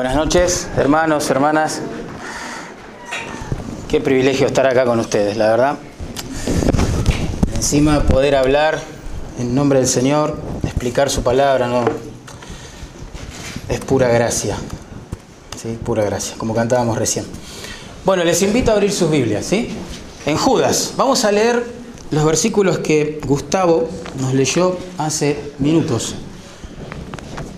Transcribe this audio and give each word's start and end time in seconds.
Buenas 0.00 0.16
noches, 0.16 0.66
hermanos, 0.78 1.28
hermanas. 1.28 1.82
Qué 3.86 4.00
privilegio 4.00 4.46
estar 4.46 4.66
acá 4.66 4.86
con 4.86 4.98
ustedes, 4.98 5.36
la 5.36 5.50
verdad. 5.50 5.76
Encima 7.54 8.04
poder 8.04 8.34
hablar 8.34 8.80
en 9.38 9.54
nombre 9.54 9.78
del 9.78 9.86
Señor, 9.86 10.38
explicar 10.62 11.10
su 11.10 11.22
palabra, 11.22 11.66
no. 11.66 11.84
Es 13.68 13.80
pura 13.80 14.08
gracia. 14.08 14.56
Sí, 15.60 15.78
pura 15.84 16.02
gracia, 16.02 16.34
como 16.38 16.54
cantábamos 16.54 16.96
recién. 16.96 17.26
Bueno, 18.06 18.24
les 18.24 18.40
invito 18.40 18.70
a 18.70 18.76
abrir 18.76 18.92
sus 18.92 19.10
Biblias, 19.10 19.44
¿sí? 19.44 19.68
En 20.24 20.38
Judas. 20.38 20.94
Vamos 20.96 21.26
a 21.26 21.30
leer 21.30 21.62
los 22.10 22.24
versículos 22.24 22.78
que 22.78 23.20
Gustavo 23.26 23.86
nos 24.18 24.32
leyó 24.32 24.78
hace 24.96 25.52
minutos. 25.58 26.14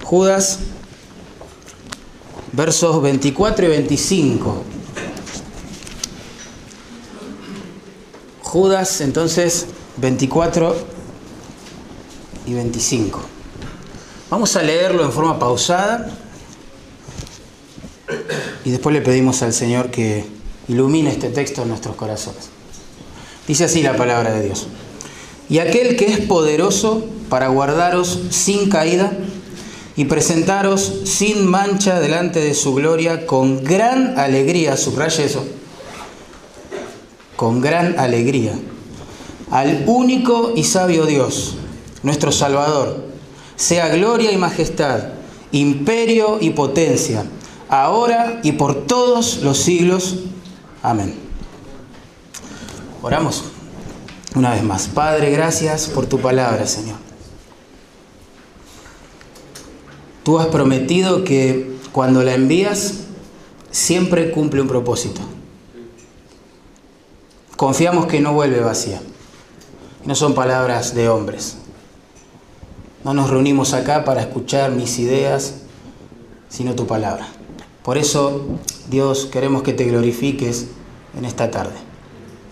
Judas 0.02 0.58
versos 2.52 3.02
24 3.02 3.66
y 3.66 3.68
25. 3.68 4.62
Judas, 8.42 9.00
entonces, 9.00 9.66
24 9.96 10.76
y 12.46 12.54
25. 12.54 13.20
Vamos 14.30 14.56
a 14.56 14.62
leerlo 14.62 15.04
en 15.04 15.12
forma 15.12 15.38
pausada 15.38 16.10
y 18.64 18.70
después 18.70 18.94
le 18.94 19.00
pedimos 19.00 19.42
al 19.42 19.52
Señor 19.52 19.90
que 19.90 20.24
ilumine 20.68 21.10
este 21.10 21.30
texto 21.30 21.62
en 21.62 21.68
nuestros 21.68 21.96
corazones. 21.96 22.50
Dice 23.48 23.64
así 23.64 23.82
la 23.82 23.96
palabra 23.96 24.32
de 24.32 24.44
Dios. 24.44 24.68
Y 25.48 25.58
aquel 25.58 25.96
que 25.96 26.06
es 26.06 26.20
poderoso 26.20 27.04
para 27.28 27.48
guardaros 27.48 28.20
sin 28.30 28.68
caída 28.68 29.12
y 29.96 30.06
presentaros 30.06 31.00
sin 31.04 31.46
mancha 31.46 32.00
delante 32.00 32.40
de 32.40 32.54
su 32.54 32.74
gloria 32.74 33.26
con 33.26 33.62
gran 33.62 34.18
alegría, 34.18 34.76
subraya 34.76 35.24
eso, 35.24 35.44
con 37.36 37.60
gran 37.60 37.98
alegría, 37.98 38.54
al 39.50 39.84
único 39.86 40.52
y 40.56 40.64
sabio 40.64 41.04
Dios, 41.04 41.56
nuestro 42.02 42.32
Salvador, 42.32 43.04
sea 43.56 43.88
gloria 43.88 44.32
y 44.32 44.38
majestad, 44.38 45.10
imperio 45.52 46.38
y 46.40 46.50
potencia, 46.50 47.24
ahora 47.68 48.40
y 48.42 48.52
por 48.52 48.86
todos 48.86 49.38
los 49.42 49.58
siglos. 49.58 50.20
Amén. 50.82 51.14
Oramos 53.02 53.44
una 54.34 54.52
vez 54.52 54.62
más. 54.62 54.88
Padre, 54.88 55.30
gracias 55.30 55.86
por 55.88 56.06
tu 56.06 56.18
palabra, 56.18 56.66
Señor. 56.66 57.11
Tú 60.22 60.38
has 60.38 60.46
prometido 60.46 61.24
que 61.24 61.76
cuando 61.92 62.22
la 62.22 62.34
envías 62.34 63.04
siempre 63.70 64.30
cumple 64.30 64.60
un 64.60 64.68
propósito. 64.68 65.20
Confiamos 67.56 68.06
que 68.06 68.20
no 68.20 68.32
vuelve 68.32 68.60
vacía. 68.60 69.00
No 70.04 70.14
son 70.14 70.34
palabras 70.34 70.94
de 70.94 71.08
hombres. 71.08 71.56
No 73.04 73.14
nos 73.14 73.30
reunimos 73.30 73.72
acá 73.72 74.04
para 74.04 74.20
escuchar 74.20 74.70
mis 74.70 74.98
ideas, 74.98 75.54
sino 76.48 76.74
tu 76.74 76.86
palabra. 76.86 77.26
Por 77.82 77.98
eso, 77.98 78.46
Dios, 78.88 79.26
queremos 79.26 79.62
que 79.62 79.72
te 79.72 79.84
glorifiques 79.84 80.68
en 81.18 81.24
esta 81.24 81.50
tarde, 81.50 81.74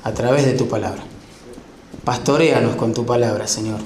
a 0.03 0.13
través 0.13 0.45
de 0.45 0.53
tu 0.53 0.69
palabra. 0.69 1.03
Pastoreanos 2.05 2.75
con 2.75 2.95
tu 2.95 3.07
palabra, 3.07 3.47
Señor. 3.47 3.79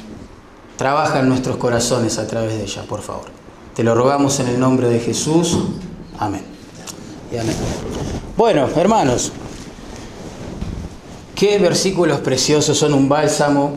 Trabaja 0.76 1.20
en 1.20 1.28
nuestros 1.28 1.58
corazones 1.58 2.18
a 2.18 2.26
través 2.26 2.56
de 2.56 2.64
ella, 2.64 2.84
por 2.88 3.02
favor. 3.02 3.43
Te 3.74 3.82
lo 3.82 3.96
rogamos 3.96 4.38
en 4.38 4.46
el 4.46 4.60
nombre 4.60 4.88
de 4.88 5.00
Jesús. 5.00 5.58
Amén. 6.20 6.42
Y 7.32 7.36
amén. 7.36 7.56
Bueno, 8.36 8.68
hermanos, 8.76 9.32
qué 11.34 11.58
versículos 11.58 12.20
preciosos 12.20 12.78
son 12.78 12.94
un 12.94 13.08
bálsamo 13.08 13.72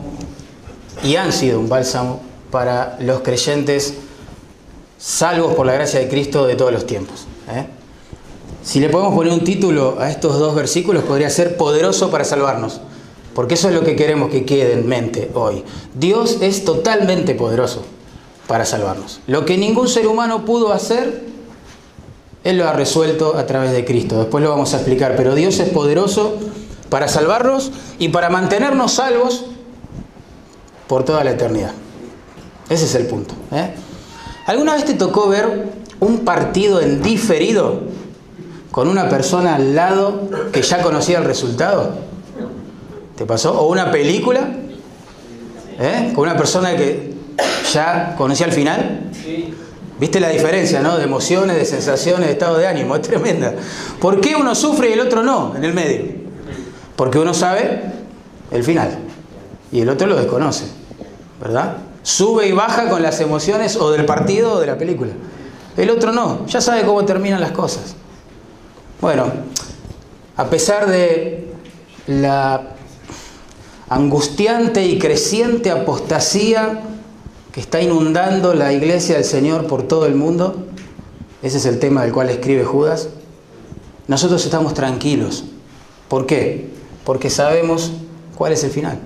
y 1.02 1.16
han 1.16 1.32
sido 1.32 1.58
un 1.58 1.68
bálsamo 1.68 2.20
para 2.52 2.96
los 3.00 3.22
creyentes 3.22 3.94
salvos 4.98 5.54
por 5.54 5.66
la 5.66 5.72
gracia 5.72 5.98
de 5.98 6.08
Cristo 6.08 6.46
de 6.46 6.54
todos 6.54 6.72
los 6.72 6.86
tiempos. 6.86 7.26
¿eh? 7.50 7.66
Si 8.62 8.78
le 8.78 8.90
podemos 8.90 9.14
poner 9.14 9.32
un 9.32 9.42
título 9.42 9.96
a 9.98 10.10
estos 10.10 10.38
dos 10.38 10.54
versículos, 10.54 11.02
podría 11.02 11.28
ser 11.28 11.56
poderoso 11.56 12.08
para 12.12 12.24
salvarnos. 12.24 12.80
Porque 13.34 13.54
eso 13.54 13.68
es 13.68 13.74
lo 13.74 13.82
que 13.82 13.96
queremos 13.96 14.30
que 14.30 14.44
quede 14.44 14.74
en 14.74 14.86
mente 14.86 15.30
hoy. 15.34 15.64
Dios 15.94 16.38
es 16.40 16.64
totalmente 16.64 17.34
poderoso 17.34 17.82
para 18.48 18.64
salvarnos. 18.64 19.20
Lo 19.28 19.44
que 19.44 19.56
ningún 19.56 19.86
ser 19.86 20.08
humano 20.08 20.44
pudo 20.44 20.72
hacer, 20.72 21.22
Él 22.42 22.56
lo 22.58 22.66
ha 22.66 22.72
resuelto 22.72 23.36
a 23.36 23.46
través 23.46 23.70
de 23.70 23.84
Cristo. 23.84 24.18
Después 24.18 24.42
lo 24.42 24.50
vamos 24.50 24.72
a 24.74 24.78
explicar, 24.78 25.14
pero 25.16 25.36
Dios 25.36 25.60
es 25.60 25.68
poderoso 25.68 26.34
para 26.88 27.06
salvarnos 27.06 27.70
y 27.98 28.08
para 28.08 28.30
mantenernos 28.30 28.94
salvos 28.94 29.44
por 30.88 31.04
toda 31.04 31.22
la 31.22 31.32
eternidad. 31.32 31.72
Ese 32.70 32.86
es 32.86 32.94
el 32.94 33.06
punto. 33.06 33.34
¿eh? 33.52 33.74
¿Alguna 34.46 34.74
vez 34.74 34.86
te 34.86 34.94
tocó 34.94 35.28
ver 35.28 35.68
un 36.00 36.20
partido 36.20 36.80
en 36.80 37.02
diferido 37.02 37.82
con 38.70 38.88
una 38.88 39.10
persona 39.10 39.56
al 39.56 39.74
lado 39.74 40.22
que 40.52 40.62
ya 40.62 40.80
conocía 40.82 41.18
el 41.18 41.24
resultado? 41.24 41.96
¿Te 43.14 43.26
pasó? 43.26 43.60
¿O 43.60 43.70
una 43.70 43.90
película? 43.90 44.48
¿Eh? 45.78 46.12
Con 46.14 46.24
una 46.24 46.36
persona 46.36 46.74
que 46.74 47.17
ya 47.72 48.14
conocía 48.16 48.46
el 48.46 48.52
final. 48.52 49.10
¿Viste 49.98 50.20
la 50.20 50.28
diferencia, 50.28 50.80
no? 50.80 50.96
De 50.96 51.04
emociones, 51.04 51.56
de 51.56 51.64
sensaciones, 51.64 52.26
de 52.26 52.32
estado 52.32 52.56
de 52.56 52.66
ánimo. 52.66 52.94
Es 52.94 53.02
tremenda. 53.02 53.54
¿Por 54.00 54.20
qué 54.20 54.36
uno 54.36 54.54
sufre 54.54 54.90
y 54.90 54.92
el 54.92 55.00
otro 55.00 55.22
no 55.22 55.54
en 55.56 55.64
el 55.64 55.74
medio? 55.74 56.04
Porque 56.94 57.18
uno 57.18 57.34
sabe 57.34 57.82
el 58.50 58.62
final 58.62 58.98
y 59.72 59.80
el 59.80 59.88
otro 59.88 60.06
lo 60.06 60.16
desconoce. 60.16 60.66
¿Verdad? 61.40 61.78
Sube 62.02 62.46
y 62.46 62.52
baja 62.52 62.88
con 62.88 63.02
las 63.02 63.20
emociones 63.20 63.76
o 63.76 63.90
del 63.90 64.04
partido 64.04 64.54
o 64.54 64.60
de 64.60 64.66
la 64.66 64.78
película. 64.78 65.12
El 65.76 65.90
otro 65.90 66.12
no, 66.12 66.46
ya 66.46 66.60
sabe 66.60 66.82
cómo 66.82 67.04
terminan 67.04 67.40
las 67.40 67.52
cosas. 67.52 67.94
Bueno, 69.00 69.26
a 70.36 70.44
pesar 70.46 70.86
de 70.88 71.52
la 72.06 72.62
angustiante 73.88 74.84
y 74.84 74.98
creciente 74.98 75.70
apostasía 75.70 76.82
está 77.60 77.80
inundando 77.80 78.54
la 78.54 78.72
iglesia 78.72 79.16
del 79.16 79.24
Señor 79.24 79.66
por 79.66 79.82
todo 79.82 80.06
el 80.06 80.14
mundo, 80.14 80.66
ese 81.42 81.58
es 81.58 81.66
el 81.66 81.78
tema 81.78 82.02
del 82.02 82.12
cual 82.12 82.30
escribe 82.30 82.64
Judas, 82.64 83.08
nosotros 84.06 84.44
estamos 84.44 84.74
tranquilos. 84.74 85.44
¿Por 86.08 86.26
qué? 86.26 86.70
Porque 87.04 87.30
sabemos 87.30 87.92
cuál 88.36 88.52
es 88.52 88.64
el 88.64 88.70
final. 88.70 88.98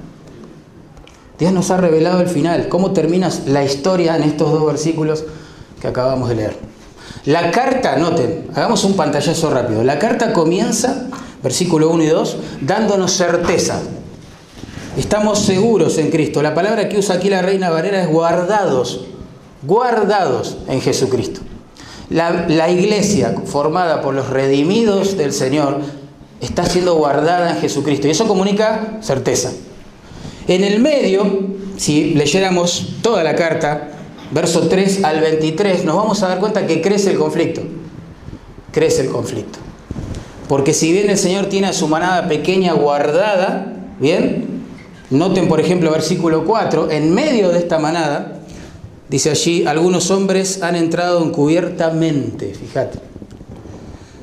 Dios 1.38 1.52
nos 1.52 1.70
ha 1.70 1.76
revelado 1.78 2.20
el 2.20 2.28
final, 2.28 2.68
cómo 2.68 2.92
termina 2.92 3.30
la 3.46 3.64
historia 3.64 4.16
en 4.16 4.22
estos 4.22 4.52
dos 4.52 4.64
versículos 4.66 5.24
que 5.80 5.88
acabamos 5.88 6.28
de 6.28 6.36
leer. 6.36 6.56
La 7.24 7.50
carta, 7.50 7.96
noten, 7.96 8.48
hagamos 8.54 8.84
un 8.84 8.94
pantallazo 8.94 9.50
rápido. 9.50 9.82
La 9.82 9.98
carta 9.98 10.32
comienza, 10.32 11.08
versículo 11.42 11.90
1 11.90 12.04
y 12.04 12.08
2, 12.08 12.36
dándonos 12.60 13.12
certeza. 13.12 13.80
Estamos 14.96 15.38
seguros 15.38 15.96
en 15.96 16.10
Cristo. 16.10 16.42
La 16.42 16.54
palabra 16.54 16.90
que 16.90 16.98
usa 16.98 17.14
aquí 17.16 17.30
la 17.30 17.40
reina 17.40 17.70
Valera 17.70 18.02
es 18.02 18.08
guardados, 18.08 19.06
guardados 19.62 20.58
en 20.68 20.82
Jesucristo. 20.82 21.40
La, 22.10 22.44
la, 22.46 22.70
iglesia 22.70 23.34
formada 23.46 24.02
por 24.02 24.12
los 24.12 24.28
redimidos 24.28 25.16
del 25.16 25.32
Señor 25.32 25.80
está 26.42 26.66
siendo 26.66 26.94
guardada 26.96 27.52
en 27.52 27.56
Jesucristo 27.56 28.06
y 28.06 28.10
eso 28.10 28.28
comunica 28.28 28.98
certeza. 29.00 29.50
En 30.46 30.62
el 30.62 30.80
medio, 30.80 31.40
si 31.78 32.12
leyéramos 32.12 32.96
toda 33.00 33.24
la 33.24 33.34
carta, 33.34 33.92
verso 34.30 34.68
3 34.68 35.04
al 35.04 35.20
23, 35.20 35.86
nos 35.86 35.96
vamos 35.96 36.22
a 36.22 36.28
dar 36.28 36.38
cuenta 36.38 36.66
que 36.66 36.82
crece 36.82 37.12
el 37.12 37.18
conflicto. 37.18 37.62
Crece 38.72 39.02
el 39.02 39.08
conflicto. 39.08 39.58
Porque 40.48 40.74
si 40.74 40.92
bien 40.92 41.08
el 41.08 41.16
Señor 41.16 41.46
tiene 41.46 41.68
a 41.68 41.72
su 41.72 41.88
manada 41.88 42.28
pequeña 42.28 42.74
guardada, 42.74 43.72
¿bien? 43.98 44.51
Noten, 45.12 45.46
por 45.46 45.60
ejemplo, 45.60 45.90
versículo 45.90 46.46
4, 46.46 46.90
en 46.90 47.12
medio 47.12 47.50
de 47.50 47.58
esta 47.58 47.78
manada, 47.78 48.40
dice 49.10 49.28
allí, 49.28 49.66
algunos 49.66 50.10
hombres 50.10 50.62
han 50.62 50.74
entrado 50.74 51.22
encubiertamente, 51.22 52.54
fíjate, 52.54 52.98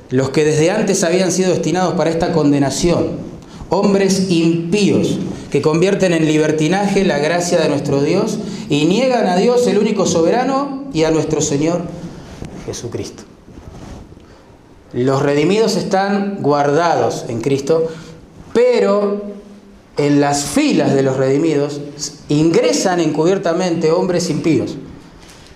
los 0.09 0.31
que 0.31 0.43
desde 0.43 0.71
antes 0.71 1.03
habían 1.03 1.31
sido 1.31 1.51
destinados 1.51 1.93
para 1.93 2.09
esta 2.09 2.31
condenación, 2.31 3.09
hombres 3.69 4.31
impíos, 4.31 5.19
que 5.51 5.61
convierten 5.61 6.11
en 6.11 6.25
libertinaje 6.25 7.05
la 7.05 7.19
gracia 7.19 7.59
de 7.59 7.69
nuestro 7.69 8.01
Dios 8.01 8.39
y 8.67 8.85
niegan 8.85 9.27
a 9.27 9.35
Dios 9.35 9.67
el 9.67 9.77
único 9.77 10.07
soberano 10.07 10.85
y 10.91 11.03
a 11.03 11.11
nuestro 11.11 11.39
Señor 11.39 11.83
Jesucristo. 12.65 13.23
Los 14.93 15.21
redimidos 15.21 15.75
están 15.75 16.39
guardados 16.41 17.25
en 17.29 17.41
Cristo, 17.41 17.89
pero 18.53 19.38
en 19.99 20.21
las 20.21 20.45
filas 20.45 20.95
de 20.95 21.03
los 21.03 21.17
redimidos 21.17 21.81
ingresan 22.29 22.99
encubiertamente 23.01 23.91
hombres 23.91 24.29
impíos 24.29 24.77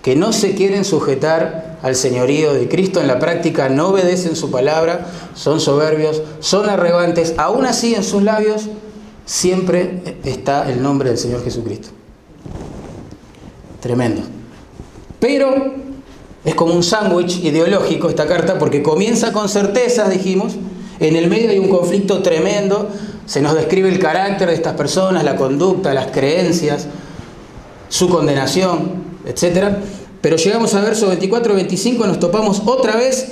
que 0.02 0.16
no 0.16 0.34
se 0.34 0.54
quieren 0.54 0.84
sujetar 0.84 1.78
al 1.82 1.96
señorío 1.96 2.52
de 2.52 2.68
Cristo 2.68 3.00
en 3.00 3.06
la 3.06 3.18
práctica 3.18 3.70
no 3.70 3.88
obedecen 3.88 4.36
su 4.36 4.50
palabra, 4.50 5.06
son 5.34 5.60
soberbios, 5.60 6.22
son 6.40 6.68
arrogantes, 6.68 7.32
aún 7.38 7.64
así 7.64 7.94
en 7.94 8.04
sus 8.04 8.22
labios 8.22 8.68
siempre 9.24 10.18
está 10.24 10.70
el 10.70 10.82
nombre 10.82 11.08
del 11.08 11.16
Señor 11.16 11.42
Jesucristo. 11.42 11.88
Tremendo. 13.80 14.20
Pero 15.20 15.72
es 16.44 16.54
como 16.54 16.74
un 16.74 16.82
sándwich 16.82 17.42
ideológico 17.42 18.10
esta 18.10 18.26
carta 18.26 18.58
porque 18.58 18.82
comienza 18.82 19.32
con 19.32 19.48
certezas, 19.48 20.10
dijimos, 20.10 20.54
en 21.00 21.16
el 21.16 21.30
medio 21.30 21.48
hay 21.48 21.58
un 21.58 21.70
conflicto 21.70 22.22
tremendo, 22.22 22.90
se 23.26 23.40
nos 23.40 23.54
describe 23.54 23.88
el 23.88 23.98
carácter 23.98 24.48
de 24.48 24.54
estas 24.54 24.74
personas, 24.74 25.24
la 25.24 25.36
conducta, 25.36 25.94
las 25.94 26.08
creencias, 26.08 26.86
su 27.88 28.08
condenación, 28.08 29.04
etc. 29.26 29.76
Pero 30.20 30.36
llegamos 30.36 30.74
al 30.74 30.84
verso 30.84 31.08
24 31.08 31.52
y 31.52 31.56
25 31.56 32.06
nos 32.06 32.20
topamos 32.20 32.62
otra 32.66 32.96
vez 32.96 33.28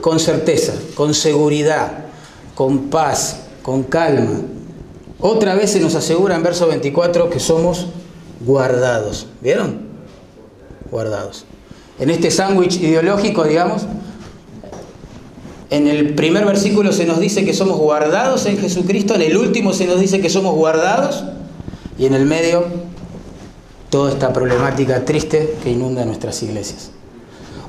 con 0.00 0.18
certeza, 0.18 0.72
con 0.94 1.14
seguridad, 1.14 2.06
con 2.54 2.90
paz, 2.90 3.38
con 3.62 3.84
calma. 3.84 4.40
Otra 5.20 5.54
vez 5.54 5.70
se 5.70 5.80
nos 5.80 5.94
asegura 5.94 6.34
en 6.34 6.42
verso 6.42 6.66
24 6.66 7.30
que 7.30 7.38
somos 7.38 7.86
guardados. 8.44 9.28
¿Vieron? 9.40 9.82
Guardados. 10.90 11.44
En 12.00 12.10
este 12.10 12.30
sándwich 12.30 12.80
ideológico, 12.80 13.44
digamos, 13.44 13.82
en 15.72 15.88
el 15.88 16.14
primer 16.14 16.44
versículo 16.44 16.92
se 16.92 17.06
nos 17.06 17.18
dice 17.18 17.46
que 17.46 17.54
somos 17.54 17.78
guardados 17.78 18.44
en 18.44 18.58
Jesucristo, 18.58 19.14
en 19.14 19.22
el 19.22 19.38
último 19.38 19.72
se 19.72 19.86
nos 19.86 19.98
dice 19.98 20.20
que 20.20 20.28
somos 20.28 20.54
guardados 20.54 21.24
y 21.98 22.04
en 22.04 22.12
el 22.12 22.26
medio 22.26 22.66
toda 23.88 24.12
esta 24.12 24.34
problemática 24.34 25.06
triste 25.06 25.56
que 25.62 25.70
inunda 25.70 26.04
nuestras 26.04 26.42
iglesias. 26.42 26.90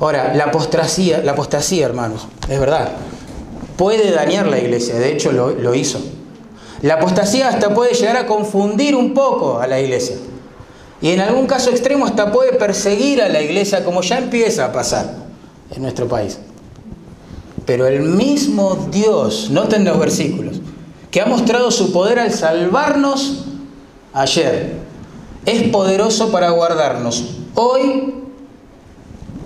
Ahora, 0.02 0.34
la 0.34 0.46
apostasía, 0.46 1.20
la 1.24 1.32
apostasía, 1.32 1.86
hermanos, 1.86 2.28
es 2.50 2.60
verdad, 2.60 2.92
puede 3.78 4.12
dañar 4.12 4.48
la 4.48 4.60
iglesia, 4.60 4.96
de 4.96 5.14
hecho 5.14 5.32
lo, 5.32 5.52
lo 5.52 5.74
hizo. 5.74 6.02
La 6.82 6.96
apostasía 6.96 7.48
hasta 7.48 7.74
puede 7.74 7.94
llegar 7.94 8.18
a 8.18 8.28
confundir 8.28 8.98
un 8.98 9.14
poco 9.14 9.60
a 9.60 9.68
la 9.68 9.80
iglesia. 9.80 10.18
Y 11.02 11.12
en 11.12 11.22
algún 11.22 11.48
caso 11.48 11.70
extremo 11.70 12.06
hasta 12.06 12.34
puede 12.34 12.52
perseguir 12.52 13.22
a 13.22 13.30
la 13.30 13.42
iglesia, 13.42 13.86
como 13.86 14.02
ya 14.02 14.18
empieza 14.18 14.66
a 14.66 14.74
pasar 14.74 15.10
en 15.74 15.82
nuestro 15.82 16.10
país. 16.10 16.38
Pero 17.66 17.88
el 17.88 18.02
mismo 18.02 18.88
Dios, 18.92 19.50
noten 19.50 19.86
los 19.86 19.98
versículos, 20.00 20.60
que 21.12 21.22
ha 21.22 21.26
mostrado 21.26 21.72
su 21.72 21.94
poder 21.94 22.20
al 22.20 22.32
salvarnos 22.32 23.46
ayer, 24.14 24.82
es 25.46 25.70
poderoso 25.70 26.32
para 26.32 26.50
guardarnos 26.52 27.38
hoy 27.56 28.16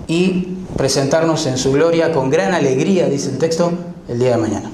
y 0.06 0.56
presentarnos 0.76 1.46
en 1.46 1.58
su 1.58 1.72
gloria 1.72 2.12
con 2.12 2.30
gran 2.30 2.54
alegría, 2.54 3.06
dice 3.08 3.30
el 3.30 3.38
texto, 3.38 3.72
el 4.08 4.18
día 4.18 4.30
de 4.30 4.36
mañana. 4.38 4.70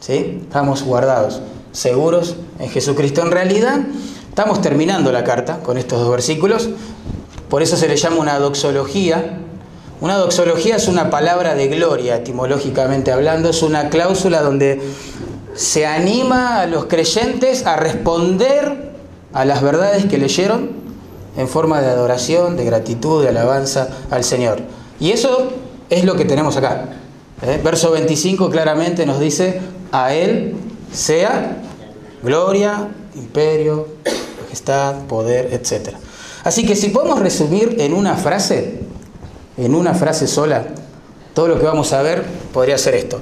¿Sí? 0.00 0.40
Estamos 0.42 0.82
guardados, 0.82 1.40
seguros 1.72 2.36
en 2.58 2.68
Jesucristo. 2.68 3.22
En 3.22 3.30
realidad, 3.30 3.80
estamos 4.28 4.60
terminando 4.60 5.10
la 5.12 5.24
carta 5.24 5.60
con 5.60 5.78
estos 5.78 6.00
dos 6.00 6.10
versículos, 6.10 6.68
por 7.48 7.62
eso 7.62 7.76
se 7.76 7.88
le 7.88 7.96
llama 7.96 8.16
una 8.16 8.38
doxología, 8.38 9.40
una 10.00 10.16
doxología 10.16 10.76
es 10.76 10.86
una 10.86 11.10
palabra 11.10 11.54
de 11.54 11.66
gloria, 11.68 12.16
etimológicamente 12.16 13.10
hablando, 13.10 13.50
es 13.50 13.62
una 13.62 13.88
cláusula 13.88 14.42
donde 14.42 14.80
se 15.54 15.86
anima 15.86 16.60
a 16.60 16.66
los 16.66 16.84
creyentes 16.84 17.66
a 17.66 17.76
responder 17.76 18.92
a 19.32 19.44
las 19.44 19.60
verdades 19.60 20.06
que 20.06 20.18
leyeron 20.18 20.70
en 21.36 21.48
forma 21.48 21.80
de 21.80 21.88
adoración, 21.88 22.56
de 22.56 22.64
gratitud, 22.64 23.22
de 23.22 23.30
alabanza 23.30 23.88
al 24.10 24.22
Señor. 24.22 24.60
Y 25.00 25.10
eso 25.10 25.52
es 25.90 26.04
lo 26.04 26.14
que 26.14 26.24
tenemos 26.24 26.56
acá. 26.56 26.90
¿eh? 27.42 27.60
Verso 27.62 27.90
25 27.90 28.50
claramente 28.50 29.04
nos 29.04 29.18
dice, 29.18 29.60
a 29.90 30.14
Él 30.14 30.54
sea 30.92 31.56
gloria, 32.22 32.88
imperio, 33.16 33.88
majestad, 34.42 35.06
poder, 35.06 35.52
etc. 35.52 35.96
Así 36.44 36.64
que 36.64 36.76
si 36.76 36.90
podemos 36.90 37.18
resumir 37.18 37.76
en 37.80 37.94
una 37.94 38.16
frase, 38.16 38.87
en 39.58 39.74
una 39.74 39.94
frase 39.94 40.26
sola, 40.26 40.64
todo 41.34 41.48
lo 41.48 41.58
que 41.58 41.66
vamos 41.66 41.92
a 41.92 42.02
ver 42.02 42.24
podría 42.52 42.78
ser 42.78 42.94
esto. 42.94 43.20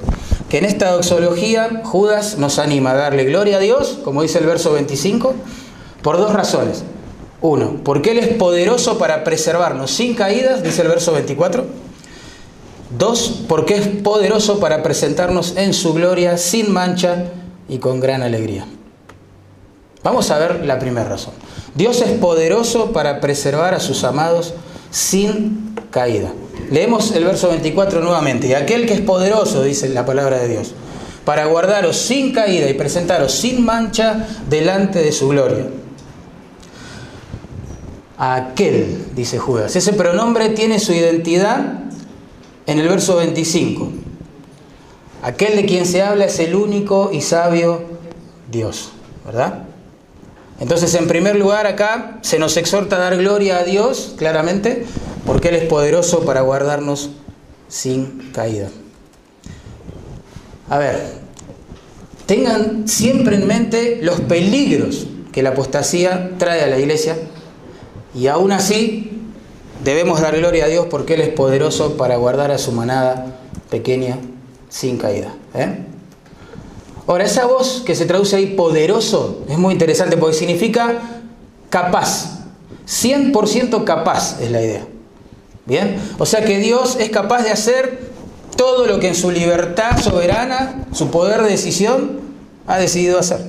Que 0.49 0.59
en 0.59 0.65
esta 0.65 0.91
doxología 0.91 1.81
Judas 1.83 2.37
nos 2.37 2.57
anima 2.57 2.91
a 2.91 2.95
darle 2.95 3.25
gloria 3.25 3.57
a 3.57 3.59
Dios, 3.59 3.99
como 4.03 4.21
dice 4.21 4.39
el 4.39 4.45
verso 4.45 4.71
25, 4.73 5.33
por 6.01 6.17
dos 6.17 6.31
razones. 6.33 6.83
Uno, 7.41 7.81
porque 7.83 8.11
Él 8.11 8.19
es 8.19 8.29
poderoso 8.29 8.97
para 8.97 9.23
preservarnos 9.23 9.91
sin 9.91 10.15
caídas, 10.15 10.63
dice 10.63 10.83
el 10.83 10.87
verso 10.87 11.11
24. 11.11 11.65
Dos, 12.97 13.43
porque 13.47 13.75
es 13.75 13.87
poderoso 13.87 14.59
para 14.59 14.81
presentarnos 14.81 15.57
en 15.57 15.73
su 15.73 15.93
gloria 15.93 16.37
sin 16.37 16.71
mancha 16.71 17.25
y 17.67 17.79
con 17.79 17.99
gran 17.99 18.23
alegría. 18.23 18.65
Vamos 20.03 20.31
a 20.31 20.39
ver 20.39 20.65
la 20.65 20.79
primera 20.79 21.09
razón. 21.09 21.33
Dios 21.75 22.01
es 22.01 22.11
poderoso 22.17 22.93
para 22.93 23.19
preservar 23.19 23.73
a 23.73 23.79
sus 23.79 24.03
amados 24.03 24.53
sin 24.97 25.75
caída. 25.91 26.33
Leemos 26.71 27.11
el 27.11 27.23
verso 27.23 27.49
24 27.49 28.01
nuevamente. 28.01 28.47
Y 28.47 28.53
aquel 28.55 28.87
que 28.87 28.95
es 28.95 29.01
poderoso, 29.01 29.61
dice 29.61 29.89
la 29.89 30.07
palabra 30.07 30.39
de 30.39 30.47
Dios, 30.47 30.73
para 31.23 31.45
guardaros 31.45 31.97
sin 31.97 32.33
caída 32.33 32.67
y 32.67 32.73
presentaros 32.73 33.31
sin 33.33 33.63
mancha 33.63 34.27
delante 34.49 34.99
de 34.99 35.11
su 35.11 35.29
gloria. 35.29 35.67
Aquel, 38.17 39.05
dice 39.15 39.37
Judas. 39.37 39.75
Ese 39.75 39.93
pronombre 39.93 40.49
tiene 40.49 40.79
su 40.79 40.93
identidad 40.93 41.83
en 42.65 42.79
el 42.79 42.89
verso 42.89 43.17
25. 43.17 43.91
Aquel 45.21 45.57
de 45.57 45.65
quien 45.65 45.85
se 45.85 46.01
habla 46.01 46.25
es 46.25 46.39
el 46.39 46.55
único 46.55 47.11
y 47.13 47.21
sabio 47.21 47.83
Dios, 48.49 48.89
¿verdad? 49.23 49.66
Entonces, 50.59 50.93
en 50.95 51.07
primer 51.07 51.35
lugar, 51.35 51.67
acá 51.67 52.19
se 52.21 52.39
nos 52.39 52.57
exhorta 52.57 52.95
a 52.95 52.99
dar 52.99 53.17
gloria 53.17 53.59
a 53.59 53.63
Dios, 53.63 54.15
claramente, 54.17 54.85
porque 55.25 55.49
Él 55.49 55.55
es 55.55 55.65
poderoso 55.65 56.25
para 56.25 56.41
guardarnos 56.41 57.11
sin 57.67 58.31
caída. 58.33 58.69
A 60.69 60.77
ver, 60.77 60.99
tengan 62.25 62.87
siempre 62.87 63.35
en 63.35 63.47
mente 63.47 63.99
los 64.01 64.19
peligros 64.21 65.07
que 65.31 65.43
la 65.43 65.49
apostasía 65.49 66.31
trae 66.37 66.63
a 66.63 66.67
la 66.67 66.79
iglesia 66.79 67.15
y 68.15 68.27
aún 68.27 68.51
así 68.51 69.11
debemos 69.83 70.21
dar 70.21 70.35
gloria 70.35 70.65
a 70.65 70.67
Dios 70.67 70.87
porque 70.89 71.13
Él 71.13 71.21
es 71.21 71.29
poderoso 71.29 71.95
para 71.95 72.17
guardar 72.17 72.51
a 72.51 72.57
su 72.57 72.71
manada 72.71 73.37
pequeña 73.69 74.17
sin 74.69 74.97
caída. 74.97 75.35
¿eh? 75.53 75.85
Ahora, 77.07 77.23
esa 77.23 77.45
voz 77.45 77.83
que 77.85 77.95
se 77.95 78.05
traduce 78.05 78.35
ahí 78.35 78.47
poderoso 78.47 79.45
es 79.49 79.57
muy 79.57 79.73
interesante 79.73 80.17
porque 80.17 80.35
significa 80.35 80.99
capaz. 81.69 82.41
100% 82.85 83.83
capaz 83.85 84.41
es 84.41 84.51
la 84.51 84.61
idea. 84.61 84.85
¿Bien? 85.65 85.97
O 86.17 86.25
sea 86.25 86.43
que 86.43 86.59
Dios 86.59 86.97
es 86.99 87.09
capaz 87.09 87.43
de 87.43 87.51
hacer 87.51 88.07
todo 88.55 88.87
lo 88.87 88.99
que 88.99 89.09
en 89.09 89.15
su 89.15 89.31
libertad 89.31 90.01
soberana, 90.01 90.85
su 90.93 91.09
poder 91.09 91.43
de 91.43 91.49
decisión, 91.49 92.19
ha 92.65 92.77
decidido 92.77 93.19
hacer. 93.19 93.39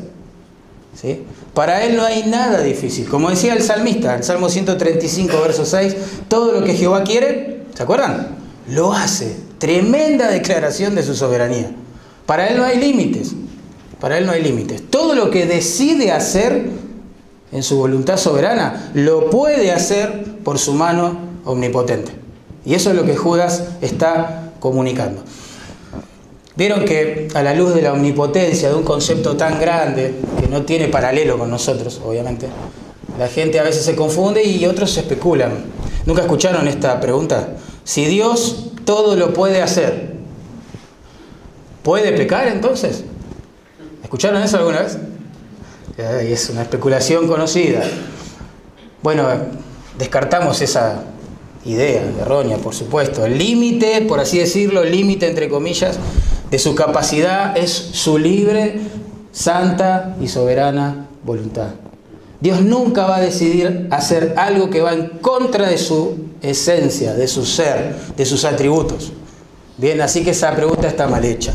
¿Sí? 0.94 1.24
Para 1.54 1.84
Él 1.84 1.96
no 1.96 2.04
hay 2.04 2.24
nada 2.24 2.60
difícil. 2.62 3.08
Como 3.08 3.30
decía 3.30 3.54
el 3.54 3.62
salmista, 3.62 4.14
en 4.14 4.22
Salmo 4.22 4.48
135, 4.48 5.40
verso 5.40 5.64
6, 5.64 5.96
todo 6.28 6.52
lo 6.52 6.64
que 6.64 6.74
Jehová 6.74 7.02
quiere, 7.02 7.62
¿se 7.74 7.82
acuerdan? 7.82 8.36
Lo 8.68 8.92
hace. 8.92 9.36
Tremenda 9.58 10.28
declaración 10.28 10.94
de 10.94 11.02
su 11.02 11.14
soberanía. 11.14 11.70
Para 12.26 12.48
Él 12.48 12.58
no 12.58 12.64
hay 12.64 12.78
límites. 12.78 13.32
Para 14.00 14.18
Él 14.18 14.26
no 14.26 14.32
hay 14.32 14.42
límites. 14.42 14.82
Todo 14.90 15.14
lo 15.14 15.30
que 15.30 15.46
decide 15.46 16.12
hacer 16.12 16.70
en 17.52 17.62
su 17.62 17.78
voluntad 17.78 18.16
soberana, 18.16 18.90
lo 18.94 19.30
puede 19.30 19.72
hacer 19.72 20.36
por 20.44 20.58
su 20.58 20.74
mano 20.74 21.18
omnipotente. 21.44 22.12
Y 22.64 22.74
eso 22.74 22.90
es 22.90 22.96
lo 22.96 23.04
que 23.04 23.16
Judas 23.16 23.64
está 23.80 24.52
comunicando. 24.60 25.22
Vieron 26.56 26.84
que 26.84 27.28
a 27.34 27.42
la 27.42 27.54
luz 27.54 27.74
de 27.74 27.82
la 27.82 27.92
omnipotencia, 27.92 28.68
de 28.68 28.74
un 28.74 28.82
concepto 28.82 29.36
tan 29.36 29.60
grande, 29.60 30.16
que 30.40 30.48
no 30.48 30.62
tiene 30.62 30.88
paralelo 30.88 31.38
con 31.38 31.50
nosotros, 31.50 32.00
obviamente, 32.04 32.48
la 33.18 33.28
gente 33.28 33.58
a 33.58 33.62
veces 33.62 33.84
se 33.84 33.94
confunde 33.96 34.44
y 34.44 34.66
otros 34.66 34.96
especulan. 34.96 35.52
¿Nunca 36.04 36.22
escucharon 36.22 36.66
esta 36.68 37.00
pregunta? 37.00 37.50
Si 37.84 38.04
Dios 38.06 38.72
todo 38.84 39.16
lo 39.16 39.32
puede 39.32 39.62
hacer, 39.62 40.14
¿puede 41.82 42.12
pecar 42.12 42.48
entonces? 42.48 43.04
¿Escucharon 44.08 44.42
eso 44.42 44.56
alguna 44.56 44.80
vez? 44.80 44.96
Es 45.98 46.48
una 46.48 46.62
especulación 46.62 47.28
conocida. 47.28 47.82
Bueno, 49.02 49.28
descartamos 49.98 50.62
esa 50.62 51.02
idea 51.66 52.02
errónea, 52.18 52.56
por 52.56 52.74
supuesto. 52.74 53.26
El 53.26 53.36
límite, 53.36 54.00
por 54.08 54.18
así 54.18 54.38
decirlo, 54.38 54.82
el 54.82 54.92
límite 54.92 55.28
entre 55.28 55.50
comillas, 55.50 55.98
de 56.50 56.58
su 56.58 56.74
capacidad 56.74 57.54
es 57.58 57.70
su 57.70 58.16
libre, 58.16 58.80
santa 59.30 60.16
y 60.22 60.28
soberana 60.28 61.08
voluntad. 61.22 61.68
Dios 62.40 62.62
nunca 62.62 63.04
va 63.04 63.16
a 63.16 63.20
decidir 63.20 63.88
hacer 63.90 64.32
algo 64.38 64.70
que 64.70 64.80
va 64.80 64.94
en 64.94 65.08
contra 65.20 65.68
de 65.68 65.76
su 65.76 66.16
esencia, 66.40 67.12
de 67.12 67.28
su 67.28 67.44
ser, 67.44 67.94
de 68.16 68.24
sus 68.24 68.46
atributos. 68.46 69.12
Bien, 69.76 70.00
así 70.00 70.24
que 70.24 70.30
esa 70.30 70.56
pregunta 70.56 70.88
está 70.88 71.06
mal 71.08 71.26
hecha, 71.26 71.52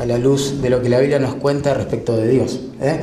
a 0.00 0.06
la 0.06 0.16
luz 0.16 0.62
de 0.62 0.70
lo 0.70 0.82
que 0.82 0.88
la 0.88 0.98
Biblia 0.98 1.18
nos 1.18 1.34
cuenta 1.34 1.74
respecto 1.74 2.16
de 2.16 2.26
Dios. 2.26 2.60
¿eh? 2.80 3.00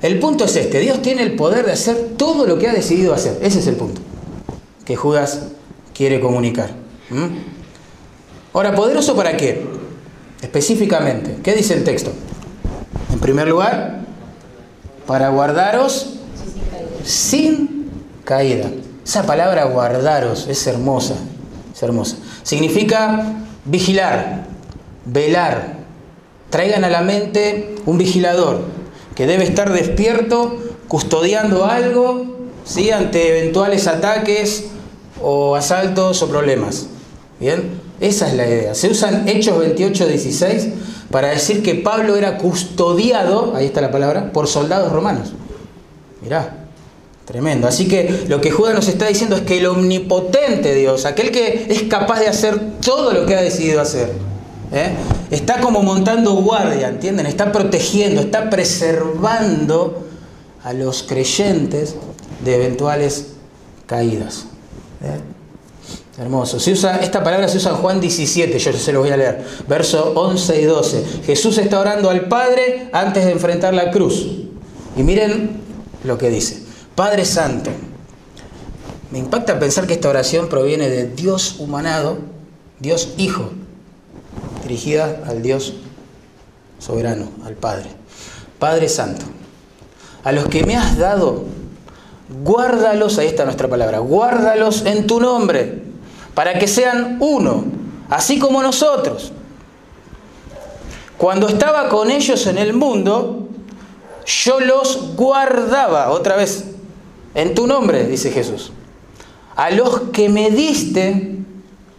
El 0.00 0.18
punto 0.18 0.46
es 0.46 0.56
este, 0.56 0.80
Dios 0.80 1.02
tiene 1.02 1.22
el 1.22 1.36
poder 1.36 1.66
de 1.66 1.72
hacer 1.72 2.12
todo 2.16 2.46
lo 2.46 2.58
que 2.58 2.66
ha 2.66 2.72
decidido 2.72 3.12
hacer. 3.12 3.38
Ese 3.42 3.58
es 3.58 3.66
el 3.66 3.76
punto 3.76 4.00
que 4.86 4.96
Judas 4.96 5.48
quiere 5.94 6.18
comunicar. 6.18 6.70
Ahora, 8.54 8.74
¿poderoso 8.74 9.14
para 9.14 9.36
qué? 9.36 9.64
Específicamente, 10.40 11.36
¿qué 11.42 11.54
dice 11.54 11.74
el 11.74 11.84
texto? 11.84 12.10
En 13.12 13.20
primer 13.20 13.46
lugar, 13.46 14.00
para 15.06 15.28
guardaros 15.28 16.14
sin 17.04 17.90
caída. 18.24 18.70
Esa 19.04 19.26
palabra 19.26 19.64
guardaros 19.64 20.46
es 20.48 20.66
hermosa, 20.66 21.16
es 21.74 21.82
hermosa. 21.82 22.16
Significa 22.42 23.34
vigilar, 23.66 24.46
velar. 25.04 25.79
Traigan 26.50 26.84
a 26.84 26.90
la 26.90 27.02
mente 27.02 27.76
un 27.86 27.98
vigilador 27.98 28.60
que 29.14 29.26
debe 29.26 29.44
estar 29.44 29.72
despierto, 29.72 30.56
custodiando 30.88 31.64
algo, 31.64 32.26
¿sí? 32.64 32.90
ante 32.90 33.38
eventuales 33.38 33.86
ataques 33.86 34.66
o 35.22 35.56
asaltos 35.56 36.22
o 36.22 36.28
problemas. 36.28 36.86
¿Bien? 37.38 37.80
Esa 38.00 38.28
es 38.28 38.34
la 38.34 38.46
idea. 38.46 38.74
Se 38.74 38.88
usan 38.88 39.28
Hechos 39.28 39.58
28, 39.58 40.06
16 40.06 40.68
para 41.10 41.28
decir 41.28 41.62
que 41.62 41.74
Pablo 41.74 42.16
era 42.16 42.38
custodiado, 42.38 43.54
ahí 43.54 43.66
está 43.66 43.80
la 43.80 43.90
palabra, 43.90 44.32
por 44.32 44.46
soldados 44.46 44.92
romanos. 44.92 45.32
Mirá, 46.22 46.60
Tremendo. 47.30 47.68
Así 47.68 47.86
que 47.86 48.24
lo 48.26 48.40
que 48.40 48.50
Judas 48.50 48.74
nos 48.74 48.88
está 48.88 49.06
diciendo 49.06 49.36
es 49.36 49.42
que 49.42 49.58
el 49.58 49.66
omnipotente 49.66 50.74
Dios, 50.74 51.04
aquel 51.04 51.30
que 51.30 51.66
es 51.68 51.84
capaz 51.84 52.18
de 52.18 52.26
hacer 52.26 52.58
todo 52.84 53.12
lo 53.12 53.24
que 53.24 53.36
ha 53.36 53.40
decidido 53.40 53.80
hacer, 53.80 54.10
¿eh? 54.72 54.94
está 55.30 55.60
como 55.60 55.82
montando 55.82 56.34
guardia, 56.34 56.88
¿entienden? 56.88 57.26
Está 57.26 57.52
protegiendo, 57.52 58.20
está 58.20 58.50
preservando 58.50 60.06
a 60.62 60.72
los 60.72 61.02
creyentes 61.02 61.96
de 62.44 62.56
eventuales 62.56 63.32
caídas. 63.86 64.46
¿eh? 65.02 65.20
Hermoso. 66.18 66.60
Se 66.60 66.72
usa, 66.72 66.98
esta 66.98 67.24
palabra 67.24 67.48
se 67.48 67.56
usa 67.56 67.70
en 67.70 67.78
Juan 67.78 68.00
17, 68.00 68.58
yo 68.58 68.72
se 68.72 68.92
lo 68.92 69.00
voy 69.00 69.10
a 69.10 69.16
leer. 69.16 69.44
Verso 69.66 70.12
11 70.14 70.60
y 70.60 70.64
12. 70.64 71.04
Jesús 71.24 71.56
está 71.58 71.80
orando 71.80 72.10
al 72.10 72.28
Padre 72.28 72.90
antes 72.92 73.24
de 73.24 73.32
enfrentar 73.32 73.72
la 73.72 73.90
cruz. 73.90 74.26
Y 74.96 75.02
miren 75.02 75.62
lo 76.04 76.18
que 76.18 76.28
dice. 76.28 76.62
Padre 76.94 77.24
Santo. 77.24 77.70
Me 79.10 79.18
impacta 79.18 79.58
pensar 79.58 79.86
que 79.86 79.94
esta 79.94 80.08
oración 80.08 80.48
proviene 80.48 80.88
de 80.88 81.06
Dios 81.08 81.56
humanado, 81.58 82.18
Dios 82.78 83.14
Hijo, 83.16 83.50
dirigida 84.70 85.24
al 85.26 85.42
Dios 85.42 85.74
soberano, 86.78 87.28
al 87.44 87.54
Padre. 87.54 87.90
Padre 88.60 88.88
Santo, 88.88 89.26
a 90.22 90.30
los 90.30 90.46
que 90.46 90.64
me 90.64 90.76
has 90.76 90.96
dado, 90.96 91.44
guárdalos, 92.44 93.18
ahí 93.18 93.26
está 93.26 93.44
nuestra 93.44 93.66
palabra, 93.66 93.98
guárdalos 93.98 94.86
en 94.86 95.08
tu 95.08 95.20
nombre, 95.20 95.82
para 96.34 96.56
que 96.56 96.68
sean 96.68 97.16
uno, 97.18 97.64
así 98.08 98.38
como 98.38 98.62
nosotros. 98.62 99.32
Cuando 101.18 101.48
estaba 101.48 101.88
con 101.88 102.08
ellos 102.08 102.46
en 102.46 102.56
el 102.56 102.72
mundo, 102.72 103.48
yo 104.24 104.60
los 104.60 105.16
guardaba, 105.16 106.10
otra 106.10 106.36
vez, 106.36 106.66
en 107.34 107.54
tu 107.54 107.66
nombre, 107.66 108.06
dice 108.06 108.30
Jesús. 108.30 108.70
A 109.56 109.72
los 109.72 110.02
que 110.12 110.28
me 110.28 110.50
diste, 110.50 111.38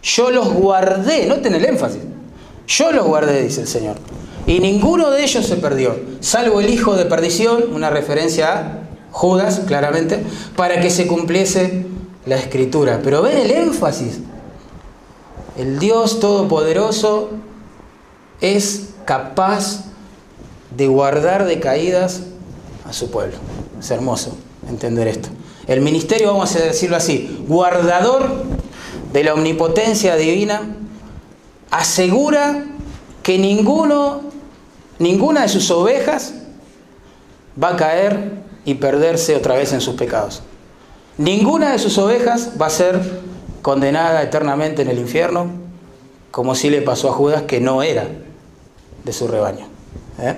yo 0.02 0.30
los 0.30 0.52
guardé. 0.54 1.26
Noten 1.26 1.54
el 1.54 1.64
énfasis. 1.64 2.11
Yo 2.72 2.90
los 2.90 3.06
guardé, 3.06 3.42
dice 3.42 3.60
el 3.60 3.68
Señor. 3.68 3.96
Y 4.46 4.60
ninguno 4.60 5.10
de 5.10 5.22
ellos 5.22 5.46
se 5.46 5.56
perdió, 5.56 5.94
salvo 6.20 6.60
el 6.60 6.70
hijo 6.70 6.96
de 6.96 7.04
perdición, 7.04 7.64
una 7.74 7.90
referencia 7.90 8.54
a 8.54 8.78
Judas, 9.10 9.60
claramente, 9.66 10.22
para 10.56 10.80
que 10.80 10.88
se 10.88 11.06
cumpliese 11.06 11.84
la 12.24 12.36
escritura. 12.36 13.00
Pero 13.04 13.20
ven 13.20 13.36
el 13.36 13.50
énfasis. 13.50 14.20
El 15.58 15.78
Dios 15.78 16.18
Todopoderoso 16.18 17.28
es 18.40 18.94
capaz 19.04 19.84
de 20.74 20.86
guardar 20.86 21.44
de 21.44 21.60
caídas 21.60 22.22
a 22.86 22.94
su 22.94 23.10
pueblo. 23.10 23.36
Es 23.78 23.90
hermoso 23.90 24.34
entender 24.66 25.08
esto. 25.08 25.28
El 25.66 25.82
ministerio, 25.82 26.28
vamos 26.28 26.56
a 26.56 26.60
decirlo 26.60 26.96
así, 26.96 27.44
guardador 27.46 28.30
de 29.12 29.24
la 29.24 29.34
omnipotencia 29.34 30.16
divina, 30.16 30.78
asegura 31.72 32.64
que 33.24 33.38
ninguno, 33.38 34.20
ninguna 35.00 35.42
de 35.42 35.48
sus 35.48 35.70
ovejas 35.72 36.34
va 37.60 37.70
a 37.70 37.76
caer 37.76 38.42
y 38.64 38.74
perderse 38.74 39.34
otra 39.34 39.56
vez 39.56 39.72
en 39.72 39.80
sus 39.80 39.96
pecados. 39.96 40.42
Ninguna 41.18 41.72
de 41.72 41.78
sus 41.78 41.98
ovejas 41.98 42.52
va 42.60 42.66
a 42.66 42.70
ser 42.70 43.00
condenada 43.62 44.22
eternamente 44.22 44.82
en 44.82 44.88
el 44.88 44.98
infierno, 44.98 45.50
como 46.30 46.54
si 46.54 46.70
le 46.70 46.82
pasó 46.82 47.08
a 47.10 47.12
Judas 47.12 47.42
que 47.42 47.60
no 47.60 47.82
era 47.82 48.06
de 49.04 49.12
su 49.12 49.26
rebaño. 49.26 49.66
¿eh? 50.20 50.36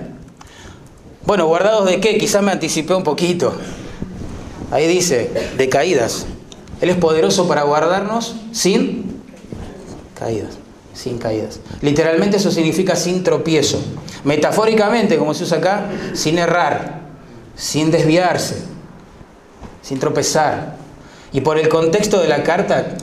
Bueno, 1.25 1.47
guardados 1.47 1.85
de 1.85 1.99
qué? 1.99 2.17
Quizás 2.17 2.43
me 2.43 2.51
anticipé 2.51 2.93
un 2.93 3.03
poquito. 3.03 3.53
Ahí 4.71 4.87
dice, 4.87 5.31
de 5.57 5.69
caídas. 5.69 6.27
Él 6.81 6.89
es 6.89 6.97
poderoso 6.97 7.47
para 7.47 7.63
guardarnos 7.63 8.35
sin 8.51 9.21
caídas, 10.13 10.57
sin 10.95 11.19
caídas. 11.19 11.59
Literalmente 11.81 12.37
eso 12.37 12.49
significa 12.49 12.95
sin 12.95 13.23
tropiezo. 13.23 13.79
Metafóricamente, 14.23 15.17
como 15.17 15.35
se 15.35 15.43
usa 15.43 15.59
acá, 15.59 15.89
sin 16.13 16.39
errar, 16.39 17.01
sin 17.55 17.91
desviarse, 17.91 18.55
sin 19.83 19.99
tropezar. 19.99 20.77
Y 21.31 21.41
por 21.41 21.59
el 21.59 21.69
contexto 21.69 22.19
de 22.19 22.27
la 22.27 22.41
carta 22.41 22.97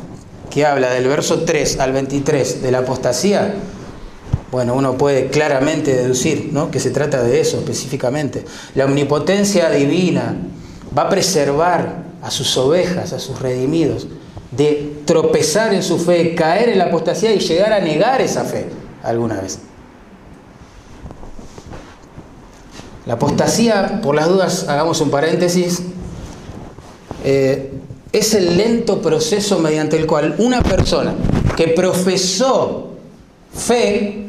que 0.51 0.67
habla 0.67 0.91
del 0.91 1.07
verso 1.07 1.43
3 1.43 1.79
al 1.79 1.93
23 1.93 2.63
de 2.63 2.73
la 2.73 2.79
apostasía, 2.79 3.55
bueno, 4.51 4.75
uno 4.75 4.99
puede 4.99 5.29
claramente 5.29 5.95
deducir 5.95 6.51
¿no? 6.53 6.71
que 6.71 6.81
se 6.81 6.91
trata 6.91 7.23
de 7.23 7.41
eso 7.41 7.59
específicamente. 7.59 8.45
La 8.75 8.87
omnipotencia 8.87 9.71
divina, 9.71 10.37
va 10.97 11.03
a 11.03 11.09
preservar 11.09 12.05
a 12.23 12.31
sus 12.31 12.57
ovejas, 12.57 13.13
a 13.13 13.19
sus 13.19 13.41
redimidos, 13.41 14.07
de 14.57 15.01
tropezar 15.05 15.75
en 15.75 15.83
su 15.83 15.99
fe, 15.99 16.35
caer 16.35 16.69
en 16.71 16.79
la 16.79 16.85
apostasía 16.85 17.33
y 17.33 17.39
llegar 17.39 17.73
a 17.73 17.81
negar 17.81 18.21
esa 18.21 18.45
fe 18.45 18.67
alguna 19.03 19.41
vez. 19.41 19.59
La 23.07 23.15
apostasía, 23.15 24.01
por 24.03 24.15
las 24.15 24.29
dudas, 24.29 24.69
hagamos 24.69 25.01
un 25.01 25.11
paréntesis, 25.11 25.83
eh, 27.25 27.73
es 28.13 28.35
el 28.35 28.57
lento 28.57 29.01
proceso 29.01 29.59
mediante 29.59 29.97
el 29.97 30.07
cual 30.07 30.37
una 30.39 30.63
persona 30.63 31.15
que 31.57 31.69
profesó 31.69 32.91
fe, 33.53 34.23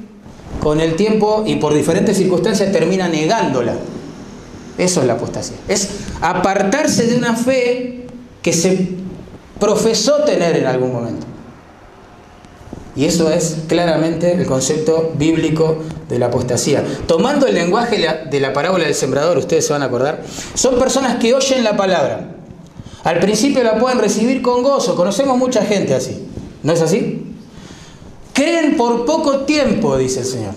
con 0.61 0.79
el 0.79 0.95
tiempo 0.95 1.43
y 1.45 1.57
por 1.57 1.73
diferentes 1.73 2.17
circunstancias 2.17 2.71
termina 2.71 3.09
negándola. 3.09 3.75
Eso 4.77 5.01
es 5.01 5.07
la 5.07 5.13
apostasía. 5.13 5.57
Es 5.67 5.89
apartarse 6.21 7.05
de 7.05 7.17
una 7.17 7.35
fe 7.35 8.07
que 8.41 8.53
se 8.53 8.89
profesó 9.59 10.23
tener 10.23 10.57
en 10.57 10.65
algún 10.65 10.93
momento. 10.93 11.25
Y 12.95 13.05
eso 13.05 13.31
es 13.31 13.57
claramente 13.67 14.33
el 14.33 14.45
concepto 14.45 15.13
bíblico 15.17 15.77
de 16.09 16.19
la 16.19 16.27
apostasía. 16.27 16.83
Tomando 17.07 17.47
el 17.47 17.55
lenguaje 17.55 17.97
de 18.29 18.39
la 18.39 18.53
parábola 18.53 18.85
del 18.85 18.93
sembrador, 18.93 19.37
ustedes 19.37 19.65
se 19.65 19.73
van 19.73 19.81
a 19.81 19.85
acordar, 19.85 20.21
son 20.53 20.77
personas 20.77 21.17
que 21.17 21.33
oyen 21.33 21.63
la 21.63 21.75
palabra. 21.75 22.35
Al 23.03 23.19
principio 23.19 23.63
la 23.63 23.79
pueden 23.79 23.99
recibir 23.99 24.41
con 24.41 24.61
gozo, 24.61 24.95
conocemos 24.95 25.37
mucha 25.37 25.63
gente 25.65 25.95
así. 25.95 26.27
¿No 26.61 26.71
es 26.71 26.81
así? 26.81 27.33
Creen 28.33 28.77
por 28.77 29.05
poco 29.05 29.39
tiempo, 29.39 29.97
dice 29.97 30.21
el 30.21 30.25
Señor. 30.25 30.53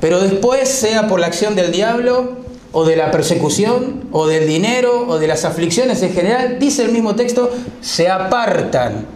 Pero 0.00 0.20
después, 0.20 0.68
sea 0.68 1.08
por 1.08 1.20
la 1.20 1.26
acción 1.26 1.54
del 1.54 1.72
diablo, 1.72 2.36
o 2.78 2.84
de 2.84 2.94
la 2.94 3.10
persecución, 3.10 4.02
o 4.12 4.26
del 4.26 4.46
dinero, 4.46 5.08
o 5.08 5.18
de 5.18 5.26
las 5.26 5.46
aflicciones 5.46 6.02
en 6.02 6.12
general, 6.12 6.58
dice 6.58 6.84
el 6.84 6.92
mismo 6.92 7.14
texto, 7.16 7.50
se 7.80 8.10
apartan. 8.10 9.06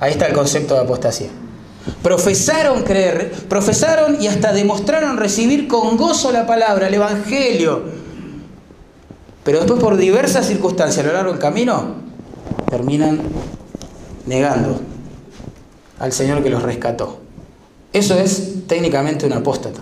Ahí 0.00 0.10
está 0.10 0.26
el 0.26 0.32
concepto 0.32 0.74
de 0.74 0.80
apostasía. 0.80 1.28
Profesaron 2.02 2.82
creer, 2.82 3.30
profesaron 3.48 4.20
y 4.20 4.26
hasta 4.26 4.52
demostraron 4.52 5.18
recibir 5.18 5.68
con 5.68 5.96
gozo 5.96 6.32
la 6.32 6.48
palabra, 6.48 6.88
el 6.88 6.94
Evangelio. 6.94 7.84
Pero 9.44 9.58
después 9.58 9.80
por 9.80 9.96
diversas 9.96 10.44
circunstancias 10.44 11.04
a 11.04 11.08
lo 11.08 11.14
largo 11.14 11.30
del 11.30 11.40
camino, 11.40 11.94
terminan 12.68 13.20
negando 14.26 14.80
al 16.00 16.10
Señor 16.10 16.42
que 16.42 16.50
los 16.50 16.64
rescató. 16.64 17.20
Eso 17.92 18.18
es 18.18 18.66
técnicamente 18.66 19.26
un 19.26 19.32
apóstata. 19.34 19.80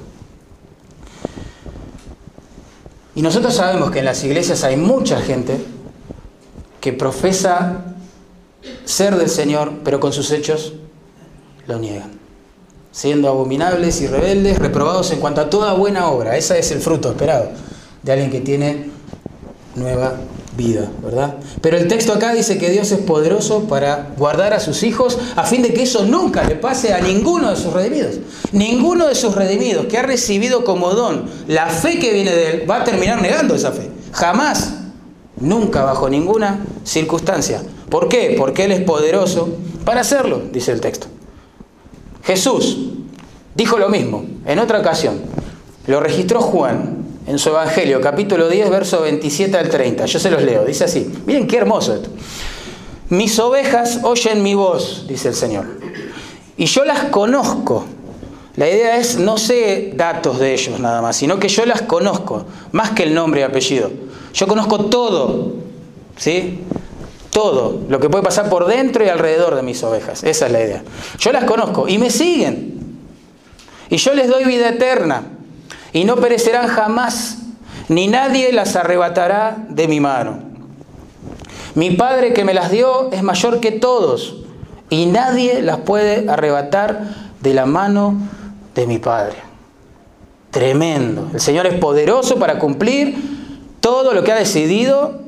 Y 3.15 3.23
nosotros 3.23 3.55
sabemos 3.55 3.91
que 3.91 4.01
en 4.01 4.05
las 4.05 4.23
iglesias 4.25 4.65
hay 4.65 4.77
mucha 4.77 5.21
gente 5.21 5.59
que 6.81 6.93
profesa 6.93 7.85
ser 8.85 9.17
del 9.17 9.31
Señor, 9.31 9.73
pero 9.85 10.01
con 10.01 10.13
sus 10.13 10.31
hechos 10.31 10.75
lo 11.67 11.79
niegan. 11.79 12.13
Siendo 12.93 13.29
abominables 13.29 14.01
y 14.01 14.07
rebeldes, 14.07 14.59
reprobados 14.59 15.11
en 15.13 15.21
cuanto 15.21 15.41
a 15.41 15.51
toda 15.51 15.73
buena 15.75 16.09
obra. 16.09 16.37
Ese 16.37 16.59
es 16.59 16.71
el 16.71 16.81
fruto 16.81 17.11
esperado 17.11 17.51
de 18.03 18.13
alguien 18.13 18.31
que 18.31 18.41
tiene 18.41 18.91
nueva 19.75 20.15
vida, 20.57 20.91
¿verdad? 21.03 21.37
Pero 21.61 21.77
el 21.77 21.89
texto 21.89 22.13
acá 22.13 22.33
dice 22.33 22.59
que 22.59 22.71
Dios 22.71 22.93
es 22.93 23.01
poderoso 23.01 23.65
para 23.65 24.11
guardar 24.17 24.53
a 24.53 24.61
sus 24.61 24.83
hijos 24.83 25.19
a 25.37 25.45
fin 25.45 25.63
de 25.63 25.75
que 25.75 25.83
eso 25.83 26.05
nunca 26.07 26.45
le 26.45 26.57
pase 26.57 26.93
a 26.95 27.01
ninguno 27.01 27.51
de 27.51 27.57
sus 27.57 27.73
redimidos. 27.73 28.17
Ninguno 28.53 29.09
de 29.09 29.15
sus 29.15 29.35
redimidos 29.35 29.87
que 29.87 29.99
ha 29.99 30.03
recibido 30.03 30.65
como 30.65 30.91
don 30.91 31.25
la 31.49 31.67
fe 31.67 31.99
que 31.99 32.13
viene 32.13 32.31
de 32.31 32.51
él 32.51 32.71
va 32.71 32.83
a 32.83 32.85
terminar 32.85 33.21
negando 33.21 33.55
esa 33.55 33.73
fe. 33.73 33.91
Jamás, 34.13 34.75
nunca, 35.37 35.83
bajo 35.83 36.09
ninguna 36.09 36.65
circunstancia. 36.85 37.63
¿Por 37.89 38.09
qué? 38.09 38.35
Porque 38.39 38.65
Él 38.65 38.73
es 38.73 38.81
poderoso 38.81 39.57
para 39.85 40.01
hacerlo, 40.01 40.43
dice 40.53 40.73
el 40.73 40.81
texto. 40.81 41.07
Jesús 42.23 42.79
dijo 43.55 43.79
lo 43.79 43.89
mismo 43.89 44.25
en 44.47 44.59
otra 44.59 44.81
ocasión. 44.81 45.21
Lo 45.87 46.01
registró 46.01 46.41
Juan 46.41 47.04
en 47.27 47.39
su 47.39 47.49
Evangelio, 47.49 48.01
capítulo 48.01 48.49
10, 48.49 48.71
verso 48.71 49.01
27 49.01 49.57
al 49.57 49.69
30. 49.69 50.07
Yo 50.07 50.19
se 50.19 50.31
los 50.31 50.43
leo, 50.43 50.65
dice 50.65 50.85
así. 50.85 51.11
Miren 51.27 51.47
qué 51.47 51.57
hermoso 51.57 51.95
esto. 51.95 52.11
Mis 53.09 53.39
ovejas 53.39 54.01
oyen 54.03 54.43
mi 54.43 54.55
voz, 54.55 55.07
dice 55.09 55.29
el 55.29 55.35
Señor, 55.35 55.67
y 56.57 56.67
yo 56.67 56.85
las 56.85 57.05
conozco. 57.05 57.87
La 58.57 58.69
idea 58.69 58.99
es, 58.99 59.19
no 59.19 59.37
sé 59.37 59.93
datos 59.97 60.39
de 60.39 60.55
ellos 60.55 60.79
nada 60.79 61.03
más, 61.03 61.17
sino 61.17 61.39
que 61.39 61.49
yo 61.49 61.67
las 61.67 61.83
conozco, 61.83 62.47
más 62.73 62.91
que 62.91 63.03
el 63.03 63.13
nombre 63.13 63.41
y 63.41 63.45
apellido. 63.45 63.91
Yo 64.33 64.47
conozco 64.47 64.87
todo, 64.87 65.55
¿sí? 66.17 66.61
Todo, 67.31 67.81
lo 67.89 67.99
que 67.99 68.09
puede 68.09 68.23
pasar 68.23 68.49
por 68.49 68.67
dentro 68.67 69.05
y 69.05 69.09
alrededor 69.09 69.57
de 69.57 69.63
mis 69.63 69.83
ovejas. 69.83 70.23
Esa 70.23 70.47
es 70.47 70.53
la 70.53 70.63
idea. 70.63 70.85
Yo 71.19 71.33
las 71.33 71.45
conozco 71.45 71.89
y 71.89 71.99
me 71.99 72.11
siguen. 72.11 72.75
Y 73.91 73.97
yo 73.97 74.15
les 74.15 74.29
doy 74.29 74.45
vida 74.45 74.69
eterna 74.69 75.34
y 75.95 76.05
no 76.05 76.17
perecerán 76.17 76.67
jamás, 76.67 77.39
ni 77.89 78.09
nadie 78.09 78.53
las 78.53 78.75
arrebatará 78.77 79.65
de 79.69 79.89
mi 79.89 80.01
mano. 80.01 80.43
Mi 81.77 81.93
Padre 81.93 82.35
que 82.35 82.45
me 82.45 82.53
las 82.53 82.71
dio 82.71 83.11
es 83.13 83.23
mayor 83.23 83.61
que 83.61 83.71
todos, 83.71 84.43
y 84.91 85.07
nadie 85.07 85.63
las 85.63 85.79
puede 85.79 86.29
arrebatar 86.29 87.15
de 87.41 87.55
la 87.55 87.65
mano 87.65 88.17
de 88.75 88.87
mi 88.89 88.99
Padre. 88.99 89.37
Tremendo. 90.51 91.31
El 91.33 91.41
Señor 91.41 91.67
es 91.67 91.75
poderoso 91.75 92.41
para 92.41 92.59
cumplir 92.59 93.17
todo 93.79 94.15
lo 94.15 94.25
que 94.25 94.33
ha 94.33 94.37
decidido 94.37 95.21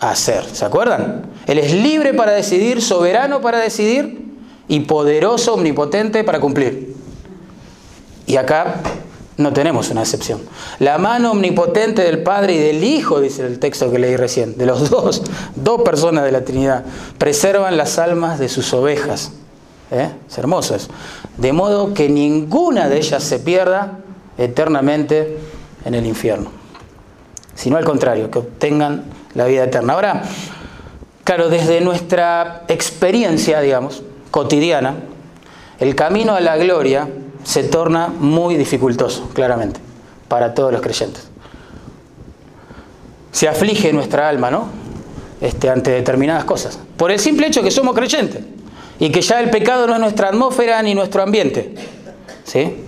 hacer. 0.00 0.44
¿Se 0.44 0.66
acuerdan? 0.66 1.22
Él 1.46 1.58
es 1.58 1.72
libre 1.72 2.12
para 2.12 2.32
decidir, 2.32 2.82
soberano 2.82 3.40
para 3.40 3.58
decidir 3.58 4.34
y 4.68 4.80
poderoso, 4.80 5.54
omnipotente 5.54 6.22
para 6.22 6.38
cumplir. 6.38 6.94
Y 8.26 8.36
acá 8.36 8.82
no 9.36 9.52
tenemos 9.52 9.90
una 9.90 10.02
excepción. 10.02 10.40
La 10.78 10.98
mano 10.98 11.32
omnipotente 11.32 12.02
del 12.02 12.22
Padre 12.22 12.54
y 12.54 12.58
del 12.58 12.82
Hijo, 12.82 13.20
dice 13.20 13.46
el 13.46 13.58
texto 13.58 13.90
que 13.90 13.98
leí 13.98 14.16
recién, 14.16 14.56
de 14.56 14.66
los 14.66 14.90
dos, 14.90 15.22
dos 15.54 15.82
personas 15.82 16.24
de 16.24 16.32
la 16.32 16.44
Trinidad, 16.44 16.84
preservan 17.18 17.76
las 17.76 17.98
almas 17.98 18.38
de 18.38 18.48
sus 18.48 18.72
ovejas. 18.72 19.32
¿Eh? 19.90 20.10
Es. 20.28 20.88
De 21.36 21.52
modo 21.52 21.94
que 21.94 22.08
ninguna 22.08 22.88
de 22.88 22.96
ellas 22.96 23.22
se 23.22 23.38
pierda 23.38 23.98
eternamente 24.38 25.38
en 25.84 25.94
el 25.94 26.06
infierno. 26.06 26.50
Sino 27.54 27.76
al 27.76 27.84
contrario, 27.84 28.30
que 28.30 28.38
obtengan 28.38 29.04
la 29.34 29.44
vida 29.44 29.64
eterna. 29.64 29.92
Ahora, 29.92 30.22
claro, 31.24 31.48
desde 31.48 31.80
nuestra 31.80 32.64
experiencia, 32.68 33.60
digamos, 33.60 34.02
cotidiana, 34.30 34.96
el 35.78 35.94
camino 35.94 36.34
a 36.34 36.40
la 36.40 36.56
gloria 36.56 37.08
se 37.46 37.62
torna 37.62 38.08
muy 38.08 38.56
dificultoso, 38.56 39.28
claramente, 39.32 39.78
para 40.26 40.52
todos 40.52 40.72
los 40.72 40.80
creyentes. 40.80 41.28
Se 43.30 43.46
aflige 43.46 43.92
nuestra 43.92 44.28
alma, 44.28 44.50
¿no? 44.50 44.66
Este, 45.40 45.70
ante 45.70 45.92
determinadas 45.92 46.44
cosas. 46.44 46.78
Por 46.96 47.12
el 47.12 47.20
simple 47.20 47.46
hecho 47.46 47.62
que 47.62 47.70
somos 47.70 47.94
creyentes 47.94 48.42
y 48.98 49.10
que 49.10 49.20
ya 49.20 49.38
el 49.38 49.50
pecado 49.50 49.86
no 49.86 49.94
es 49.94 50.00
nuestra 50.00 50.28
atmósfera 50.28 50.82
ni 50.82 50.94
nuestro 50.94 51.22
ambiente. 51.22 51.72
¿Sí? 52.42 52.78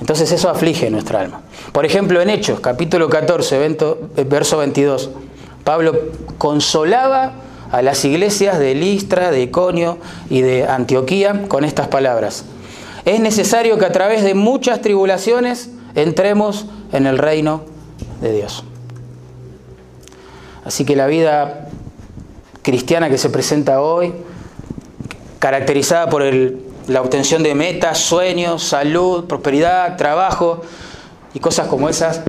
Entonces 0.00 0.30
eso 0.30 0.50
aflige 0.50 0.90
nuestra 0.90 1.20
alma. 1.20 1.40
Por 1.72 1.86
ejemplo, 1.86 2.20
en 2.20 2.28
Hechos, 2.28 2.60
capítulo 2.60 3.08
14, 3.08 3.76
verso 4.26 4.58
22, 4.58 5.10
Pablo 5.64 5.94
consolaba 6.36 7.32
a 7.72 7.80
las 7.80 8.04
iglesias 8.04 8.58
de 8.58 8.74
Listra, 8.74 9.30
de 9.30 9.42
Iconio 9.42 9.98
y 10.28 10.42
de 10.42 10.66
Antioquía 10.66 11.48
con 11.48 11.64
estas 11.64 11.88
palabras 11.88 12.44
es 13.04 13.20
necesario 13.20 13.78
que 13.78 13.86
a 13.86 13.92
través 13.92 14.22
de 14.22 14.34
muchas 14.34 14.80
tribulaciones 14.80 15.70
entremos 15.94 16.66
en 16.92 17.06
el 17.06 17.18
reino 17.18 17.62
de 18.20 18.32
Dios. 18.32 18.64
Así 20.64 20.84
que 20.84 20.96
la 20.96 21.06
vida 21.06 21.68
cristiana 22.62 23.08
que 23.08 23.18
se 23.18 23.30
presenta 23.30 23.80
hoy, 23.80 24.12
caracterizada 25.38 26.10
por 26.10 26.22
la 26.22 27.00
obtención 27.00 27.42
de 27.42 27.54
metas, 27.54 27.98
sueños, 27.98 28.62
salud, 28.62 29.24
prosperidad, 29.24 29.96
trabajo 29.96 30.62
y 31.32 31.40
cosas 31.40 31.68
como 31.68 31.88
esas, 31.88 32.22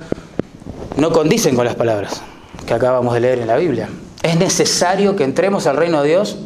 no 0.95 1.11
condicen 1.11 1.55
con 1.55 1.65
las 1.65 1.75
palabras 1.75 2.21
que 2.65 2.73
acabamos 2.73 3.13
de 3.13 3.19
leer 3.19 3.39
en 3.39 3.47
la 3.47 3.57
Biblia. 3.57 3.89
Es 4.21 4.37
necesario 4.37 5.15
que 5.15 5.23
entremos 5.23 5.65
al 5.65 5.77
reino 5.77 6.01
de 6.01 6.09
Dios, 6.09 6.37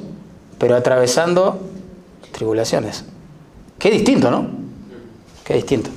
pero 0.58 0.76
atravesando 0.76 1.60
tribulaciones. 2.32 3.06
Qué 3.84 3.92
distinto, 3.92 4.32
¿no? 4.32 4.48
Qué 5.44 5.56
distinto. 5.56 5.90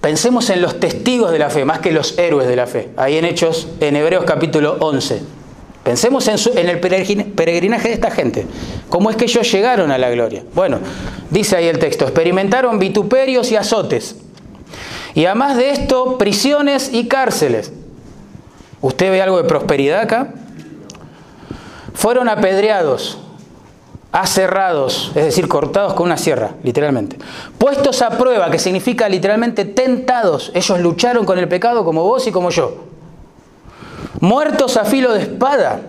Pensemos 0.00 0.48
en 0.50 0.62
los 0.62 0.78
testigos 0.78 1.32
de 1.32 1.40
la 1.40 1.50
fe, 1.50 1.64
más 1.64 1.80
que 1.80 1.90
los 1.90 2.16
héroes 2.18 2.46
de 2.46 2.54
la 2.54 2.68
fe. 2.68 2.90
Ahí 2.96 3.16
en 3.16 3.24
Hechos, 3.24 3.66
en 3.80 3.96
Hebreos 3.96 4.24
capítulo 4.24 4.76
11. 4.78 5.22
Pensemos 5.82 6.28
en, 6.28 6.36
en, 6.56 6.68
el 6.68 6.78
peregrinaje 6.78 7.88
de 7.88 7.94
esta 7.94 8.12
gente. 8.12 8.46
¿Cómo 8.88 9.10
es 9.10 9.16
que 9.16 9.24
ellos 9.24 9.50
llegaron 9.50 9.90
a 9.90 9.98
la 9.98 10.08
gloria? 10.10 10.44
Bueno, 10.54 10.78
dice 11.30 11.56
ahí 11.56 11.66
el 11.66 11.80
texto, 11.80 12.04
experimentaron 12.04 12.78
vituperios 12.78 13.50
y 13.50 13.56
azotes. 13.56 14.14
Y 15.16 15.24
además 15.24 15.56
de 15.56 15.70
esto, 15.70 16.16
prisiones 16.16 16.94
y 16.94 17.08
cárceles. 17.08 17.72
¿Usted 18.82 19.10
ve 19.10 19.20
algo 19.20 19.38
de 19.38 19.48
prosperidad 19.48 20.02
acá? 20.02 20.32
Fueron 21.92 22.28
apedreados, 22.28 23.18
aserrados, 24.16 25.12
es 25.14 25.26
decir, 25.26 25.46
cortados 25.46 25.92
con 25.92 26.06
una 26.06 26.16
sierra, 26.16 26.52
literalmente. 26.62 27.18
Puestos 27.58 28.00
a 28.00 28.16
prueba, 28.16 28.50
que 28.50 28.58
significa 28.58 29.10
literalmente 29.10 29.66
tentados. 29.66 30.50
Ellos 30.54 30.80
lucharon 30.80 31.26
con 31.26 31.38
el 31.38 31.48
pecado 31.48 31.84
como 31.84 32.02
vos 32.02 32.26
y 32.26 32.32
como 32.32 32.48
yo. 32.48 32.86
Muertos 34.20 34.78
a 34.78 34.86
filo 34.86 35.12
de 35.12 35.20
espada. 35.20 35.80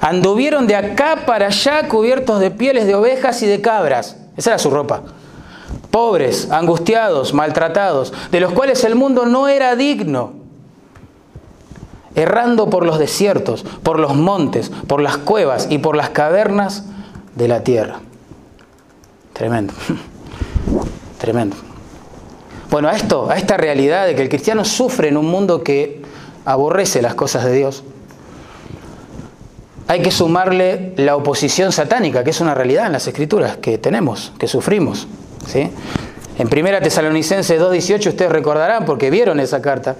Anduvieron 0.00 0.68
de 0.68 0.76
acá 0.76 1.24
para 1.26 1.46
allá 1.46 1.88
cubiertos 1.88 2.38
de 2.38 2.52
pieles 2.52 2.86
de 2.86 2.94
ovejas 2.94 3.42
y 3.42 3.46
de 3.46 3.60
cabras. 3.60 4.16
Esa 4.36 4.50
era 4.50 4.58
su 4.60 4.70
ropa. 4.70 5.02
Pobres, 5.90 6.52
angustiados, 6.52 7.34
maltratados, 7.34 8.12
de 8.30 8.38
los 8.38 8.52
cuales 8.52 8.84
el 8.84 8.94
mundo 8.94 9.26
no 9.26 9.48
era 9.48 9.74
digno. 9.74 10.34
Errando 12.14 12.70
por 12.70 12.86
los 12.86 13.00
desiertos, 13.00 13.64
por 13.82 13.98
los 13.98 14.14
montes, 14.14 14.70
por 14.86 15.02
las 15.02 15.16
cuevas 15.16 15.66
y 15.68 15.78
por 15.78 15.96
las 15.96 16.10
cavernas 16.10 16.84
de 17.34 17.48
la 17.48 17.62
tierra. 17.62 18.00
Tremendo. 19.32 19.74
Tremendo. 21.18 21.56
Bueno, 22.70 22.88
a 22.88 22.92
esto, 22.92 23.30
a 23.30 23.36
esta 23.36 23.56
realidad 23.56 24.06
de 24.06 24.14
que 24.14 24.22
el 24.22 24.28
cristiano 24.28 24.64
sufre 24.64 25.08
en 25.08 25.16
un 25.16 25.26
mundo 25.26 25.62
que 25.62 26.02
aborrece 26.44 27.02
las 27.02 27.14
cosas 27.14 27.44
de 27.44 27.52
Dios, 27.52 27.84
hay 29.88 30.00
que 30.00 30.10
sumarle 30.10 30.94
la 30.96 31.16
oposición 31.16 31.70
satánica, 31.70 32.24
que 32.24 32.30
es 32.30 32.40
una 32.40 32.54
realidad 32.54 32.86
en 32.86 32.92
las 32.92 33.06
escrituras 33.06 33.58
que 33.58 33.76
tenemos, 33.76 34.32
que 34.38 34.48
sufrimos. 34.48 35.06
¿sí? 35.46 35.70
En 36.38 36.46
1 36.46 36.80
Tesalonicenses 36.80 37.60
2.18 37.60 38.08
ustedes 38.08 38.32
recordarán, 38.32 38.86
porque 38.86 39.10
vieron 39.10 39.38
esa 39.38 39.60
carta 39.60 39.96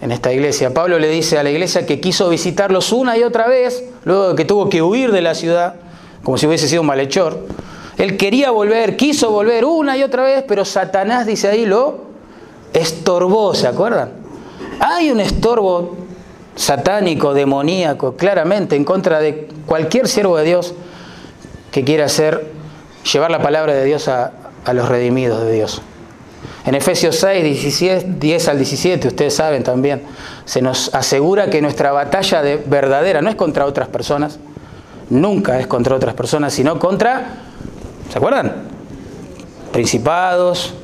en 0.00 0.10
esta 0.10 0.32
iglesia, 0.32 0.74
Pablo 0.74 0.98
le 0.98 1.08
dice 1.08 1.38
a 1.38 1.44
la 1.44 1.50
iglesia 1.50 1.86
que 1.86 2.00
quiso 2.00 2.28
visitarlos 2.28 2.92
una 2.92 3.16
y 3.16 3.22
otra 3.22 3.46
vez, 3.46 3.84
luego 4.04 4.34
que 4.34 4.44
tuvo 4.44 4.68
que 4.68 4.82
huir 4.82 5.12
de 5.12 5.22
la 5.22 5.34
ciudad, 5.34 5.76
como 6.26 6.36
si 6.36 6.48
hubiese 6.48 6.66
sido 6.66 6.80
un 6.80 6.88
malhechor. 6.88 7.38
Él 7.98 8.16
quería 8.16 8.50
volver, 8.50 8.96
quiso 8.96 9.30
volver 9.30 9.64
una 9.64 9.96
y 9.96 10.02
otra 10.02 10.24
vez, 10.24 10.42
pero 10.48 10.64
Satanás, 10.64 11.24
dice 11.24 11.46
ahí, 11.46 11.64
lo 11.64 11.98
estorbó, 12.72 13.54
¿se 13.54 13.68
acuerdan? 13.68 14.10
Hay 14.80 15.12
un 15.12 15.20
estorbo 15.20 15.94
satánico, 16.56 17.32
demoníaco, 17.32 18.16
claramente 18.16 18.74
en 18.74 18.82
contra 18.82 19.20
de 19.20 19.46
cualquier 19.66 20.08
siervo 20.08 20.36
de 20.36 20.46
Dios 20.46 20.74
que 21.70 21.84
quiera 21.84 22.06
hacer, 22.06 22.50
llevar 23.12 23.30
la 23.30 23.40
palabra 23.40 23.72
de 23.74 23.84
Dios 23.84 24.08
a, 24.08 24.32
los 24.72 24.88
redimidos 24.88 25.44
de 25.44 25.52
Dios. 25.52 25.80
En 26.64 26.74
Efesios 26.74 27.14
6, 27.20 27.44
17, 27.44 28.06
10 28.18 28.48
al 28.48 28.56
17, 28.56 29.06
ustedes 29.06 29.32
saben 29.32 29.62
también, 29.62 30.02
se 30.44 30.60
nos 30.60 30.92
asegura 30.92 31.50
que 31.50 31.62
nuestra 31.62 31.92
batalla 31.92 32.42
de 32.42 32.56
verdadera 32.56 33.22
no 33.22 33.30
es 33.30 33.36
contra 33.36 33.64
otras 33.64 33.86
personas, 33.86 34.40
nunca 35.10 35.58
es 35.58 35.66
contra 35.66 35.96
otras 35.96 36.14
personas, 36.14 36.52
sino 36.52 36.78
contra, 36.78 37.26
¿se 38.10 38.18
acuerdan? 38.18 38.52
Principados, 39.72 40.74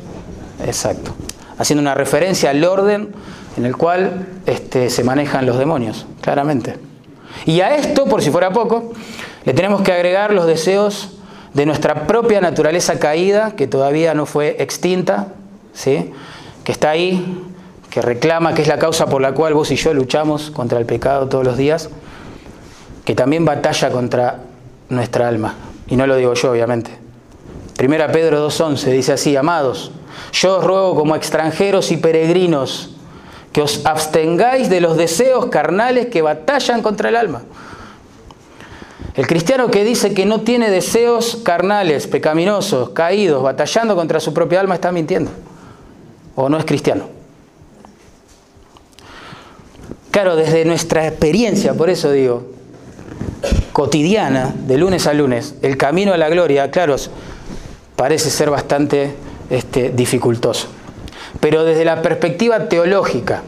exacto. 0.64 1.12
Haciendo 1.58 1.82
una 1.82 1.94
referencia 1.94 2.50
al 2.50 2.64
orden 2.64 3.12
en 3.56 3.66
el 3.66 3.76
cual 3.76 4.26
este, 4.46 4.90
se 4.90 5.04
manejan 5.04 5.46
los 5.46 5.58
demonios, 5.58 6.06
claramente. 6.20 6.76
Y 7.46 7.60
a 7.60 7.74
esto, 7.76 8.06
por 8.06 8.22
si 8.22 8.30
fuera 8.30 8.52
poco, 8.52 8.92
le 9.44 9.54
tenemos 9.54 9.82
que 9.82 9.92
agregar 9.92 10.32
los 10.32 10.46
deseos 10.46 11.10
de 11.54 11.66
nuestra 11.66 12.06
propia 12.06 12.40
naturaleza 12.40 12.98
caída, 12.98 13.54
que 13.56 13.66
todavía 13.66 14.14
no 14.14 14.26
fue 14.26 14.56
extinta, 14.60 15.28
¿sí? 15.74 16.12
que 16.64 16.72
está 16.72 16.90
ahí, 16.90 17.42
que 17.90 18.00
reclama, 18.00 18.54
que 18.54 18.62
es 18.62 18.68
la 18.68 18.78
causa 18.78 19.06
por 19.06 19.20
la 19.20 19.32
cual 19.32 19.54
vos 19.54 19.70
y 19.70 19.76
yo 19.76 19.92
luchamos 19.92 20.50
contra 20.50 20.78
el 20.78 20.86
pecado 20.86 21.28
todos 21.28 21.44
los 21.44 21.56
días, 21.56 21.90
que 23.04 23.14
también 23.14 23.44
batalla 23.44 23.90
contra 23.90 24.38
nuestra 24.88 25.28
alma. 25.28 25.54
Y 25.88 25.96
no 25.96 26.06
lo 26.06 26.16
digo 26.16 26.34
yo, 26.34 26.52
obviamente. 26.52 26.90
Primera 27.76 28.12
Pedro 28.12 28.46
2.11 28.48 28.92
dice 28.92 29.12
así, 29.12 29.36
amados, 29.36 29.92
yo 30.32 30.58
os 30.58 30.64
ruego 30.64 30.94
como 30.94 31.16
extranjeros 31.16 31.90
y 31.90 31.96
peregrinos 31.96 32.90
que 33.52 33.62
os 33.62 33.84
abstengáis 33.84 34.70
de 34.70 34.80
los 34.80 34.96
deseos 34.96 35.46
carnales 35.46 36.06
que 36.06 36.22
batallan 36.22 36.82
contra 36.82 37.08
el 37.08 37.16
alma. 37.16 37.42
El 39.14 39.26
cristiano 39.26 39.70
que 39.70 39.84
dice 39.84 40.14
que 40.14 40.24
no 40.24 40.40
tiene 40.40 40.70
deseos 40.70 41.40
carnales, 41.42 42.06
pecaminosos, 42.06 42.90
caídos, 42.90 43.42
batallando 43.42 43.94
contra 43.94 44.20
su 44.20 44.32
propia 44.32 44.60
alma, 44.60 44.74
está 44.74 44.90
mintiendo. 44.90 45.30
O 46.34 46.48
no 46.48 46.56
es 46.56 46.64
cristiano. 46.64 47.08
Claro, 50.10 50.36
desde 50.36 50.64
nuestra 50.64 51.06
experiencia, 51.06 51.74
por 51.74 51.90
eso 51.90 52.10
digo, 52.10 52.51
cotidiana, 53.72 54.54
de 54.66 54.76
lunes 54.76 55.06
a 55.06 55.14
lunes, 55.14 55.54
el 55.62 55.76
camino 55.76 56.12
a 56.12 56.16
la 56.16 56.28
gloria, 56.28 56.70
claro, 56.70 56.96
parece 57.96 58.30
ser 58.30 58.50
bastante 58.50 59.14
este, 59.50 59.90
dificultoso. 59.90 60.68
Pero 61.40 61.64
desde 61.64 61.84
la 61.84 62.02
perspectiva 62.02 62.68
teológica, 62.68 63.42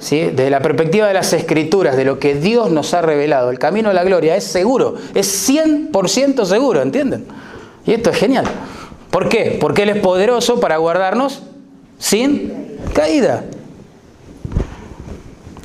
desde 0.00 0.48
la 0.48 0.60
perspectiva 0.60 1.06
de 1.06 1.14
las 1.14 1.32
escrituras, 1.32 1.96
de 1.96 2.04
lo 2.04 2.18
que 2.18 2.34
Dios 2.34 2.70
nos 2.70 2.94
ha 2.94 3.02
revelado, 3.02 3.50
el 3.50 3.58
camino 3.58 3.90
a 3.90 3.92
la 3.92 4.02
gloria 4.02 4.34
es 4.34 4.44
seguro, 4.44 4.94
es 5.14 5.48
100% 5.48 6.46
seguro, 6.46 6.80
¿entienden? 6.80 7.26
Y 7.86 7.92
esto 7.92 8.10
es 8.10 8.16
genial. 8.16 8.46
¿Por 9.10 9.28
qué? 9.28 9.58
Porque 9.60 9.82
Él 9.82 9.90
es 9.90 9.98
poderoso 9.98 10.60
para 10.60 10.78
guardarnos 10.78 11.42
sin 11.98 12.78
caída. 12.94 13.44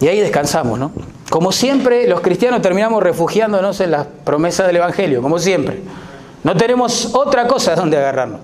Y 0.02 0.08
ahí 0.08 0.20
descansamos, 0.20 0.78
¿no? 0.78 0.92
Como 1.30 1.52
siempre, 1.52 2.08
los 2.08 2.22
cristianos 2.22 2.62
terminamos 2.62 3.02
refugiándonos 3.02 3.80
en 3.82 3.92
las 3.92 4.08
promesas 4.24 4.68
del 4.68 4.78
Evangelio, 4.78 5.22
como 5.22 5.40
siempre. 5.40 5.82
No 6.44 6.56
tenemos 6.56 7.16
otra 7.16 7.48
cosa 7.48 7.76
donde 7.76 7.98
agarrarnos. 7.98 8.42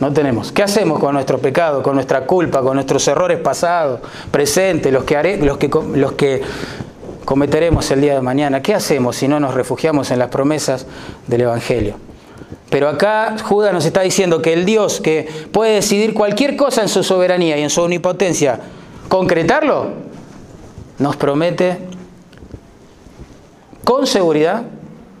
No 0.00 0.12
tenemos. 0.12 0.52
¿Qué 0.52 0.62
hacemos 0.62 0.98
con 0.98 1.14
nuestro 1.14 1.38
pecado, 1.38 1.82
con 1.82 1.94
nuestra 1.94 2.26
culpa, 2.26 2.62
con 2.62 2.74
nuestros 2.74 3.06
errores 3.08 3.38
pasados, 3.38 4.00
presentes, 4.30 4.92
los 4.92 5.04
que, 5.04 5.16
haré, 5.16 5.38
los 5.38 5.58
que, 5.58 6.42
cometeremos 7.24 7.90
el 7.90 8.00
día 8.00 8.14
de 8.14 8.20
mañana? 8.20 8.62
¿Qué 8.62 8.74
hacemos 8.74 9.16
si 9.16 9.28
no 9.28 9.40
nos 9.40 9.54
refugiamos 9.54 10.10
en 10.10 10.18
las 10.18 10.28
promesas 10.28 10.86
del 11.26 11.42
Evangelio? 11.42 11.96
Pero 12.70 12.88
acá 12.88 13.36
Judas 13.42 13.72
nos 13.72 13.84
está 13.86 14.02
diciendo 14.02 14.42
que 14.42 14.52
el 14.52 14.64
Dios 14.64 15.00
que 15.00 15.28
puede 15.50 15.74
decidir 15.74 16.12
cualquier 16.14 16.56
cosa 16.56 16.82
en 16.82 16.88
su 16.88 17.02
soberanía 17.02 17.56
y 17.56 17.62
en 17.62 17.70
su 17.70 17.80
omnipotencia, 17.80 18.60
concretarlo, 19.08 20.05
nos 20.98 21.16
promete 21.16 21.78
con 23.84 24.06
seguridad 24.06 24.62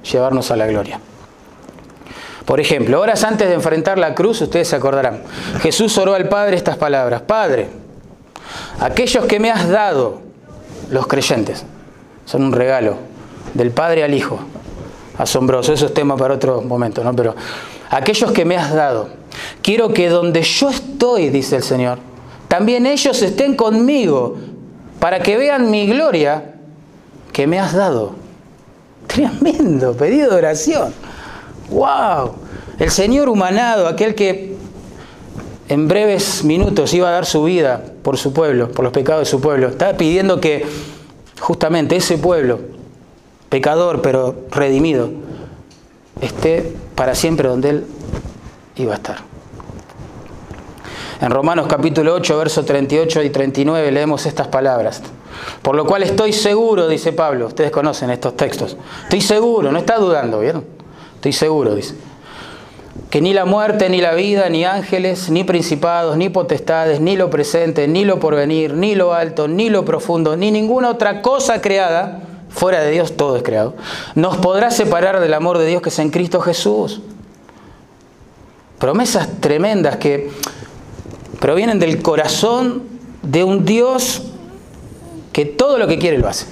llevarnos 0.02 0.50
a 0.50 0.56
la 0.56 0.66
gloria. 0.66 1.00
Por 2.44 2.60
ejemplo, 2.60 3.00
horas 3.00 3.24
antes 3.24 3.48
de 3.48 3.54
enfrentar 3.54 3.98
la 3.98 4.14
cruz, 4.14 4.40
ustedes 4.40 4.68
se 4.68 4.76
acordarán, 4.76 5.22
Jesús 5.60 5.98
oró 5.98 6.14
al 6.14 6.28
Padre 6.28 6.56
estas 6.56 6.76
palabras, 6.76 7.22
Padre, 7.22 7.68
aquellos 8.80 9.24
que 9.26 9.40
me 9.40 9.50
has 9.50 9.68
dado, 9.68 10.20
los 10.90 11.08
creyentes, 11.08 11.64
son 12.24 12.44
un 12.44 12.52
regalo 12.52 12.96
del 13.54 13.72
Padre 13.72 14.04
al 14.04 14.14
Hijo, 14.14 14.38
asombroso, 15.18 15.72
eso 15.72 15.86
es 15.86 15.94
tema 15.94 16.16
para 16.16 16.34
otro 16.34 16.62
momento, 16.62 17.02
¿no? 17.02 17.14
Pero 17.16 17.34
aquellos 17.90 18.30
que 18.30 18.44
me 18.44 18.56
has 18.56 18.72
dado, 18.72 19.08
quiero 19.60 19.92
que 19.92 20.08
donde 20.08 20.42
yo 20.42 20.70
estoy, 20.70 21.30
dice 21.30 21.56
el 21.56 21.62
Señor, 21.64 21.98
también 22.46 22.86
ellos 22.86 23.20
estén 23.22 23.56
conmigo, 23.56 24.36
para 25.06 25.20
que 25.20 25.36
vean 25.36 25.70
mi 25.70 25.86
gloria 25.86 26.56
que 27.32 27.46
me 27.46 27.60
has 27.60 27.72
dado. 27.72 28.16
Tremendo 29.06 29.96
pedido 29.96 30.30
de 30.30 30.36
oración. 30.36 30.92
¡Wow! 31.70 32.32
El 32.76 32.90
Señor 32.90 33.28
humanado, 33.28 33.86
aquel 33.86 34.16
que 34.16 34.56
en 35.68 35.86
breves 35.86 36.42
minutos 36.42 36.92
iba 36.92 37.06
a 37.06 37.12
dar 37.12 37.24
su 37.24 37.44
vida 37.44 37.84
por 38.02 38.18
su 38.18 38.32
pueblo, 38.32 38.72
por 38.72 38.82
los 38.82 38.92
pecados 38.92 39.20
de 39.20 39.30
su 39.30 39.40
pueblo, 39.40 39.68
estaba 39.68 39.96
pidiendo 39.96 40.40
que 40.40 40.66
justamente 41.38 41.94
ese 41.94 42.18
pueblo, 42.18 42.58
pecador 43.48 44.02
pero 44.02 44.34
redimido, 44.50 45.10
esté 46.20 46.74
para 46.96 47.14
siempre 47.14 47.48
donde 47.48 47.70
Él 47.70 47.86
iba 48.74 48.94
a 48.94 48.96
estar. 48.96 49.35
En 51.18 51.30
Romanos 51.30 51.66
capítulo 51.66 52.12
8, 52.12 52.36
versos 52.36 52.66
38 52.66 53.22
y 53.22 53.30
39 53.30 53.90
leemos 53.90 54.26
estas 54.26 54.48
palabras. 54.48 55.00
Por 55.62 55.74
lo 55.74 55.86
cual 55.86 56.02
estoy 56.02 56.34
seguro, 56.34 56.88
dice 56.88 57.12
Pablo, 57.14 57.46
ustedes 57.46 57.70
conocen 57.70 58.10
estos 58.10 58.36
textos, 58.36 58.76
estoy 59.04 59.22
seguro, 59.22 59.72
no 59.72 59.78
está 59.78 59.96
dudando, 59.96 60.40
¿vieron? 60.40 60.64
Estoy 61.14 61.32
seguro, 61.32 61.74
dice. 61.74 61.94
Que 63.08 63.22
ni 63.22 63.32
la 63.32 63.46
muerte, 63.46 63.88
ni 63.88 64.02
la 64.02 64.12
vida, 64.12 64.50
ni 64.50 64.66
ángeles, 64.66 65.30
ni 65.30 65.42
principados, 65.42 66.18
ni 66.18 66.28
potestades, 66.28 67.00
ni 67.00 67.16
lo 67.16 67.30
presente, 67.30 67.88
ni 67.88 68.04
lo 68.04 68.20
porvenir, 68.20 68.74
ni 68.74 68.94
lo 68.94 69.14
alto, 69.14 69.48
ni 69.48 69.70
lo 69.70 69.86
profundo, 69.86 70.36
ni 70.36 70.50
ninguna 70.50 70.90
otra 70.90 71.22
cosa 71.22 71.62
creada, 71.62 72.24
fuera 72.50 72.80
de 72.80 72.90
Dios 72.90 73.16
todo 73.16 73.36
es 73.36 73.42
creado, 73.42 73.74
nos 74.14 74.36
podrá 74.36 74.70
separar 74.70 75.20
del 75.20 75.32
amor 75.32 75.56
de 75.56 75.66
Dios 75.66 75.80
que 75.80 75.88
es 75.88 75.98
en 75.98 76.10
Cristo 76.10 76.40
Jesús. 76.40 77.00
Promesas 78.78 79.28
tremendas 79.40 79.96
que 79.96 80.30
provienen 81.40 81.78
del 81.78 82.02
corazón 82.02 82.82
de 83.22 83.44
un 83.44 83.64
Dios 83.64 84.22
que 85.32 85.44
todo 85.44 85.78
lo 85.78 85.86
que 85.86 85.98
quiere 85.98 86.18
lo 86.18 86.28
hace. 86.28 86.46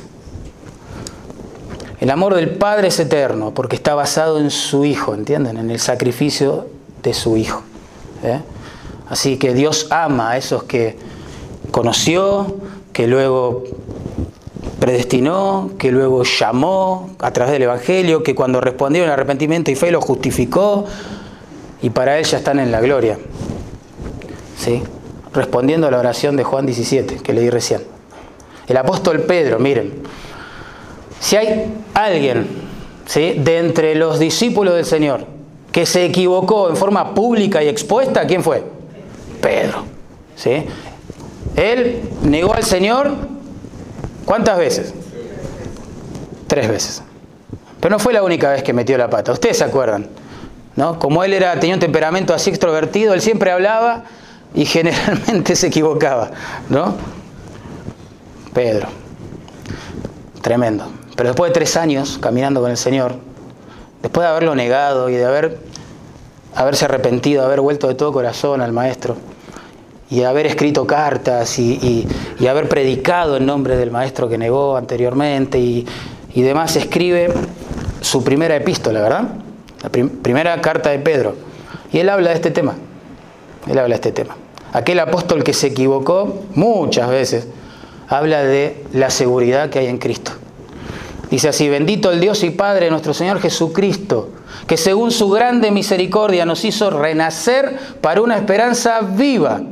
El 2.00 2.10
amor 2.10 2.34
del 2.34 2.50
Padre 2.50 2.88
es 2.88 3.00
eterno 3.00 3.54
porque 3.54 3.76
está 3.76 3.94
basado 3.94 4.38
en 4.38 4.50
su 4.50 4.84
Hijo, 4.84 5.14
¿entienden? 5.14 5.56
En 5.56 5.70
el 5.70 5.80
sacrificio 5.80 6.66
de 7.02 7.14
su 7.14 7.36
Hijo. 7.36 7.62
¿eh? 8.22 8.40
Así 9.08 9.38
que 9.38 9.54
Dios 9.54 9.86
ama 9.90 10.32
a 10.32 10.36
esos 10.36 10.64
que 10.64 10.98
conoció, 11.70 12.56
que 12.92 13.06
luego 13.06 13.64
predestinó, 14.80 15.70
que 15.78 15.90
luego 15.90 16.24
llamó 16.24 17.10
a 17.20 17.30
través 17.32 17.52
del 17.52 17.62
Evangelio, 17.62 18.22
que 18.22 18.34
cuando 18.34 18.60
respondieron 18.60 19.10
arrepentimiento 19.10 19.70
y 19.70 19.74
fe 19.74 19.90
lo 19.90 20.00
justificó 20.00 20.84
y 21.80 21.90
para 21.90 22.18
él 22.18 22.24
ya 22.24 22.38
están 22.38 22.58
en 22.60 22.70
la 22.70 22.80
gloria. 22.80 23.18
¿Sí? 24.56 24.82
Respondiendo 25.32 25.86
a 25.86 25.90
la 25.90 25.98
oración 25.98 26.36
de 26.36 26.44
Juan 26.44 26.66
17 26.66 27.16
que 27.16 27.32
leí 27.32 27.50
recién. 27.50 27.82
El 28.66 28.76
apóstol 28.76 29.20
Pedro, 29.20 29.58
miren, 29.58 30.02
si 31.20 31.36
hay 31.36 31.66
alguien 31.92 32.46
¿sí? 33.06 33.34
de 33.38 33.58
entre 33.58 33.94
los 33.94 34.18
discípulos 34.18 34.74
del 34.74 34.84
Señor 34.84 35.26
que 35.72 35.86
se 35.86 36.04
equivocó 36.04 36.70
en 36.70 36.76
forma 36.76 37.14
pública 37.14 37.62
y 37.62 37.68
expuesta, 37.68 38.26
¿quién 38.26 38.42
fue? 38.42 38.62
Pedro. 39.40 39.84
¿sí? 40.36 40.64
Él 41.56 42.02
negó 42.22 42.54
al 42.54 42.62
Señor 42.64 43.12
¿cuántas 44.24 44.56
veces? 44.58 44.94
Tres 46.46 46.68
veces. 46.68 47.02
Pero 47.80 47.94
no 47.94 47.98
fue 47.98 48.12
la 48.12 48.22
única 48.22 48.50
vez 48.50 48.62
que 48.62 48.72
metió 48.72 48.96
la 48.96 49.10
pata. 49.10 49.32
Ustedes 49.32 49.58
se 49.58 49.64
acuerdan. 49.64 50.08
¿no? 50.76 50.98
Como 50.98 51.22
él 51.24 51.32
era, 51.32 51.58
tenía 51.60 51.74
un 51.74 51.80
temperamento 51.80 52.34
así 52.34 52.50
extrovertido, 52.50 53.14
él 53.14 53.20
siempre 53.20 53.50
hablaba 53.50 54.04
y 54.54 54.64
generalmente 54.64 55.56
se 55.56 55.66
equivocaba. 55.66 56.30
¿no? 56.68 56.94
Pedro. 58.52 58.88
Tremendo. 60.40 60.86
Pero 61.16 61.30
después 61.30 61.50
de 61.50 61.54
tres 61.54 61.76
años 61.76 62.18
caminando 62.20 62.60
con 62.60 62.70
el 62.70 62.76
Señor, 62.76 63.16
después 64.02 64.24
de 64.24 64.30
haberlo 64.30 64.54
negado 64.54 65.08
y 65.08 65.14
de 65.14 65.24
haber, 65.24 65.58
haberse 66.54 66.84
arrepentido, 66.84 67.44
haber 67.44 67.60
vuelto 67.60 67.88
de 67.88 67.94
todo 67.94 68.12
corazón 68.12 68.60
al 68.60 68.72
Maestro, 68.72 69.16
y 70.10 70.22
haber 70.22 70.46
escrito 70.46 70.86
cartas 70.86 71.58
y, 71.58 72.06
haber 72.48 72.68
predicado 72.68 73.36
en 73.36 73.46
nombre 73.46 73.76
del 73.76 73.90
Maestro 73.90 74.28
que 74.28 74.38
negó 74.38 74.76
anteriormente 74.76 75.58
y, 75.58 75.86
demás, 76.34 76.76
escribe 76.76 77.32
su 78.00 78.22
primera 78.22 78.54
epístola, 78.54 79.00
¿verdad? 79.00 79.24
La 79.82 79.88
primera 79.90 80.60
carta 80.60 80.90
de 80.90 80.98
Pedro. 80.98 81.34
Y 81.90 81.98
él 81.98 82.08
habla 82.08 82.30
de 82.30 82.36
este 82.36 82.50
tema. 82.50 82.74
Él 83.66 83.78
habla 83.78 83.88
de 83.88 83.94
este 83.94 84.12
tema. 84.12 84.36
Aquel 84.74 84.98
apóstol 85.00 85.44
que 85.44 85.54
se 85.54 85.68
equivocó 85.68 86.42
muchas 86.54 87.08
veces, 87.08 87.46
habla 88.08 88.42
de 88.42 88.84
la 88.92 89.08
seguridad 89.08 89.70
que 89.70 89.78
hay 89.78 89.86
en 89.86 89.98
Cristo. 89.98 90.32
Dice 91.30 91.48
así, 91.48 91.68
bendito 91.68 92.10
el 92.10 92.20
Dios 92.20 92.42
y 92.42 92.50
Padre 92.50 92.90
nuestro 92.90 93.14
Señor 93.14 93.40
Jesucristo, 93.40 94.30
que 94.66 94.76
según 94.76 95.10
su 95.10 95.30
grande 95.30 95.70
misericordia 95.70 96.44
nos 96.44 96.64
hizo 96.64 96.90
renacer 96.90 97.78
para 98.00 98.20
una 98.20 98.36
esperanza 98.36 99.00
viva. 99.00 99.62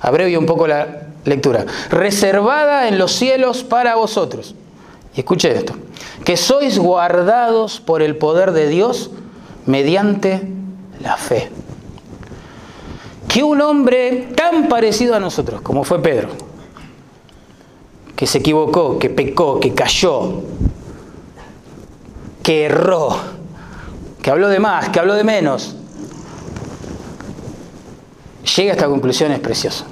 Abrevio 0.00 0.38
un 0.38 0.46
poco 0.46 0.66
la 0.66 1.08
lectura. 1.24 1.66
Reservada 1.90 2.88
en 2.88 2.98
los 2.98 3.12
cielos 3.12 3.64
para 3.64 3.96
vosotros. 3.96 4.54
Y 5.14 5.20
escuche 5.20 5.52
esto. 5.52 5.74
Que 6.24 6.36
sois 6.36 6.78
guardados 6.78 7.80
por 7.80 8.02
el 8.02 8.16
poder 8.16 8.52
de 8.52 8.68
Dios 8.68 9.10
mediante 9.66 10.42
la 11.00 11.16
fe. 11.16 11.50
Que 13.32 13.42
un 13.42 13.62
hombre 13.62 14.28
tan 14.36 14.68
parecido 14.68 15.14
a 15.14 15.20
nosotros 15.20 15.62
como 15.62 15.84
fue 15.84 16.02
Pedro, 16.02 16.28
que 18.14 18.26
se 18.26 18.38
equivocó, 18.38 18.98
que 18.98 19.08
pecó, 19.08 19.58
que 19.58 19.72
cayó, 19.72 20.42
que 22.42 22.64
erró, 22.66 23.16
que 24.20 24.30
habló 24.30 24.48
de 24.48 24.60
más, 24.60 24.90
que 24.90 25.00
habló 25.00 25.14
de 25.14 25.24
menos, 25.24 25.76
llega 28.54 28.72
a 28.72 28.74
esta 28.74 28.86
conclusión 28.86 29.32
es 29.32 29.40
preciosa. 29.40 29.86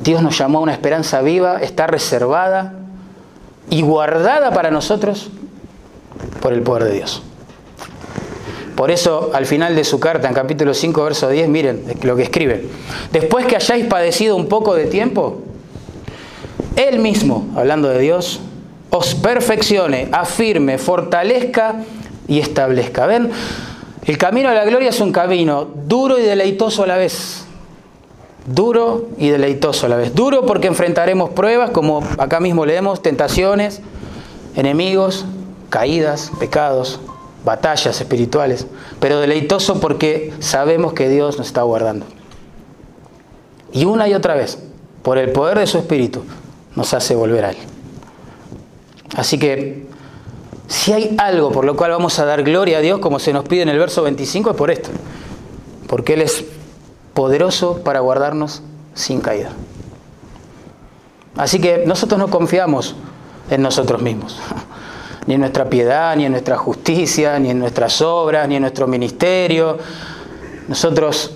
Dios 0.00 0.22
nos 0.22 0.36
llamó 0.36 0.58
a 0.58 0.62
una 0.62 0.72
esperanza 0.72 1.22
viva, 1.22 1.62
está 1.62 1.86
reservada 1.86 2.74
y 3.70 3.80
guardada 3.80 4.50
para 4.50 4.70
nosotros 4.70 5.30
por 6.42 6.52
el 6.52 6.60
poder 6.60 6.84
de 6.84 6.92
Dios. 6.92 7.22
Por 8.78 8.92
eso, 8.92 9.32
al 9.34 9.44
final 9.44 9.74
de 9.74 9.82
su 9.82 9.98
carta, 9.98 10.28
en 10.28 10.34
capítulo 10.34 10.72
5, 10.72 11.02
verso 11.02 11.28
10, 11.28 11.48
miren 11.48 11.82
lo 12.02 12.14
que 12.14 12.22
escribe. 12.22 12.64
Después 13.10 13.44
que 13.44 13.56
hayáis 13.56 13.86
padecido 13.86 14.36
un 14.36 14.46
poco 14.46 14.76
de 14.76 14.84
tiempo, 14.84 15.38
Él 16.76 17.00
mismo, 17.00 17.48
hablando 17.56 17.88
de 17.88 17.98
Dios, 17.98 18.38
os 18.90 19.16
perfeccione, 19.16 20.06
afirme, 20.12 20.78
fortalezca 20.78 21.82
y 22.28 22.38
establezca. 22.38 23.06
¿Ven? 23.06 23.32
El 24.06 24.16
camino 24.16 24.48
a 24.48 24.54
la 24.54 24.64
gloria 24.64 24.90
es 24.90 25.00
un 25.00 25.10
camino 25.10 25.64
duro 25.64 26.16
y 26.16 26.22
deleitoso 26.22 26.84
a 26.84 26.86
la 26.86 26.98
vez. 26.98 27.46
Duro 28.46 29.08
y 29.18 29.30
deleitoso 29.30 29.86
a 29.86 29.88
la 29.88 29.96
vez. 29.96 30.14
Duro 30.14 30.46
porque 30.46 30.68
enfrentaremos 30.68 31.30
pruebas, 31.30 31.70
como 31.70 32.04
acá 32.16 32.38
mismo 32.38 32.64
leemos, 32.64 33.02
tentaciones, 33.02 33.80
enemigos, 34.54 35.26
caídas, 35.68 36.30
pecados, 36.38 37.00
batallas 37.44 38.00
espirituales, 38.00 38.66
pero 39.00 39.20
deleitoso 39.20 39.80
porque 39.80 40.32
sabemos 40.40 40.92
que 40.92 41.08
Dios 41.08 41.38
nos 41.38 41.46
está 41.46 41.62
guardando. 41.62 42.06
Y 43.72 43.84
una 43.84 44.08
y 44.08 44.14
otra 44.14 44.34
vez, 44.34 44.58
por 45.02 45.18
el 45.18 45.32
poder 45.32 45.58
de 45.58 45.66
su 45.66 45.78
Espíritu, 45.78 46.22
nos 46.74 46.94
hace 46.94 47.14
volver 47.14 47.44
a 47.44 47.50
Él. 47.50 47.56
Así 49.16 49.38
que, 49.38 49.86
si 50.66 50.92
hay 50.92 51.14
algo 51.18 51.50
por 51.50 51.64
lo 51.64 51.76
cual 51.76 51.92
vamos 51.92 52.18
a 52.18 52.24
dar 52.24 52.42
gloria 52.42 52.78
a 52.78 52.80
Dios, 52.80 52.98
como 52.98 53.18
se 53.18 53.32
nos 53.32 53.44
pide 53.44 53.62
en 53.62 53.68
el 53.68 53.78
verso 53.78 54.02
25, 54.02 54.50
es 54.50 54.56
por 54.56 54.70
esto. 54.70 54.90
Porque 55.86 56.14
Él 56.14 56.22
es 56.22 56.44
poderoso 57.14 57.80
para 57.82 58.00
guardarnos 58.00 58.62
sin 58.94 59.20
caída. 59.20 59.50
Así 61.36 61.60
que 61.60 61.84
nosotros 61.86 62.18
no 62.18 62.28
confiamos 62.28 62.96
en 63.50 63.62
nosotros 63.62 64.02
mismos 64.02 64.38
ni 65.28 65.34
en 65.34 65.40
nuestra 65.40 65.68
piedad, 65.68 66.16
ni 66.16 66.24
en 66.24 66.32
nuestra 66.32 66.56
justicia, 66.56 67.38
ni 67.38 67.50
en 67.50 67.58
nuestras 67.58 68.00
obras, 68.00 68.48
ni 68.48 68.56
en 68.56 68.62
nuestro 68.62 68.86
ministerio. 68.86 69.76
Nosotros 70.68 71.32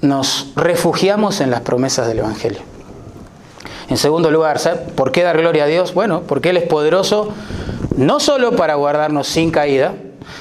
nos 0.00 0.52
refugiamos 0.56 1.42
en 1.42 1.50
las 1.50 1.60
promesas 1.60 2.08
del 2.08 2.20
Evangelio. 2.20 2.60
En 3.90 3.98
segundo 3.98 4.30
lugar, 4.30 4.58
por 4.94 5.12
qué 5.12 5.22
dar 5.24 5.36
gloria 5.36 5.64
a 5.64 5.66
Dios? 5.66 5.92
Bueno, 5.92 6.22
porque 6.26 6.48
Él 6.48 6.56
es 6.56 6.62
poderoso 6.62 7.28
no 7.98 8.18
solo 8.18 8.56
para 8.56 8.76
guardarnos 8.76 9.28
sin 9.28 9.50
caída, 9.50 9.92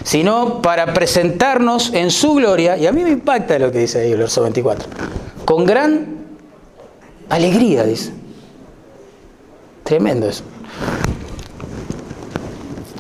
sino 0.06 0.62
para 0.62 0.94
presentarnos 0.94 1.94
en 1.94 2.10
su 2.10 2.36
gloria, 2.36 2.78
y 2.78 2.88
a 2.88 2.94
mí 2.94 3.04
me 3.04 3.10
impacta 3.10 3.60
lo 3.60 3.70
que 3.70 3.80
dice 3.80 4.00
ahí 4.00 4.14
el 4.14 4.20
verso 4.20 4.44
24, 4.44 4.88
con 5.44 5.66
gran 5.66 6.26
alegría, 7.28 7.84
dice. 7.84 8.14
Tremendo 9.84 10.30
eso 10.30 10.46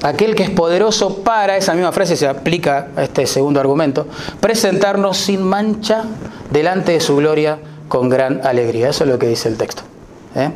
aquel 0.01 0.35
que 0.35 0.43
es 0.43 0.49
poderoso 0.49 1.23
para, 1.23 1.57
esa 1.57 1.73
misma 1.73 1.91
frase 1.91 2.15
se 2.15 2.27
aplica 2.27 2.87
a 2.95 3.03
este 3.03 3.27
segundo 3.27 3.59
argumento, 3.59 4.07
presentarnos 4.39 5.17
sin 5.17 5.41
mancha 5.43 6.03
delante 6.49 6.93
de 6.93 6.99
su 6.99 7.15
gloria 7.17 7.59
con 7.87 8.09
gran 8.09 8.45
alegría. 8.45 8.89
Eso 8.89 9.03
es 9.03 9.09
lo 9.09 9.19
que 9.19 9.27
dice 9.27 9.49
el 9.49 9.57
texto. 9.57 9.83
¿eh? 10.35 10.51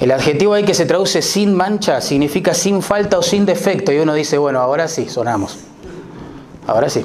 El 0.00 0.10
adjetivo 0.10 0.54
ahí 0.54 0.64
que 0.64 0.74
se 0.74 0.86
traduce 0.86 1.22
sin 1.22 1.54
mancha 1.54 2.00
significa 2.00 2.54
sin 2.54 2.82
falta 2.82 3.18
o 3.18 3.22
sin 3.22 3.46
defecto. 3.46 3.92
Y 3.92 3.98
uno 3.98 4.14
dice, 4.14 4.38
bueno, 4.38 4.60
ahora 4.60 4.88
sí, 4.88 5.08
sonamos. 5.08 5.58
Ahora 6.66 6.88
sí. 6.88 7.04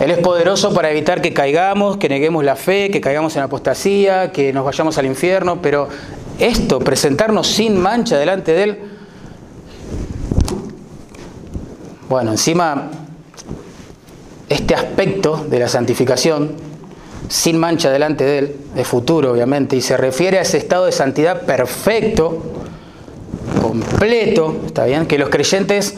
Él 0.00 0.10
es 0.10 0.18
poderoso 0.18 0.74
para 0.74 0.90
evitar 0.90 1.22
que 1.22 1.32
caigamos, 1.32 1.98
que 1.98 2.08
neguemos 2.08 2.44
la 2.44 2.56
fe, 2.56 2.90
que 2.90 3.00
caigamos 3.00 3.36
en 3.36 3.42
apostasía, 3.42 4.32
que 4.32 4.52
nos 4.52 4.64
vayamos 4.64 4.98
al 4.98 5.06
infierno, 5.06 5.62
pero 5.62 5.88
esto, 6.40 6.80
presentarnos 6.80 7.46
sin 7.46 7.80
mancha 7.80 8.18
delante 8.18 8.52
de 8.52 8.62
Él, 8.64 8.93
Bueno, 12.08 12.32
encima, 12.32 12.90
este 14.48 14.74
aspecto 14.74 15.46
de 15.48 15.58
la 15.58 15.68
santificación, 15.68 16.52
sin 17.28 17.58
mancha 17.58 17.90
delante 17.90 18.24
de 18.24 18.38
él, 18.38 18.56
de 18.74 18.84
futuro 18.84 19.32
obviamente, 19.32 19.76
y 19.76 19.80
se 19.80 19.96
refiere 19.96 20.38
a 20.38 20.42
ese 20.42 20.58
estado 20.58 20.84
de 20.84 20.92
santidad 20.92 21.42
perfecto, 21.42 22.42
completo, 23.62 24.56
¿está 24.66 24.84
bien? 24.84 25.06
Que 25.06 25.18
los 25.18 25.30
creyentes 25.30 25.94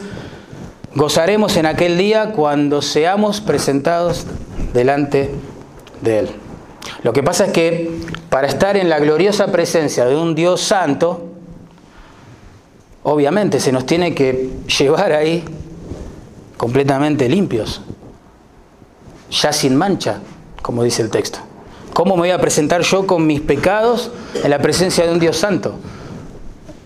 gozaremos 0.95 1.57
en 1.57 1.65
aquel 1.65 1.97
día 1.97 2.31
cuando 2.31 2.81
seamos 2.81 3.41
presentados 3.41 4.25
delante 4.73 5.29
de 6.01 6.19
Él. 6.19 6.29
Lo 7.03 7.13
que 7.13 7.21
pasa 7.21 7.45
es 7.45 7.51
que 7.51 7.91
para 8.29 8.47
estar 8.47 8.77
en 8.77 8.89
la 8.89 8.99
gloriosa 8.99 9.47
presencia 9.47 10.05
de 10.05 10.15
un 10.15 10.33
Dios 10.35 10.61
santo, 10.61 11.27
obviamente 13.03 13.59
se 13.59 13.71
nos 13.71 13.85
tiene 13.85 14.15
que 14.15 14.49
llevar 14.79 15.11
ahí 15.11 15.43
completamente 16.57 17.29
limpios, 17.29 17.81
ya 19.31 19.53
sin 19.53 19.75
mancha, 19.75 20.19
como 20.61 20.83
dice 20.83 21.01
el 21.01 21.09
texto. 21.09 21.39
¿Cómo 21.93 22.15
me 22.15 22.21
voy 22.21 22.31
a 22.31 22.39
presentar 22.39 22.81
yo 22.81 23.07
con 23.07 23.25
mis 23.25 23.41
pecados 23.41 24.11
en 24.43 24.49
la 24.49 24.59
presencia 24.59 25.05
de 25.05 25.11
un 25.11 25.19
Dios 25.19 25.37
santo? 25.37 25.75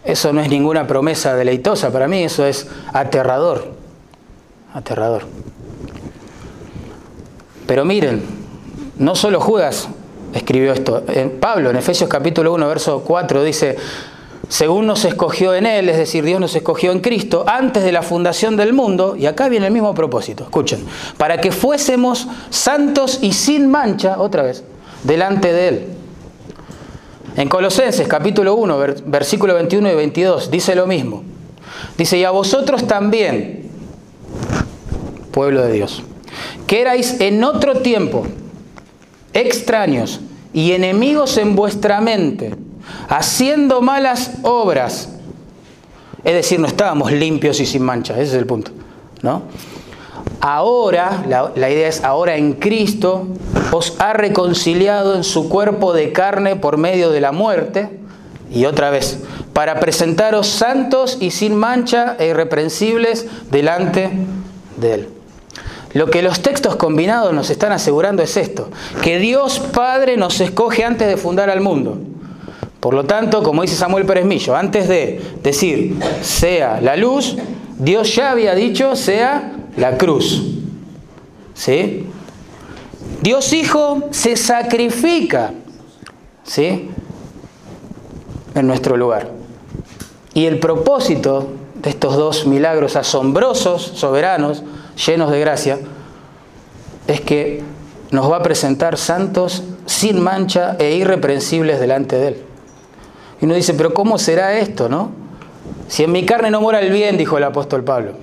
Eso 0.04 0.34
no 0.34 0.42
es 0.42 0.50
ninguna 0.50 0.88
promesa 0.88 1.36
deleitosa 1.36 1.92
para 1.92 2.08
mí, 2.08 2.24
eso 2.24 2.46
es 2.46 2.68
aterrador. 2.94 3.74
Aterrador. 4.74 5.24
Pero 7.68 7.86
miren, 7.86 8.24
no 8.98 9.16
solo 9.16 9.40
Judas 9.40 9.88
escribió 10.34 10.74
esto. 10.74 11.04
Pablo 11.40 11.70
en 11.70 11.76
Efesios 11.76 12.10
capítulo 12.10 12.54
1, 12.54 12.68
verso 12.68 13.04
4 13.06 13.44
dice, 13.44 13.78
según 14.52 14.86
nos 14.86 15.06
escogió 15.06 15.56
en 15.56 15.66
Él, 15.66 15.88
es 15.88 15.96
decir, 15.96 16.26
Dios 16.26 16.42
nos 16.42 16.54
escogió 16.58 16.92
en 16.92 17.00
Cristo 17.00 17.46
antes 17.48 17.86
de 17.86 17.94
la 17.94 18.02
fundación 18.02 18.58
del 18.58 18.74
mundo, 18.74 19.16
y 19.16 19.26
acá 19.26 19.48
viene 19.48 19.68
el 19.68 19.72
mismo 19.72 19.94
propósito, 19.96 20.44
escuchen, 20.44 20.84
para 21.16 21.40
que 21.40 21.54
fuésemos 21.54 22.28
santos 22.50 23.20
y 23.22 23.32
sin 23.32 23.72
mancha, 23.72 24.20
otra 24.20 24.44
vez, 24.44 24.66
delante 25.04 25.54
de 25.54 25.68
Él. 25.70 25.86
En 27.38 27.48
Colosenses 27.48 28.06
capítulo 28.10 28.56
1, 28.56 28.78
versículo 29.06 29.54
21 29.54 29.90
y 29.90 29.96
22, 29.96 30.52
dice 30.52 30.76
lo 30.76 30.86
mismo. 30.86 31.24
Dice, 31.98 32.18
y 32.18 32.26
a 32.26 32.32
vosotros 32.32 32.86
también, 32.86 33.70
pueblo 35.32 35.62
de 35.62 35.72
Dios, 35.72 36.04
que 36.68 36.82
erais 36.82 37.22
en 37.22 37.42
otro 37.46 37.78
tiempo 37.78 38.28
extraños 39.32 40.20
y 40.52 40.74
enemigos 40.74 41.38
en 41.38 41.56
vuestra 41.56 42.02
mente 42.02 42.54
haciendo 43.12 43.82
malas 43.82 44.32
obras. 44.42 45.10
Es 46.24 46.34
decir, 46.34 46.60
no 46.60 46.68
estábamos 46.68 47.12
limpios 47.12 47.60
y 47.60 47.66
sin 47.66 47.84
mancha, 47.84 48.14
ese 48.14 48.24
es 48.24 48.34
el 48.34 48.46
punto. 48.46 48.72
¿no? 49.22 49.44
Ahora, 50.40 51.24
la, 51.28 51.52
la, 51.56 51.70
idea 51.70 51.88
es 51.88 52.04
ahora 52.04 52.38
en 52.38 52.54
Cristo, 52.54 53.28
os 53.72 53.96
ha 54.00 54.14
reconciliado 54.14 55.16
en 55.16 55.24
su 55.24 55.50
cuerpo 55.50 55.94
de 55.94 56.14
carne 56.14 56.56
por 56.56 56.78
medio 56.78 57.12
de 57.12 57.22
la 57.22 57.32
muerte, 57.32 58.00
y 58.50 58.66
otra 58.66 58.90
vez, 58.90 59.20
para 59.54 59.80
presentaros 59.80 60.48
santos 60.48 61.18
y 61.20 61.32
sin 61.32 61.56
mancha 61.56 62.16
e 62.18 62.28
irreprensibles 62.28 63.28
delante 63.50 64.10
de 64.78 64.94
Él. 64.94 65.10
Lo 65.94 66.10
que 66.10 66.22
los 66.22 66.42
textos 66.42 66.78
combinados 66.78 67.34
nos 67.34 67.50
están 67.50 67.74
asegurando 67.74 68.24
es 68.24 68.38
esto, 68.38 68.70
que 69.02 69.20
Dios 69.20 69.60
Padre 69.60 70.16
nos 70.16 70.40
escoge 70.40 70.86
antes 70.86 71.08
de 71.08 71.18
fundar 71.18 71.50
al 71.50 71.60
mundo. 71.60 71.98
Por 72.82 72.96
lo 72.96 73.06
tanto, 73.06 73.44
como 73.44 73.62
dice 73.62 73.76
Samuel 73.76 74.08
Pérez 74.08 74.26
Millo, 74.26 74.56
antes 74.56 74.88
de 74.90 75.22
decir 75.44 75.98
sea 76.24 76.82
la 76.82 76.98
luz, 76.98 77.38
Dios 77.78 78.16
ya 78.16 78.32
había 78.32 78.56
dicho 78.56 78.96
sea 78.96 79.54
la 79.78 79.98
cruz. 79.98 80.42
¿Sí? 81.54 82.08
Dios 83.22 83.54
Hijo 83.54 84.08
se 84.10 84.36
sacrifica, 84.36 85.54
¿sí? 86.44 86.90
En 88.56 88.66
nuestro 88.66 88.98
lugar. 88.98 89.30
Y 90.34 90.48
el 90.48 90.58
propósito 90.58 91.50
de 91.76 91.92
estos 91.92 92.18
dos 92.18 92.48
milagros 92.48 92.96
asombrosos, 92.96 93.84
soberanos, 93.94 94.64
llenos 95.06 95.30
de 95.30 95.40
gracia, 95.40 95.78
es 97.06 97.22
que 97.22 97.62
nos 98.10 98.32
va 98.32 98.38
a 98.38 98.44
presentar 98.44 98.98
santos 98.98 99.62
sin 99.86 100.20
mancha 100.20 100.78
e 100.80 100.96
irreprensibles 100.96 101.80
delante 101.80 102.16
de 102.16 102.28
Él. 102.30 102.51
Y 103.42 103.46
uno 103.46 103.56
dice, 103.56 103.74
pero 103.74 103.94
¿cómo 103.94 104.18
será 104.18 104.58
esto, 104.60 104.88
no? 104.88 105.12
Si 105.88 106.04
en 106.04 106.12
mi 106.12 106.26
carne 106.26 106.52
no 106.52 106.62
mora 106.62 106.80
el 106.80 106.92
bien, 106.92 107.18
dijo 107.18 107.38
el 107.38 107.44
apóstol 107.44 107.84
Pablo. 107.84 108.14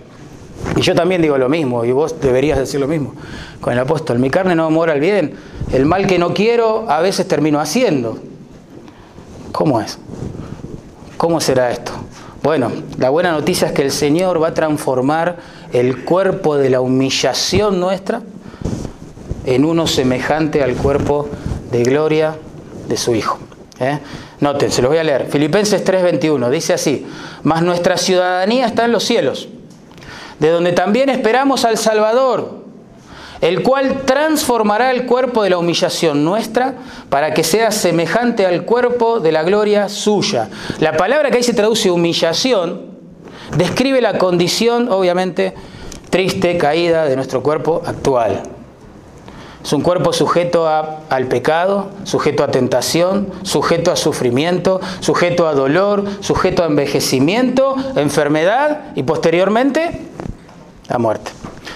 Y 0.76 0.80
yo 0.80 0.94
también 0.94 1.22
digo 1.22 1.36
lo 1.38 1.48
mismo, 1.48 1.84
y 1.84 1.92
vos 1.92 2.20
deberías 2.20 2.58
decir 2.58 2.80
lo 2.80 2.88
mismo 2.88 3.14
con 3.60 3.72
el 3.72 3.78
apóstol. 3.78 4.18
Mi 4.18 4.30
carne 4.30 4.54
no 4.54 4.70
mora 4.70 4.94
el 4.94 5.00
bien. 5.00 5.34
El 5.72 5.84
mal 5.84 6.06
que 6.06 6.18
no 6.18 6.34
quiero 6.34 6.88
a 6.88 7.00
veces 7.00 7.26
termino 7.26 7.60
haciendo. 7.60 8.18
¿Cómo 9.52 9.80
es? 9.80 9.98
¿Cómo 11.16 11.40
será 11.40 11.70
esto? 11.70 11.92
Bueno, 12.42 12.70
la 12.98 13.10
buena 13.10 13.32
noticia 13.32 13.68
es 13.68 13.74
que 13.74 13.82
el 13.82 13.90
Señor 13.90 14.40
va 14.40 14.48
a 14.48 14.54
transformar 14.54 15.38
el 15.72 16.04
cuerpo 16.04 16.56
de 16.56 16.70
la 16.70 16.80
humillación 16.80 17.80
nuestra 17.80 18.22
en 19.44 19.64
uno 19.64 19.86
semejante 19.86 20.62
al 20.62 20.74
cuerpo 20.74 21.28
de 21.72 21.82
gloria 21.82 22.36
de 22.88 22.96
su 22.96 23.14
Hijo. 23.14 23.38
¿eh? 23.80 23.98
Noten, 24.40 24.70
se 24.70 24.82
los 24.82 24.90
voy 24.90 24.98
a 24.98 25.04
leer. 25.04 25.26
Filipenses 25.26 25.84
3:21 25.84 26.48
dice 26.50 26.72
así, 26.74 27.06
mas 27.42 27.62
nuestra 27.62 27.96
ciudadanía 27.96 28.66
está 28.66 28.84
en 28.84 28.92
los 28.92 29.04
cielos, 29.04 29.48
de 30.38 30.50
donde 30.50 30.72
también 30.72 31.08
esperamos 31.08 31.64
al 31.64 31.76
Salvador, 31.76 32.62
el 33.40 33.62
cual 33.62 34.02
transformará 34.04 34.92
el 34.92 35.06
cuerpo 35.06 35.42
de 35.42 35.50
la 35.50 35.58
humillación 35.58 36.24
nuestra 36.24 36.74
para 37.08 37.34
que 37.34 37.42
sea 37.42 37.70
semejante 37.72 38.46
al 38.46 38.64
cuerpo 38.64 39.20
de 39.20 39.32
la 39.32 39.42
gloria 39.42 39.88
suya. 39.88 40.48
La 40.78 40.96
palabra 40.96 41.30
que 41.30 41.38
ahí 41.38 41.42
se 41.42 41.54
traduce 41.54 41.90
humillación 41.90 42.82
describe 43.56 44.00
la 44.00 44.18
condición, 44.18 44.88
obviamente, 44.90 45.54
triste, 46.10 46.58
caída 46.58 47.06
de 47.06 47.16
nuestro 47.16 47.42
cuerpo 47.42 47.82
actual. 47.84 48.57
Es 49.68 49.74
un 49.74 49.82
cuerpo 49.82 50.14
sujeto 50.14 50.66
al 50.66 51.26
pecado, 51.26 51.90
sujeto 52.04 52.42
a 52.42 52.48
tentación, 52.50 53.28
sujeto 53.42 53.92
a 53.92 53.96
sufrimiento, 53.96 54.80
sujeto 55.00 55.46
a 55.46 55.52
dolor, 55.52 56.04
sujeto 56.20 56.62
a 56.62 56.66
envejecimiento, 56.68 57.76
enfermedad 57.94 58.92
y 58.94 59.02
posteriormente 59.02 60.00
a 60.88 60.96
muerte. 60.96 61.32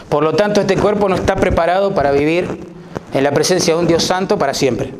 Por 0.08 0.24
lo 0.24 0.32
tanto, 0.32 0.62
este 0.62 0.78
cuerpo 0.78 1.10
no 1.10 1.16
está 1.16 1.36
preparado 1.36 1.94
para 1.94 2.12
vivir 2.12 2.60
en 3.12 3.24
la 3.24 3.32
presencia 3.32 3.74
de 3.74 3.80
un 3.80 3.86
Dios 3.86 4.04
santo 4.04 4.38
para 4.38 4.54
siempre. 4.54 4.94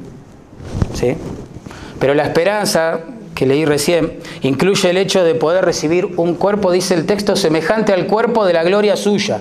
¿Sí? 0.92 1.16
Pero 1.98 2.12
la 2.12 2.24
esperanza 2.24 3.00
que 3.34 3.46
leí 3.46 3.64
recién 3.64 4.18
incluye 4.42 4.90
el 4.90 4.98
hecho 4.98 5.24
de 5.24 5.34
poder 5.34 5.64
recibir 5.64 6.12
un 6.18 6.34
cuerpo, 6.34 6.70
dice 6.70 6.92
el 6.92 7.06
texto, 7.06 7.36
semejante 7.36 7.94
al 7.94 8.06
cuerpo 8.06 8.44
de 8.44 8.52
la 8.52 8.62
gloria 8.62 8.96
suya. 8.96 9.40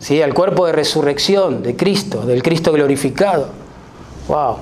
¿Sí? 0.00 0.20
al 0.20 0.34
cuerpo 0.34 0.66
de 0.66 0.72
resurrección 0.72 1.62
de 1.62 1.76
Cristo, 1.76 2.22
del 2.22 2.42
Cristo 2.42 2.72
glorificado. 2.72 3.48
¡Wow! 4.26 4.56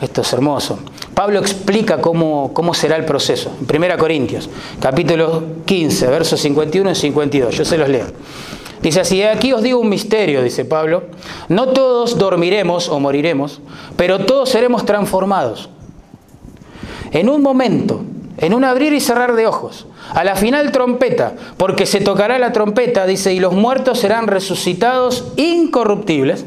Esto 0.00 0.22
es 0.22 0.32
hermoso. 0.32 0.78
Pablo 1.14 1.40
explica 1.40 2.00
cómo, 2.00 2.52
cómo 2.52 2.74
será 2.74 2.96
el 2.96 3.04
proceso. 3.04 3.50
En 3.60 3.82
1 3.82 3.98
Corintios, 3.98 4.48
capítulo 4.80 5.42
15, 5.64 6.06
versos 6.08 6.40
51 6.40 6.90
y 6.90 6.94
52. 6.94 7.54
Yo 7.56 7.64
se 7.64 7.78
los 7.78 7.88
leo. 7.88 8.06
Dice 8.82 9.00
así, 9.00 9.22
aquí 9.22 9.52
os 9.52 9.62
digo 9.62 9.80
un 9.80 9.88
misterio, 9.88 10.42
dice 10.42 10.64
Pablo. 10.64 11.04
No 11.48 11.68
todos 11.68 12.18
dormiremos 12.18 12.88
o 12.88 13.00
moriremos, 13.00 13.60
pero 13.96 14.26
todos 14.26 14.50
seremos 14.50 14.84
transformados. 14.84 15.70
En 17.10 17.30
un 17.30 17.40
momento, 17.40 18.02
en 18.38 18.54
un 18.54 18.64
abrir 18.64 18.92
y 18.92 19.00
cerrar 19.00 19.34
de 19.34 19.46
ojos, 19.46 19.86
a 20.14 20.24
la 20.24 20.36
final 20.36 20.72
trompeta, 20.72 21.34
porque 21.56 21.86
se 21.86 22.00
tocará 22.00 22.38
la 22.38 22.52
trompeta, 22.52 23.06
dice, 23.06 23.32
y 23.32 23.40
los 23.40 23.54
muertos 23.54 24.00
serán 24.00 24.26
resucitados 24.26 25.32
incorruptibles, 25.36 26.46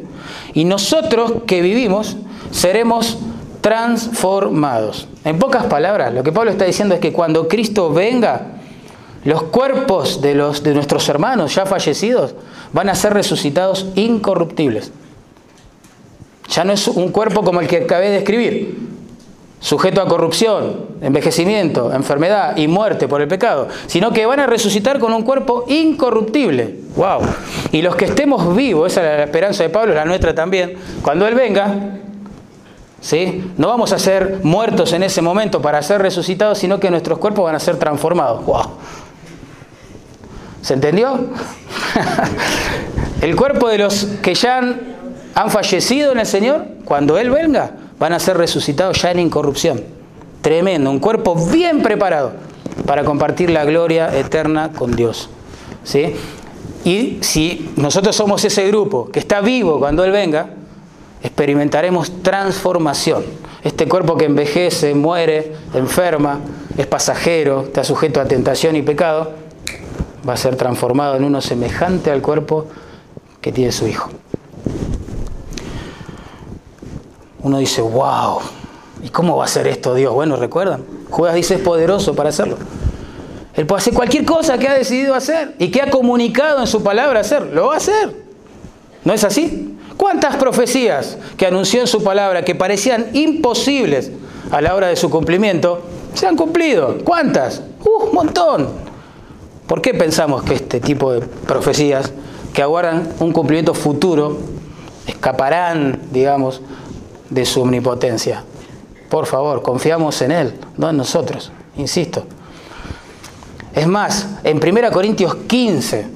y 0.54 0.65
nosotros 0.65 1.34
que 1.47 1.62
vivimos 1.62 2.17
seremos 2.52 3.17
transformados. 3.62 5.08
En 5.25 5.39
pocas 5.39 5.65
palabras, 5.65 6.13
lo 6.13 6.23
que 6.23 6.32
Pablo 6.32 6.52
está 6.52 6.65
diciendo 6.65 6.95
es 6.95 7.02
que 7.02 7.12
cuando 7.12 7.47
Cristo 7.47 7.91
venga, 7.91 8.60
los 9.23 9.43
cuerpos 9.43 10.21
de, 10.21 10.36
los, 10.36 10.63
de 10.63 10.73
nuestros 10.73 11.10
hermanos 11.10 11.54
ya 11.54 11.65
fallecidos 11.65 12.36
van 12.71 12.89
a 12.89 12.95
ser 12.95 13.13
resucitados 13.13 13.88
incorruptibles. 13.95 14.91
Ya 16.49 16.63
no 16.63 16.73
es 16.73 16.88
un 16.88 17.10
cuerpo 17.10 17.43
como 17.43 17.60
el 17.62 17.67
que 17.67 17.78
acabé 17.78 18.10
de 18.10 18.17
escribir, 18.17 18.78
sujeto 19.59 20.01
a 20.01 20.07
corrupción, 20.07 20.85
envejecimiento, 21.01 21.93
enfermedad 21.93 22.55
y 22.57 22.67
muerte 22.67 23.07
por 23.07 23.21
el 23.21 23.27
pecado, 23.27 23.67
sino 23.87 24.11
que 24.11 24.25
van 24.25 24.39
a 24.39 24.47
resucitar 24.47 24.99
con 24.99 25.13
un 25.13 25.23
cuerpo 25.23 25.65
incorruptible. 25.67 26.75
¡Wow! 26.95 27.21
Y 27.71 27.81
los 27.81 27.95
que 27.95 28.05
estemos 28.05 28.55
vivos, 28.55 28.91
esa 28.91 29.01
es 29.01 29.17
la 29.17 29.23
esperanza 29.25 29.63
de 29.63 29.69
Pablo, 29.69 29.93
la 29.93 30.05
nuestra 30.05 30.33
también, 30.33 30.75
cuando 31.01 31.27
Él 31.27 31.35
venga, 31.35 31.75
¿sí? 33.01 33.51
no 33.57 33.67
vamos 33.67 33.91
a 33.91 33.99
ser 33.99 34.39
muertos 34.43 34.93
en 34.93 35.03
ese 35.03 35.21
momento 35.21 35.61
para 35.61 35.81
ser 35.81 36.01
resucitados, 36.01 36.57
sino 36.57 36.79
que 36.79 36.89
nuestros 36.89 37.19
cuerpos 37.19 37.43
van 37.45 37.55
a 37.55 37.59
ser 37.59 37.77
transformados. 37.77 38.45
¡Wow! 38.45 38.71
¿Se 40.61 40.73
entendió? 40.73 41.19
el 43.21 43.35
cuerpo 43.35 43.67
de 43.67 43.77
los 43.79 44.05
que 44.21 44.35
ya 44.35 44.57
han, 44.57 44.81
han 45.35 45.49
fallecido 45.49 46.13
en 46.13 46.19
el 46.19 46.25
Señor, 46.25 46.65
cuando 46.85 47.17
Él 47.17 47.29
venga, 47.29 47.71
van 47.99 48.13
a 48.13 48.19
ser 48.19 48.38
resucitados 48.38 49.01
ya 49.01 49.12
en 49.12 49.19
incorrupción. 49.19 49.83
Tremendo, 50.41 50.89
un 50.89 50.99
cuerpo 50.99 51.35
bien 51.35 51.81
preparado 51.81 52.31
para 52.85 53.03
compartir 53.03 53.49
la 53.49 53.65
gloria 53.65 54.17
eterna 54.17 54.71
con 54.71 54.95
Dios. 54.95 55.29
¿sí? 55.83 56.15
Y 56.85 57.17
si 57.21 57.71
nosotros 57.75 58.15
somos 58.15 58.43
ese 58.45 58.65
grupo 58.67 59.09
que 59.09 59.19
está 59.19 59.41
vivo 59.41 59.79
cuando 59.79 60.03
Él 60.05 60.12
venga, 60.12 60.51
experimentaremos 61.21 62.23
transformación. 62.23 63.25
Este 63.63 63.89
cuerpo 63.89 64.15
que 64.15 64.25
envejece, 64.25 64.95
muere, 64.95 65.53
enferma, 65.73 66.39
es 66.77 66.88
pasajero, 66.88 67.63
está 67.63 67.83
sujeto 67.83 68.21
a 68.21 68.25
tentación 68.25 68.77
y 68.77 68.81
pecado, 68.81 69.33
va 70.27 70.33
a 70.33 70.38
ser 70.38 70.55
transformado 70.55 71.17
en 71.17 71.25
uno 71.25 71.41
semejante 71.41 72.09
al 72.12 72.21
cuerpo 72.21 72.67
que 73.41 73.51
tiene 73.51 73.73
su 73.73 73.85
Hijo 73.88 74.09
uno 77.49 77.57
dice, 77.57 77.81
wow, 77.81 78.39
¿y 79.03 79.09
cómo 79.09 79.38
va 79.38 79.45
a 79.45 79.47
ser 79.47 79.67
esto 79.67 79.95
Dios? 79.95 80.13
Bueno, 80.13 80.35
recuerdan, 80.35 80.83
Judas 81.09 81.35
dice 81.35 81.55
es 81.55 81.62
poderoso 81.62 82.15
para 82.15 82.29
hacerlo. 82.29 82.57
Él 83.55 83.65
puede 83.65 83.81
hacer 83.81 83.93
cualquier 83.93 84.23
cosa 84.23 84.57
que 84.57 84.67
ha 84.67 84.73
decidido 84.73 85.15
hacer 85.15 85.55
y 85.59 85.69
que 85.69 85.81
ha 85.81 85.89
comunicado 85.89 86.62
en 86.62 86.67
su 86.67 86.83
palabra 86.83 87.19
hacer, 87.19 87.47
lo 87.47 87.67
va 87.67 87.73
a 87.73 87.77
hacer. 87.77 88.15
¿No 89.03 89.13
es 89.13 89.23
así? 89.23 89.77
¿Cuántas 89.97 90.35
profecías 90.38 91.17
que 91.35 91.47
anunció 91.47 91.81
en 91.81 91.88
su 91.88 92.03
palabra 92.03 92.45
que 92.45 92.55
parecían 92.55 93.07
imposibles 93.13 94.12
a 94.51 94.62
la 94.62 94.75
hora 94.75 94.88
de 94.88 94.95
su 94.95 95.09
cumplimiento 95.09 95.81
se 96.13 96.27
han 96.27 96.38
cumplido? 96.38 96.99
¿Cuántas? 97.03 97.63
¡Uh, 97.83 98.05
un 98.05 98.13
montón! 98.13 98.69
¿Por 99.67 99.81
qué 99.81 99.93
pensamos 99.93 100.43
que 100.43 100.53
este 100.53 100.79
tipo 100.79 101.12
de 101.12 101.21
profecías 101.21 102.13
que 102.53 102.62
aguardan 102.62 103.09
un 103.19 103.33
cumplimiento 103.33 103.73
futuro 103.73 104.38
escaparán, 105.05 105.99
digamos, 106.12 106.62
de 107.29 107.45
su 107.45 107.61
omnipotencia. 107.61 108.43
Por 109.09 109.25
favor, 109.25 109.61
confiamos 109.61 110.21
en 110.21 110.31
Él, 110.31 110.53
no 110.77 110.89
en 110.89 110.97
nosotros, 110.97 111.51
insisto. 111.77 112.25
Es 113.73 113.87
más, 113.87 114.27
en 114.43 114.58
1 114.58 114.91
Corintios 114.91 115.35
15, 115.35 116.08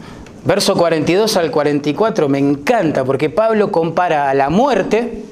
verso 0.45 0.75
42 0.75 1.37
al 1.37 1.51
44, 1.51 2.29
me 2.29 2.39
encanta 2.39 3.03
porque 3.03 3.29
Pablo 3.29 3.71
compara 3.71 4.29
a 4.29 4.33
la 4.33 4.49
muerte, 4.49 5.23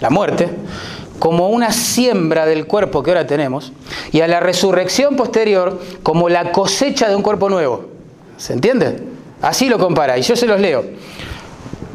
la 0.00 0.10
muerte, 0.10 0.48
como 1.18 1.50
una 1.50 1.72
siembra 1.72 2.46
del 2.46 2.66
cuerpo 2.66 3.02
que 3.02 3.10
ahora 3.10 3.26
tenemos, 3.26 3.72
y 4.10 4.20
a 4.20 4.28
la 4.28 4.40
resurrección 4.40 5.16
posterior 5.16 5.80
como 6.02 6.28
la 6.28 6.52
cosecha 6.52 7.08
de 7.08 7.16
un 7.16 7.22
cuerpo 7.22 7.48
nuevo. 7.48 7.86
¿Se 8.36 8.52
entiende? 8.52 9.02
Así 9.42 9.68
lo 9.68 9.78
compara, 9.78 10.18
y 10.18 10.22
yo 10.22 10.34
se 10.34 10.46
los 10.46 10.60
leo. 10.60 10.84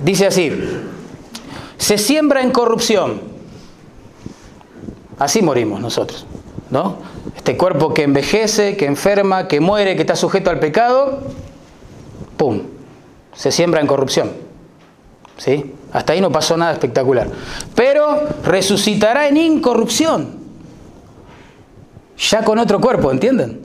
Dice 0.03 0.27
así, 0.27 0.51
se 1.77 1.97
siembra 1.97 2.41
en 2.41 2.51
corrupción. 2.51 3.21
Así 5.17 5.41
morimos 5.41 5.79
nosotros, 5.79 6.25
¿no? 6.69 6.97
Este 7.35 7.57
cuerpo 7.57 7.93
que 7.93 8.03
envejece, 8.03 8.75
que 8.75 8.85
enferma, 8.85 9.47
que 9.47 9.59
muere, 9.59 9.95
que 9.95 10.01
está 10.01 10.15
sujeto 10.15 10.49
al 10.49 10.59
pecado, 10.59 11.19
¡pum! 12.37 12.61
Se 13.33 13.51
siembra 13.51 13.81
en 13.81 13.87
corrupción. 13.87 14.31
¿Sí? 15.37 15.73
Hasta 15.91 16.13
ahí 16.13 16.21
no 16.21 16.31
pasó 16.31 16.55
nada 16.55 16.71
espectacular. 16.71 17.27
Pero 17.75 18.21
resucitará 18.43 19.27
en 19.27 19.35
incorrupción. 19.37 20.37
Ya 22.17 22.43
con 22.45 22.57
otro 22.57 22.79
cuerpo, 22.79 23.11
¿entienden? 23.11 23.61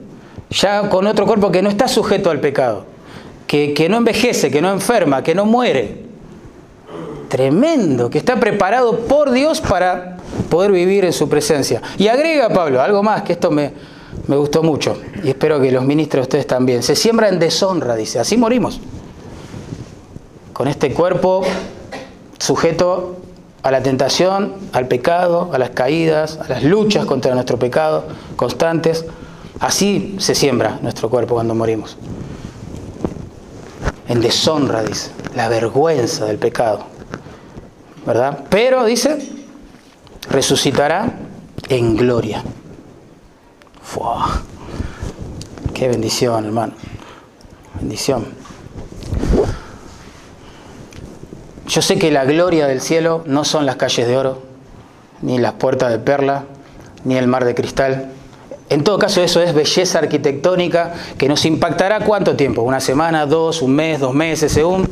Ya 0.49 0.89
con 0.89 1.07
otro 1.07 1.25
cuerpo 1.25 1.49
que 1.49 1.61
no 1.61 1.69
está 1.69 1.87
sujeto 1.87 2.29
al 2.29 2.41
pecado. 2.41 2.85
Que, 3.47 3.73
que 3.73 3.87
no 3.87 3.97
envejece, 3.97 4.51
que 4.51 4.61
no 4.61 4.71
enferma, 4.71 5.23
que 5.23 5.33
no 5.33 5.45
muere 5.45 6.10
tremendo, 7.31 8.09
que 8.09 8.17
está 8.17 8.37
preparado 8.41 8.99
por 8.99 9.31
Dios 9.31 9.61
para 9.61 10.17
poder 10.49 10.73
vivir 10.73 11.05
en 11.05 11.13
su 11.13 11.29
presencia. 11.29 11.81
Y 11.97 12.09
agrega 12.09 12.49
Pablo 12.49 12.81
algo 12.81 13.01
más, 13.03 13.21
que 13.21 13.31
esto 13.31 13.49
me, 13.49 13.71
me 14.27 14.35
gustó 14.35 14.63
mucho, 14.63 14.97
y 15.23 15.29
espero 15.29 15.61
que 15.61 15.71
los 15.71 15.85
ministros 15.85 16.23
ustedes 16.23 16.45
también. 16.45 16.83
Se 16.83 16.93
siembra 16.93 17.29
en 17.29 17.39
deshonra, 17.39 17.95
dice, 17.95 18.19
así 18.19 18.35
morimos. 18.35 18.81
Con 20.51 20.67
este 20.67 20.93
cuerpo 20.93 21.43
sujeto 22.37 23.15
a 23.63 23.71
la 23.71 23.81
tentación, 23.81 24.55
al 24.73 24.89
pecado, 24.89 25.51
a 25.53 25.57
las 25.57 25.69
caídas, 25.69 26.37
a 26.37 26.49
las 26.49 26.63
luchas 26.63 27.05
contra 27.05 27.33
nuestro 27.33 27.57
pecado 27.57 28.07
constantes. 28.35 29.05
Así 29.61 30.17
se 30.19 30.35
siembra 30.35 30.79
nuestro 30.81 31.09
cuerpo 31.09 31.35
cuando 31.35 31.55
morimos. 31.55 31.95
En 34.09 34.19
deshonra, 34.19 34.83
dice, 34.83 35.11
la 35.33 35.47
vergüenza 35.47 36.25
del 36.25 36.37
pecado. 36.37 36.90
¿Verdad? 38.05 38.45
Pero, 38.49 38.85
dice, 38.85 39.17
resucitará 40.29 41.13
en 41.69 41.95
gloria. 41.95 42.43
¡Fua! 43.83 44.41
¡Qué 45.73 45.87
bendición, 45.87 46.45
hermano! 46.45 46.73
Bendición. 47.79 48.25
Yo 51.67 51.81
sé 51.81 51.97
que 51.97 52.11
la 52.11 52.25
gloria 52.25 52.67
del 52.67 52.81
cielo 52.81 53.23
no 53.25 53.45
son 53.45 53.65
las 53.65 53.77
calles 53.77 54.07
de 54.07 54.17
oro, 54.17 54.41
ni 55.21 55.37
las 55.37 55.53
puertas 55.53 55.91
de 55.91 55.99
perla, 55.99 56.43
ni 57.05 57.15
el 57.15 57.27
mar 57.27 57.45
de 57.45 57.55
cristal. 57.55 58.11
En 58.69 58.83
todo 58.83 58.99
caso, 58.99 59.21
eso 59.21 59.41
es 59.41 59.53
belleza 59.53 59.99
arquitectónica 59.99 60.93
que 61.17 61.27
nos 61.27 61.45
impactará 61.45 62.01
cuánto 62.01 62.35
tiempo, 62.35 62.61
una 62.61 62.79
semana, 62.79 63.25
dos, 63.25 63.61
un 63.61 63.73
mes, 63.73 63.99
dos 63.99 64.13
meses, 64.13 64.51
según 64.51 64.89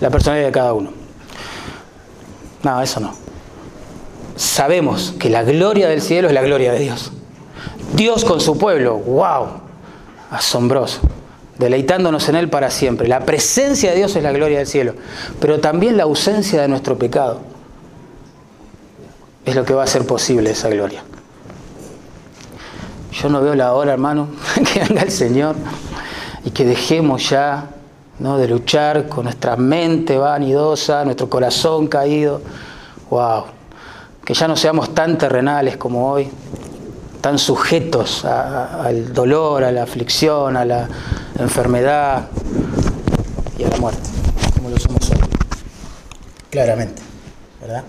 la 0.00 0.10
personalidad 0.10 0.46
de 0.46 0.52
cada 0.52 0.72
uno. 0.72 0.97
No, 2.62 2.80
eso 2.82 3.00
no. 3.00 3.14
Sabemos 4.36 5.14
que 5.18 5.30
la 5.30 5.42
gloria 5.42 5.88
del 5.88 6.00
cielo 6.00 6.28
es 6.28 6.34
la 6.34 6.42
gloria 6.42 6.72
de 6.72 6.78
Dios. 6.78 7.12
Dios 7.94 8.24
con 8.24 8.40
su 8.40 8.58
pueblo, 8.58 8.96
wow, 8.98 9.46
asombroso 10.30 11.00
deleitándonos 11.58 12.28
en 12.28 12.36
Él 12.36 12.48
para 12.48 12.70
siempre. 12.70 13.08
La 13.08 13.20
presencia 13.20 13.90
de 13.90 13.96
Dios 13.96 14.14
es 14.16 14.22
la 14.22 14.32
gloria 14.32 14.58
del 14.58 14.66
cielo, 14.66 14.94
pero 15.40 15.60
también 15.60 15.96
la 15.96 16.04
ausencia 16.04 16.62
de 16.62 16.68
nuestro 16.68 16.96
pecado 16.96 17.40
es 19.44 19.54
lo 19.54 19.64
que 19.64 19.74
va 19.74 19.82
a 19.82 19.84
hacer 19.84 20.06
posible 20.06 20.50
esa 20.50 20.68
gloria. 20.68 21.02
Yo 23.12 23.28
no 23.28 23.40
veo 23.40 23.54
la 23.54 23.72
hora, 23.74 23.92
hermano, 23.92 24.28
que 24.72 24.80
venga 24.80 25.02
el 25.02 25.10
Señor 25.10 25.56
y 26.44 26.50
que 26.50 26.64
dejemos 26.64 27.28
ya 27.28 27.70
¿no? 28.18 28.38
de 28.38 28.48
luchar 28.48 29.08
con 29.08 29.24
nuestra 29.24 29.56
mente 29.56 30.18
vanidosa, 30.18 31.04
nuestro 31.04 31.28
corazón 31.28 31.86
caído. 31.86 32.40
¡Wow! 33.10 33.44
Que 34.24 34.34
ya 34.34 34.48
no 34.48 34.56
seamos 34.56 34.94
tan 34.94 35.16
terrenales 35.16 35.76
como 35.76 36.10
hoy, 36.10 36.28
tan 37.20 37.38
sujetos 37.38 38.24
al 38.24 39.12
dolor, 39.12 39.64
a 39.64 39.72
la 39.72 39.84
aflicción, 39.84 40.56
a 40.56 40.64
la 40.64 40.88
enfermedad 41.38 42.28
y 43.58 43.64
a 43.64 43.68
la 43.68 43.76
muerte, 43.78 44.08
como 44.56 44.70
lo 44.70 44.78
somos 44.78 45.10
hoy. 45.10 45.18
Claramente, 46.50 47.02
¿verdad? 47.60 47.84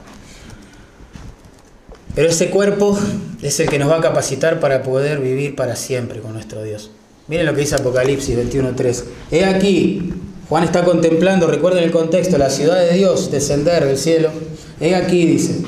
Pero 2.16 2.30
ese 2.30 2.50
cuerpo 2.50 2.98
es 3.42 3.60
el 3.60 3.70
que 3.70 3.80
nos 3.80 3.90
va 3.90 3.98
a 3.98 4.02
capacitar 4.02 4.60
para 4.60 4.84
poder 4.84 5.20
vivir 5.20 5.56
para 5.56 5.76
siempre 5.76 6.22
con 6.22 6.34
nuestro 6.34 6.64
Dios. 6.64 6.92
Miren 7.30 7.46
lo 7.46 7.54
que 7.54 7.62
dice 7.62 7.76
Apocalipsis 7.76 8.36
21.3. 8.36 9.04
He 9.30 9.46
aquí, 9.46 10.12
Juan 10.50 10.64
está 10.64 10.84
contemplando, 10.84 11.46
recuerden 11.46 11.84
el 11.84 11.92
contexto, 11.92 12.40
la 12.40 12.50
ciudad 12.50 12.80
de 12.80 12.94
Dios 12.94 13.30
descender 13.30 13.86
del 13.86 14.00
cielo. 14.00 14.32
He 14.80 14.96
aquí, 14.96 15.28
dice, 15.28 15.62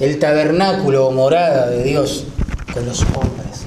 el 0.00 0.18
tabernáculo 0.18 1.06
o 1.06 1.12
morada 1.12 1.70
de 1.70 1.84
Dios 1.84 2.24
con 2.74 2.84
los 2.86 3.02
hombres. 3.02 3.66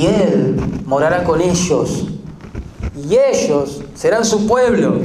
Y 0.00 0.06
Él 0.06 0.56
morará 0.86 1.22
con 1.24 1.42
ellos. 1.42 2.04
Y 2.96 3.14
ellos 3.14 3.82
serán 3.94 4.24
su 4.24 4.46
pueblo. 4.46 5.02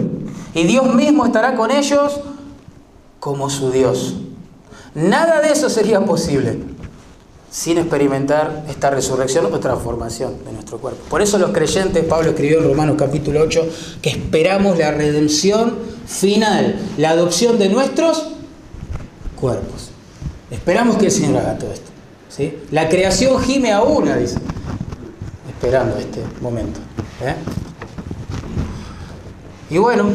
Y 0.54 0.64
Dios 0.64 0.96
mismo 0.96 1.26
estará 1.26 1.56
con 1.56 1.72
ellos 1.72 2.22
como 3.20 3.50
su 3.50 3.70
Dios. 3.70 4.16
Nada 4.96 5.42
de 5.42 5.52
eso 5.52 5.70
sería 5.70 6.00
posible 6.06 6.73
sin 7.54 7.78
experimentar 7.78 8.66
esta 8.68 8.90
resurrección 8.90 9.46
o 9.46 9.60
transformación 9.60 10.44
de 10.44 10.54
nuestro 10.54 10.80
cuerpo. 10.80 11.04
Por 11.08 11.22
eso 11.22 11.38
los 11.38 11.52
creyentes, 11.52 12.04
Pablo 12.04 12.32
escribió 12.32 12.58
en 12.58 12.64
Romanos 12.64 12.96
capítulo 12.98 13.42
8, 13.42 13.70
que 14.02 14.10
esperamos 14.10 14.76
la 14.80 14.90
redención 14.90 15.76
final, 16.08 16.80
la 16.98 17.12
adopción 17.12 17.60
de 17.60 17.70
nuestros 17.70 18.30
cuerpos. 19.40 19.92
Esperamos 20.50 20.98
que 20.98 21.06
el 21.06 21.12
Señor 21.12 21.44
haga 21.44 21.60
todo 21.60 21.72
esto. 21.72 21.92
La 22.72 22.90
creación 22.90 23.40
gime 23.40 23.72
a 23.72 23.84
una, 23.84 24.18
dice, 24.18 24.40
esperando 25.48 25.96
este 25.98 26.22
momento. 26.42 26.80
¿eh? 27.22 27.36
Y 29.70 29.78
bueno, 29.78 30.10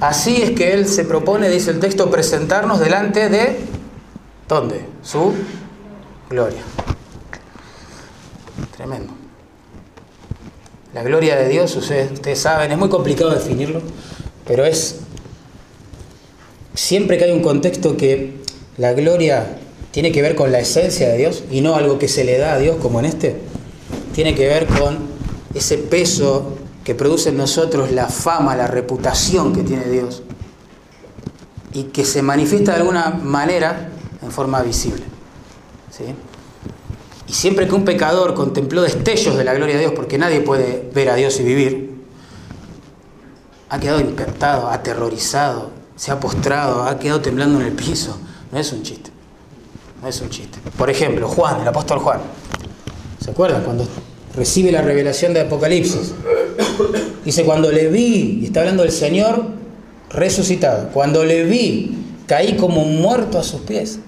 así 0.00 0.42
es 0.42 0.50
que 0.50 0.72
Él 0.72 0.88
se 0.88 1.04
propone, 1.04 1.48
dice 1.48 1.70
el 1.70 1.78
texto, 1.78 2.10
presentarnos 2.10 2.80
delante 2.80 3.28
de, 3.28 3.60
¿dónde? 4.48 4.86
Su 5.04 5.32
gloria. 6.28 6.60
La 10.92 11.02
gloria 11.02 11.36
de 11.36 11.48
Dios, 11.48 11.76
ustedes, 11.76 12.12
ustedes 12.12 12.40
saben, 12.40 12.72
es 12.72 12.78
muy 12.78 12.88
complicado 12.88 13.30
definirlo, 13.30 13.80
pero 14.46 14.64
es, 14.64 14.96
siempre 16.74 17.16
que 17.16 17.24
hay 17.24 17.32
un 17.32 17.42
contexto 17.42 17.96
que 17.96 18.40
la 18.76 18.92
gloria 18.92 19.58
tiene 19.92 20.10
que 20.10 20.22
ver 20.22 20.34
con 20.34 20.50
la 20.50 20.60
esencia 20.60 21.08
de 21.08 21.18
Dios 21.18 21.44
y 21.50 21.60
no 21.60 21.74
algo 21.76 21.98
que 21.98 22.08
se 22.08 22.24
le 22.24 22.38
da 22.38 22.54
a 22.54 22.58
Dios 22.58 22.76
como 22.76 22.98
en 23.00 23.06
este. 23.06 23.36
Tiene 24.14 24.34
que 24.34 24.46
ver 24.46 24.66
con 24.66 24.98
ese 25.54 25.78
peso 25.78 26.56
que 26.84 26.94
produce 26.94 27.28
en 27.28 27.36
nosotros 27.36 27.92
la 27.92 28.06
fama, 28.06 28.56
la 28.56 28.66
reputación 28.66 29.52
que 29.52 29.62
tiene 29.62 29.84
Dios 29.86 30.22
y 31.72 31.84
que 31.84 32.04
se 32.04 32.22
manifiesta 32.22 32.72
de 32.72 32.78
alguna 32.78 33.10
manera 33.10 33.90
en 34.22 34.30
forma 34.30 34.62
visible. 34.62 35.02
¿sí? 35.90 36.04
Y 37.30 37.32
siempre 37.32 37.68
que 37.68 37.74
un 37.76 37.84
pecador 37.84 38.34
contempló 38.34 38.82
destellos 38.82 39.36
de 39.36 39.44
la 39.44 39.54
gloria 39.54 39.76
de 39.76 39.82
Dios, 39.82 39.92
porque 39.94 40.18
nadie 40.18 40.40
puede 40.40 40.90
ver 40.92 41.10
a 41.10 41.14
Dios 41.14 41.38
y 41.38 41.44
vivir, 41.44 41.94
ha 43.68 43.78
quedado 43.78 44.00
impactado, 44.00 44.68
aterrorizado, 44.68 45.70
se 45.94 46.10
ha 46.10 46.18
postrado, 46.18 46.82
ha 46.82 46.98
quedado 46.98 47.20
temblando 47.20 47.60
en 47.60 47.66
el 47.66 47.72
piso. 47.72 48.18
No 48.50 48.58
es 48.58 48.72
un 48.72 48.82
chiste. 48.82 49.12
No 50.02 50.08
es 50.08 50.20
un 50.20 50.28
chiste. 50.28 50.58
Por 50.76 50.90
ejemplo, 50.90 51.28
Juan, 51.28 51.60
el 51.60 51.68
apóstol 51.68 52.00
Juan. 52.00 52.18
¿Se 53.24 53.30
acuerdan? 53.30 53.62
Cuando 53.62 53.86
recibe 54.34 54.72
la 54.72 54.82
revelación 54.82 55.32
de 55.32 55.42
Apocalipsis. 55.42 56.12
Dice, 57.24 57.44
cuando 57.44 57.70
le 57.70 57.86
vi, 57.86 58.40
y 58.42 58.46
está 58.46 58.58
hablando 58.58 58.82
del 58.82 58.90
Señor 58.90 59.44
resucitado, 60.08 60.88
cuando 60.92 61.24
le 61.24 61.44
vi, 61.44 61.96
caí 62.26 62.56
como 62.56 62.84
muerto 62.84 63.38
a 63.38 63.44
sus 63.44 63.60
pies. 63.60 64.00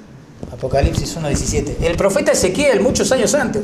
Apocalipsis 0.51 1.16
1.17. 1.16 1.76
El 1.82 1.97
profeta 1.97 2.32
Ezequiel, 2.32 2.80
muchos 2.80 3.12
años 3.12 3.34
antes, 3.34 3.62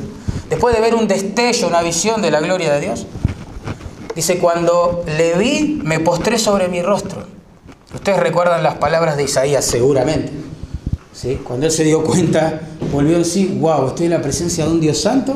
después 0.49 0.75
de 0.75 0.81
ver 0.81 0.95
un 0.95 1.09
destello, 1.09 1.69
una 1.69 1.83
visión 1.83 2.23
de 2.23 2.31
la 2.31 2.41
gloria 2.41 2.73
de 2.75 2.81
Dios, 2.81 3.07
dice, 4.15 4.39
cuando 4.39 5.05
le 5.17 5.37
vi, 5.37 5.81
me 5.83 6.01
postré 6.01 6.39
sobre 6.39 6.69
mi 6.69 6.83
rostro. 6.83 7.27
Ustedes 7.95 8.21
recuerdan 8.21 8.63
las 8.63 8.75
palabras 8.77 9.17
de 9.17 9.25
Isaías 9.25 9.65
seguramente. 9.65 10.33
Cuando 11.43 11.67
él 11.67 11.73
se 11.73 11.83
dio 11.83 12.05
cuenta, 12.05 12.61
volvió 12.93 13.17
en 13.17 13.25
sí, 13.25 13.59
wow, 13.61 13.89
estoy 13.89 14.07
en 14.07 14.13
la 14.13 14.23
presencia 14.23 14.65
de 14.65 14.71
un 14.71 14.81
Dios 14.81 14.99
santo. 14.99 15.35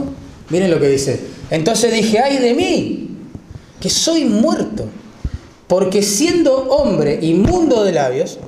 Miren 0.48 0.70
lo 0.70 0.78
que 0.78 0.88
dice. 0.88 1.20
Entonces 1.50 1.92
dije, 1.92 2.20
ay 2.20 2.38
de 2.38 2.54
mí, 2.54 3.16
que 3.80 3.90
soy 3.90 4.24
muerto, 4.26 4.84
porque 5.66 6.02
siendo 6.02 6.54
hombre 6.68 7.18
inmundo 7.22 7.82
de 7.82 7.92
labios 7.92 8.38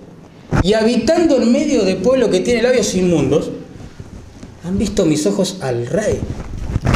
y 0.65 0.73
habitando 0.73 1.37
en 1.37 1.53
medio 1.53 1.85
de 1.85 1.95
pueblo 1.97 2.31
que 2.31 2.41
tiene 2.41 2.62
labios 2.62 2.95
inmundos, 2.95 3.51
han 4.65 4.79
visto 4.79 5.05
mis 5.05 5.27
ojos 5.27 5.59
al 5.61 5.87
rey, 5.87 6.23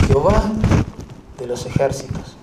Jehová 0.06 0.50
de 1.38 1.46
los 1.46 1.66
ejércitos. 1.66 2.38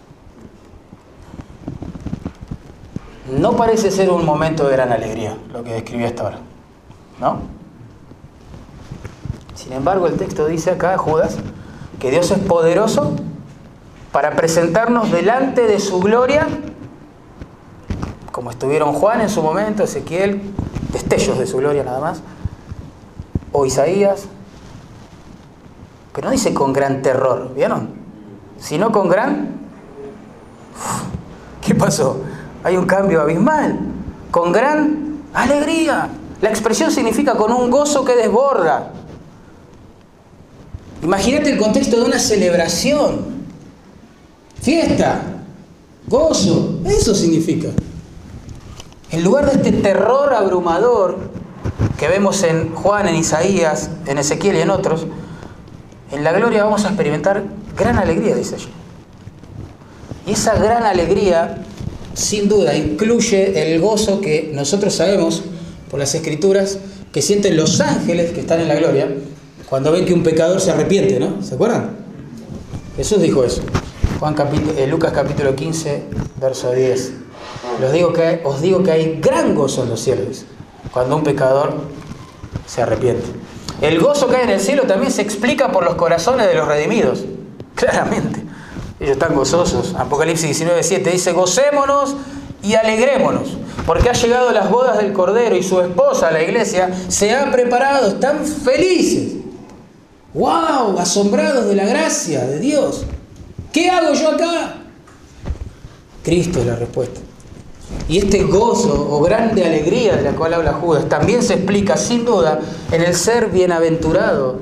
No 3.39 3.55
parece 3.55 3.89
ser 3.89 4.11
un 4.11 4.23
momento 4.23 4.67
de 4.67 4.73
gran 4.73 4.91
alegría 4.91 5.35
lo 5.51 5.63
que 5.63 5.73
describí 5.73 6.03
hasta 6.03 6.21
ahora, 6.21 6.37
¿no? 7.19 7.39
Sin 9.55 9.73
embargo, 9.73 10.05
el 10.05 10.17
texto 10.17 10.45
dice 10.45 10.69
acá, 10.69 10.95
Judas, 10.99 11.37
que 11.99 12.11
Dios 12.11 12.29
es 12.29 12.37
poderoso 12.37 13.15
para 14.11 14.35
presentarnos 14.35 15.11
delante 15.11 15.65
de 15.65 15.79
su 15.79 15.99
gloria, 16.01 16.47
como 18.31 18.51
estuvieron 18.51 18.93
Juan 18.93 19.21
en 19.21 19.29
su 19.29 19.41
momento, 19.41 19.85
Ezequiel, 19.85 20.53
destellos 20.91 21.37
de 21.37 21.47
su 21.47 21.57
gloria 21.57 21.83
nada 21.83 21.99
más, 21.99 22.21
o 23.51 23.65
Isaías, 23.65 24.25
pero 26.13 26.27
no 26.27 26.31
dice 26.31 26.53
con 26.53 26.71
gran 26.71 27.01
terror, 27.01 27.53
¿vieron? 27.53 27.89
Sino 28.57 28.91
con 28.91 29.09
gran... 29.09 29.59
¿Qué 31.61 31.75
pasó? 31.75 32.21
Hay 32.63 32.77
un 32.77 32.85
cambio 32.85 33.21
abismal, 33.21 33.77
con 34.31 34.51
gran 34.51 35.19
alegría. 35.33 36.09
La 36.41 36.49
expresión 36.49 36.91
significa 36.91 37.35
con 37.35 37.51
un 37.51 37.69
gozo 37.69 38.05
que 38.05 38.15
desborda. 38.15 38.91
Imagínate 41.03 41.51
el 41.51 41.57
contexto 41.57 41.97
de 41.97 42.03
una 42.03 42.19
celebración. 42.19 43.35
Fiesta, 44.61 45.21
gozo, 46.07 46.79
eso 46.85 47.13
significa. 47.13 47.69
En 49.11 49.23
lugar 49.23 49.45
de 49.45 49.53
este 49.53 49.71
terror 49.71 50.33
abrumador 50.33 51.17
que 51.97 52.07
vemos 52.07 52.43
en 52.43 52.73
Juan, 52.73 53.07
en 53.07 53.15
Isaías, 53.15 53.89
en 54.07 54.17
Ezequiel 54.17 54.57
y 54.57 54.61
en 54.61 54.69
otros, 54.69 55.05
en 56.11 56.23
la 56.23 56.31
gloria 56.33 56.63
vamos 56.63 56.85
a 56.85 56.89
experimentar 56.89 57.43
gran 57.77 57.97
alegría, 57.97 58.35
dice 58.35 58.55
allí. 58.55 58.69
Y 60.27 60.31
esa 60.31 60.55
gran 60.55 60.83
alegría, 60.83 61.63
sin 62.13 62.49
duda, 62.49 62.75
incluye 62.75 63.73
el 63.73 63.79
gozo 63.79 64.21
que 64.21 64.51
nosotros 64.53 64.93
sabemos 64.95 65.43
por 65.89 65.99
las 65.99 66.15
escrituras 66.15 66.79
que 67.11 67.21
sienten 67.21 67.55
los 67.55 67.79
ángeles 67.79 68.31
que 68.31 68.41
están 68.41 68.59
en 68.59 68.67
la 68.67 68.75
gloria 68.75 69.07
cuando 69.69 69.91
ven 69.91 70.05
que 70.05 70.13
un 70.13 70.23
pecador 70.23 70.59
se 70.61 70.71
arrepiente, 70.71 71.19
¿no? 71.19 71.41
¿Se 71.41 71.55
acuerdan? 71.55 71.97
Jesús 72.97 73.21
dijo 73.21 73.43
eso. 73.43 73.61
Juan 74.19 74.35
eh, 74.77 74.87
Lucas 74.87 75.11
capítulo 75.13 75.55
15, 75.55 76.03
verso 76.39 76.71
10. 76.71 77.24
Los 77.79 77.91
digo 77.91 78.13
que, 78.13 78.41
os 78.43 78.61
digo 78.61 78.83
que 78.83 78.91
hay 78.91 79.19
gran 79.21 79.53
gozo 79.55 79.83
en 79.83 79.89
los 79.89 79.99
cielos 79.99 80.45
cuando 80.91 81.17
un 81.17 81.23
pecador 81.23 81.73
se 82.65 82.81
arrepiente. 82.81 83.25
El 83.81 83.99
gozo 83.99 84.27
que 84.27 84.37
hay 84.37 84.43
en 84.43 84.51
el 84.51 84.59
cielo 84.59 84.83
también 84.83 85.11
se 85.11 85.21
explica 85.21 85.71
por 85.71 85.83
los 85.83 85.95
corazones 85.95 86.47
de 86.47 86.55
los 86.55 86.67
redimidos, 86.67 87.25
claramente. 87.75 88.41
Ellos 88.99 89.11
están 89.11 89.35
gozosos. 89.35 89.93
Apocalipsis 89.95 90.61
19.7 90.61 91.11
dice, 91.11 91.33
gocémonos 91.33 92.15
y 92.63 92.75
alegrémonos, 92.75 93.57
porque 93.85 94.09
ha 94.09 94.13
llegado 94.13 94.51
las 94.51 94.69
bodas 94.71 94.97
del 94.97 95.11
Cordero 95.11 95.55
y 95.55 95.63
su 95.63 95.81
esposa, 95.81 96.31
la 96.31 96.41
iglesia, 96.41 96.89
se 97.09 97.35
ha 97.35 97.51
preparado, 97.51 98.07
están 98.07 98.45
felices. 98.45 99.33
¡Wow! 100.33 100.97
Asombrados 100.97 101.67
de 101.67 101.75
la 101.75 101.85
gracia 101.85 102.45
de 102.45 102.59
Dios. 102.59 103.05
¿Qué 103.71 103.89
hago 103.89 104.13
yo 104.13 104.31
acá? 104.31 104.75
Cristo 106.23 106.59
es 106.59 106.65
la 106.65 106.75
respuesta. 106.75 107.24
Y 108.07 108.19
este 108.19 108.43
gozo 108.43 109.07
o 109.09 109.21
grande 109.21 109.65
alegría 109.65 110.15
de 110.15 110.21
la 110.21 110.31
cual 110.31 110.53
habla 110.53 110.73
Judas 110.73 111.09
también 111.09 111.41
se 111.41 111.55
explica 111.55 111.97
sin 111.97 112.23
duda 112.23 112.59
en 112.91 113.01
el 113.01 113.15
ser 113.15 113.49
bienaventurado 113.49 114.59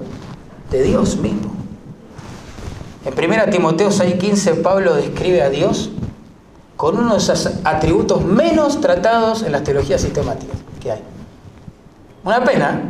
de 0.71 0.83
Dios 0.83 1.17
mismo. 1.17 1.51
En 3.05 3.13
1 3.13 3.49
Timoteo 3.51 3.89
6:15 3.89 4.61
Pablo 4.61 4.95
describe 4.95 5.41
a 5.41 5.49
Dios 5.49 5.89
con 6.77 6.97
uno 6.97 7.13
de 7.13 7.17
esos 7.19 7.49
atributos 7.63 8.23
menos 8.23 8.79
tratados 8.79 9.43
en 9.43 9.51
las 9.51 9.63
teologías 9.63 10.01
sistemáticas 10.01 10.57
que 10.81 10.91
hay. 10.91 11.01
Una 12.23 12.43
pena, 12.43 12.81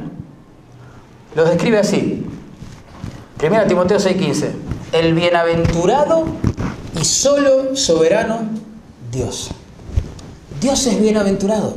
lo 1.35 1.45
describe 1.45 1.79
así. 1.79 2.25
1 3.41 3.67
Timoteo 3.67 3.97
6:15, 3.97 4.51
el 4.91 5.15
bienaventurado 5.15 6.25
y 6.99 7.03
solo 7.03 7.75
soberano 7.75 8.41
Dios. 9.11 9.49
Dios 10.63 10.87
es 10.87 11.01
bienaventurado. 11.01 11.75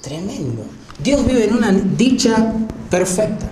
Tremendo. 0.00 0.64
Dios 0.98 1.24
vive 1.24 1.44
en 1.44 1.54
una 1.54 1.70
dicha 1.70 2.52
perfecta, 2.90 3.46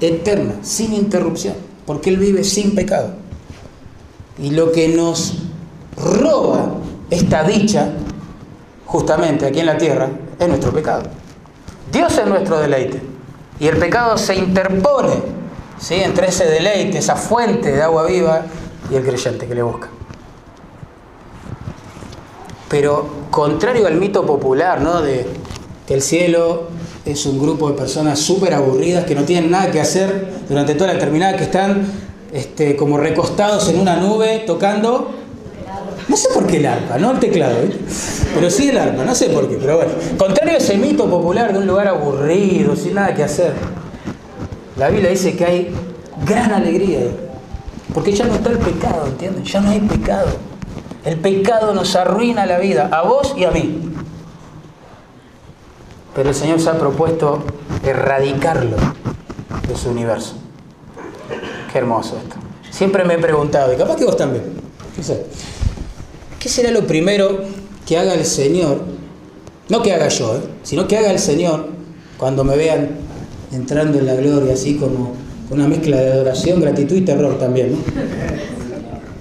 eterna, 0.00 0.54
sin 0.62 0.92
interrupción, 0.92 1.54
porque 1.86 2.10
Él 2.10 2.16
vive 2.16 2.42
sin 2.42 2.74
pecado. 2.74 3.14
Y 4.36 4.50
lo 4.50 4.72
que 4.72 4.88
nos 4.88 5.34
roba 5.96 6.74
esta 7.08 7.44
dicha, 7.44 7.92
justamente 8.84 9.46
aquí 9.46 9.60
en 9.60 9.66
la 9.66 9.78
tierra, 9.78 10.10
es 10.36 10.48
nuestro 10.48 10.72
pecado. 10.72 11.04
Dios 11.92 12.18
es 12.18 12.26
nuestro 12.26 12.58
deleite. 12.58 13.00
Y 13.60 13.68
el 13.68 13.76
pecado 13.76 14.18
se 14.18 14.34
interpone 14.34 15.22
¿sí? 15.78 15.94
entre 15.94 16.30
ese 16.30 16.46
deleite, 16.46 16.98
esa 16.98 17.14
fuente 17.14 17.70
de 17.70 17.80
agua 17.80 18.06
viva 18.06 18.42
y 18.90 18.96
el 18.96 19.04
creyente 19.04 19.46
que 19.46 19.54
le 19.54 19.62
busca. 19.62 19.88
Pero 22.74 23.06
contrario 23.30 23.86
al 23.86 23.94
mito 23.94 24.26
popular, 24.26 24.80
¿no? 24.80 25.00
De 25.00 25.24
que 25.86 25.94
el 25.94 26.02
cielo 26.02 26.64
es 27.04 27.24
un 27.24 27.38
grupo 27.38 27.70
de 27.70 27.76
personas 27.76 28.18
súper 28.18 28.52
aburridas 28.52 29.04
que 29.04 29.14
no 29.14 29.22
tienen 29.22 29.52
nada 29.52 29.70
que 29.70 29.80
hacer 29.80 30.26
durante 30.48 30.74
toda 30.74 30.92
la 30.92 30.98
eternidad, 30.98 31.36
que 31.36 31.44
están 31.44 31.86
este, 32.32 32.74
como 32.74 32.98
recostados 32.98 33.68
en 33.68 33.78
una 33.78 33.94
nube 33.98 34.42
tocando. 34.44 35.12
No 36.08 36.16
sé 36.16 36.30
por 36.34 36.48
qué 36.48 36.56
el 36.56 36.66
arpa, 36.66 36.98
no 36.98 37.12
el 37.12 37.20
teclado, 37.20 37.58
¿eh? 37.58 37.78
pero 38.34 38.50
sí 38.50 38.70
el 38.70 38.76
arpa, 38.76 39.04
no 39.04 39.14
sé 39.14 39.26
por 39.26 39.48
qué, 39.48 39.54
pero 39.54 39.76
bueno. 39.76 39.92
Contrario 40.18 40.54
a 40.54 40.56
ese 40.56 40.76
mito 40.76 41.08
popular 41.08 41.52
de 41.52 41.60
un 41.60 41.68
lugar 41.68 41.86
aburrido, 41.86 42.74
sin 42.74 42.94
nada 42.94 43.14
que 43.14 43.22
hacer, 43.22 43.52
la 44.76 44.88
Biblia 44.88 45.10
dice 45.10 45.36
que 45.36 45.44
hay 45.44 45.74
gran 46.26 46.52
alegría, 46.52 47.02
porque 47.94 48.10
ya 48.10 48.24
no 48.24 48.34
está 48.34 48.50
el 48.50 48.58
pecado, 48.58 49.06
¿entienden? 49.06 49.44
Ya 49.44 49.60
no 49.60 49.70
hay 49.70 49.78
pecado. 49.78 50.53
El 51.04 51.18
pecado 51.18 51.74
nos 51.74 51.94
arruina 51.96 52.46
la 52.46 52.58
vida, 52.58 52.88
a 52.90 53.02
vos 53.02 53.34
y 53.36 53.44
a 53.44 53.50
mí. 53.50 53.92
Pero 56.14 56.30
el 56.30 56.34
Señor 56.34 56.60
se 56.60 56.70
ha 56.70 56.78
propuesto 56.78 57.44
erradicarlo 57.84 58.76
de 59.68 59.76
su 59.76 59.90
universo. 59.90 60.34
Qué 61.70 61.78
hermoso 61.78 62.16
esto. 62.16 62.36
Siempre 62.70 63.04
me 63.04 63.14
he 63.14 63.18
preguntado, 63.18 63.72
y 63.72 63.76
capaz 63.76 63.96
que 63.96 64.04
vos 64.04 64.16
también, 64.16 64.44
¿qué 66.38 66.48
será 66.48 66.70
lo 66.70 66.86
primero 66.86 67.40
que 67.86 67.98
haga 67.98 68.14
el 68.14 68.24
Señor? 68.24 68.82
No 69.68 69.82
que 69.82 69.92
haga 69.92 70.08
yo, 70.08 70.36
¿eh? 70.36 70.40
sino 70.62 70.88
que 70.88 70.96
haga 70.96 71.10
el 71.10 71.18
Señor 71.18 71.68
cuando 72.18 72.44
me 72.44 72.56
vean 72.56 72.90
entrando 73.52 73.98
en 73.98 74.06
la 74.06 74.14
gloria, 74.14 74.54
así 74.54 74.76
como 74.76 75.14
una 75.50 75.68
mezcla 75.68 75.98
de 75.98 76.12
adoración, 76.12 76.60
gratitud 76.60 76.96
y 76.96 77.02
terror 77.02 77.38
también, 77.38 77.76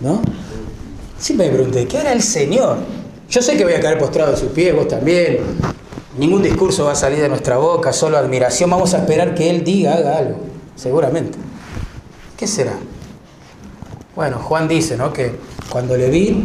¿no? 0.02 0.14
¿No? 0.14 0.22
Siempre 1.24 1.48
me 1.48 1.54
pregunté, 1.54 1.88
¿qué 1.88 2.00
hará 2.00 2.12
el 2.12 2.22
Señor? 2.22 2.80
Yo 3.30 3.42
sé 3.42 3.56
que 3.56 3.64
voy 3.64 3.76
a 3.76 3.80
caer 3.80 3.98
postrado 3.98 4.34
a 4.34 4.36
sus 4.36 4.50
pies, 4.50 4.76
vos 4.76 4.90
también. 4.90 5.38
Ningún 6.18 6.44
discurso 6.44 6.84
va 6.84 6.92
a 6.92 6.96
salir 6.96 7.22
de 7.22 7.30
nuestra 7.30 7.56
boca, 7.56 7.94
solo 7.94 8.18
admiración. 8.18 8.70
Vamos 8.70 8.94
a 8.94 8.98
esperar 8.98 9.34
que 9.34 9.50
Él 9.50 9.64
diga, 9.64 9.94
haga 9.94 10.18
algo, 10.18 10.36
seguramente. 10.76 11.38
¿Qué 12.36 12.46
será? 12.46 12.74
Bueno, 14.18 14.38
Juan 14.38 14.68
dice, 14.68 14.98
¿no? 14.98 15.14
Que 15.14 15.32
cuando 15.70 15.96
le 15.96 16.10
vi, 16.10 16.44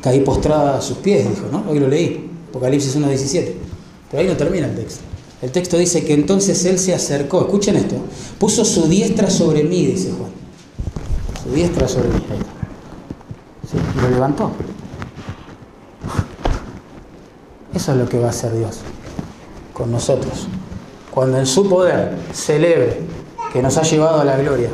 caí 0.00 0.20
postrada 0.20 0.78
a 0.78 0.80
sus 0.80 0.96
pies, 0.96 1.28
dijo, 1.28 1.48
¿no? 1.52 1.66
Hoy 1.68 1.78
lo 1.78 1.86
leí, 1.86 2.30
Apocalipsis 2.48 2.96
1.17. 2.96 3.52
Pero 4.10 4.22
ahí 4.22 4.26
no 4.26 4.36
termina 4.38 4.66
el 4.66 4.74
texto. 4.74 5.02
El 5.42 5.50
texto 5.50 5.76
dice 5.76 6.06
que 6.06 6.14
entonces 6.14 6.64
Él 6.64 6.78
se 6.78 6.94
acercó, 6.94 7.42
escuchen 7.42 7.76
esto, 7.76 7.96
puso 8.38 8.64
su 8.64 8.88
diestra 8.88 9.28
sobre 9.28 9.62
mí, 9.62 9.84
dice 9.84 10.10
Juan. 10.16 10.30
Su 11.44 11.54
diestra 11.54 11.86
sobre 11.86 12.08
mí 12.08 12.20
y 13.74 14.00
lo 14.00 14.10
levantó. 14.10 14.50
Eso 17.74 17.92
es 17.92 17.98
lo 17.98 18.08
que 18.08 18.18
va 18.18 18.28
a 18.28 18.30
hacer 18.30 18.52
Dios 18.54 18.80
con 19.72 19.92
nosotros. 19.92 20.48
Cuando 21.10 21.38
en 21.38 21.46
su 21.46 21.68
poder 21.68 22.16
celebre 22.32 23.00
que 23.52 23.62
nos 23.62 23.76
ha 23.76 23.82
llevado 23.82 24.20
a 24.20 24.24
la 24.24 24.36
gloria 24.36 24.70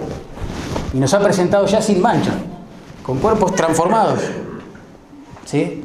y 0.92 0.98
nos 0.98 1.12
ha 1.14 1.20
presentado 1.20 1.66
ya 1.66 1.80
sin 1.82 2.00
mancha, 2.00 2.32
con 3.02 3.18
cuerpos 3.18 3.54
transformados, 3.54 4.20
¿sí? 5.44 5.82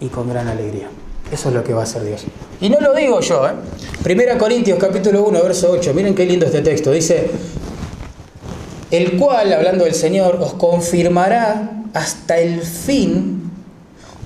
Y 0.00 0.08
con 0.08 0.28
gran 0.28 0.46
alegría. 0.46 0.88
Eso 1.30 1.48
es 1.48 1.54
lo 1.54 1.64
que 1.64 1.74
va 1.74 1.80
a 1.80 1.84
hacer 1.84 2.04
Dios. 2.04 2.24
Y 2.60 2.70
no 2.70 2.80
lo 2.80 2.94
digo 2.94 3.20
yo, 3.20 3.46
¿eh? 3.46 3.52
Primera 4.02 4.38
Corintios 4.38 4.78
capítulo 4.78 5.24
1, 5.24 5.42
verso 5.42 5.70
8. 5.70 5.92
Miren 5.94 6.14
qué 6.14 6.24
lindo 6.24 6.46
este 6.46 6.62
texto. 6.62 6.90
Dice, 6.92 7.30
el 8.90 9.18
cual, 9.18 9.52
hablando 9.52 9.84
del 9.84 9.94
Señor, 9.94 10.38
os 10.40 10.54
confirmará 10.54 11.77
hasta 11.94 12.38
el 12.38 12.62
fin 12.62 13.50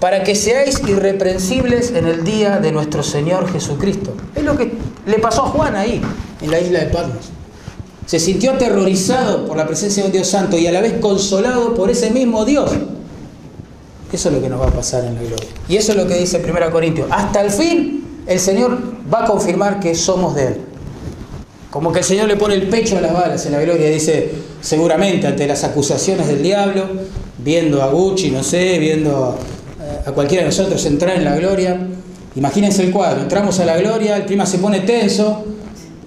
para 0.03 0.25
que 0.25 0.35
seáis 0.35 0.81
irreprensibles 0.87 1.93
en 1.93 2.07
el 2.07 2.25
día 2.25 2.59
de 2.59 2.73
nuestro 2.73 3.05
Señor 3.05 3.49
Jesucristo. 3.53 4.15
Es 4.35 4.43
lo 4.43 4.57
que 4.57 4.73
le 5.07 5.19
pasó 5.21 5.45
a 5.45 5.49
Juan 5.51 5.77
ahí, 5.77 6.03
en 6.41 6.51
la 6.51 6.59
isla 6.59 6.81
de 6.81 6.87
Patmos. 6.87 7.31
Se 8.07 8.19
sintió 8.19 8.51
aterrorizado 8.51 9.47
por 9.47 9.57
la 9.57 9.67
presencia 9.67 10.03
de 10.03 10.09
un 10.09 10.13
Dios 10.13 10.27
santo 10.27 10.59
y 10.59 10.67
a 10.67 10.73
la 10.73 10.81
vez 10.81 10.95
consolado 10.95 11.75
por 11.75 11.89
ese 11.89 12.11
mismo 12.11 12.45
Dios. 12.45 12.73
Eso 14.13 14.29
es 14.29 14.35
lo 14.35 14.43
que 14.43 14.49
nos 14.49 14.61
va 14.61 14.67
a 14.67 14.73
pasar 14.73 15.05
en 15.05 15.15
la 15.15 15.23
gloria. 15.23 15.49
Y 15.69 15.77
eso 15.77 15.93
es 15.93 15.99
lo 15.99 16.07
que 16.07 16.19
dice 16.19 16.43
1 16.45 16.71
Corintios. 16.73 17.07
Hasta 17.11 17.41
el 17.41 17.51
fin 17.51 18.23
el 18.27 18.41
Señor 18.41 18.79
va 19.13 19.25
a 19.25 19.27
confirmar 19.27 19.79
que 19.79 19.95
somos 19.95 20.35
de 20.35 20.49
Él. 20.49 20.57
Como 21.71 21.93
que 21.93 22.01
el 22.01 22.05
Señor 22.05 22.29
le 22.29 22.37
pone 22.37 22.55
el 22.55 22.69
pecho 22.69 22.99
a 22.99 23.01
las 23.01 23.13
balas 23.13 23.47
en 23.47 23.53
la 23.53 23.61
gloria 23.61 23.89
y 23.89 23.95
dice, 23.95 24.31
seguramente 24.61 25.27
ante 25.27 25.47
las 25.47 25.65
acusaciones 25.65 26.27
del 26.27 26.43
diablo, 26.43 26.89
viendo 27.43 27.83
a 27.83 27.91
Gucci, 27.91 28.31
no 28.31 28.43
sé, 28.43 28.79
viendo 28.79 29.37
a, 30.07 30.13
cualquiera 30.13 30.43
de 30.43 30.51
nosotros 30.51 30.85
entrar 30.87 31.17
en 31.17 31.25
la 31.25 31.37
gloria, 31.37 31.79
imagínense 32.37 32.83
el 32.83 32.91
cuadro, 32.91 33.23
entramos 33.23 33.59
a 33.61 33.65
la 33.65 33.77
gloria, 33.77 34.17
el 34.17 34.27
clima 34.27 34.47
se 34.47 34.59
pone 34.59 34.81
tenso, 34.81 35.45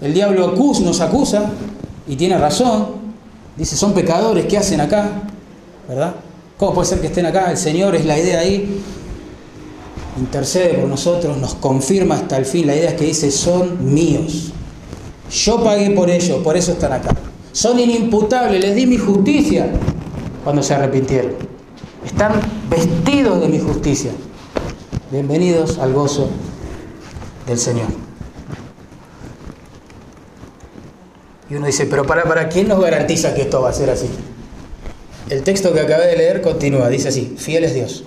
el 0.02 0.14
diablo 0.14 0.54
nos 0.56 1.02
acusa 1.02 1.52
y 2.08 2.16
tiene 2.16 2.38
razón, 2.38 2.88
dice, 3.58 3.76
son 3.76 3.94
pecadores, 3.94 4.46
¿qué 4.46 4.58
hacen 4.58 4.82
acá? 4.82 5.24
¿Verdad? 5.88 6.16
¿Cómo 6.58 6.74
puede 6.74 6.88
ser 6.88 7.02
que 7.02 7.08
estén 7.08 7.26
acá? 7.26 7.52
El 7.52 7.58
Señor 7.58 7.96
es 7.96 8.06
la 8.06 8.18
idea 8.18 8.40
ahí. 8.40 8.82
intercede 10.18 10.76
por 10.76 10.88
nosotros, 10.88 11.38
nos 11.38 11.56
confirma 11.56 12.16
hasta 12.16 12.38
el 12.38 12.46
fin. 12.46 12.66
La 12.66 12.76
idea 12.76 12.92
es 12.92 12.96
que 12.96 13.06
dice, 13.06 13.30
son 13.30 13.94
míos. 13.94 14.54
Yo 15.30 15.62
pagué 15.62 15.92
por 15.92 16.10
ellos, 16.10 16.42
por 16.42 16.56
eso 16.56 16.72
están 16.72 16.94
acá. 16.94 17.10
Son 17.52 17.78
inimputables, 17.78 18.62
les 18.62 18.74
di 18.74 18.86
mi 18.86 18.98
justicia 18.98 19.70
cuando 20.46 20.62
se 20.62 20.76
arrepintieron. 20.76 21.34
Están 22.06 22.34
vestidos 22.70 23.42
de 23.42 23.50
mi 23.50 23.60
justicia. 23.60 24.12
Bienvenidos 25.12 25.80
al 25.80 25.92
gozo 25.92 26.30
del 27.48 27.58
Señor. 27.58 27.88
Y 31.50 31.56
uno 31.56 31.66
dice, 31.66 31.88
pero 31.88 32.06
para, 32.06 32.24
para, 32.26 32.48
¿quién 32.48 32.68
nos 32.68 32.80
garantiza 32.80 33.34
que 33.34 33.42
esto 33.42 33.62
va 33.62 33.70
a 33.70 33.74
ser 33.74 33.90
así? 33.90 34.08
El 35.30 35.42
texto 35.42 35.74
que 35.74 35.80
acabé 35.80 36.06
de 36.06 36.18
leer 36.18 36.42
continúa, 36.44 36.90
dice 36.90 37.08
así, 37.08 37.36
fiel 37.38 37.64
es 37.64 37.74
Dios, 37.74 38.04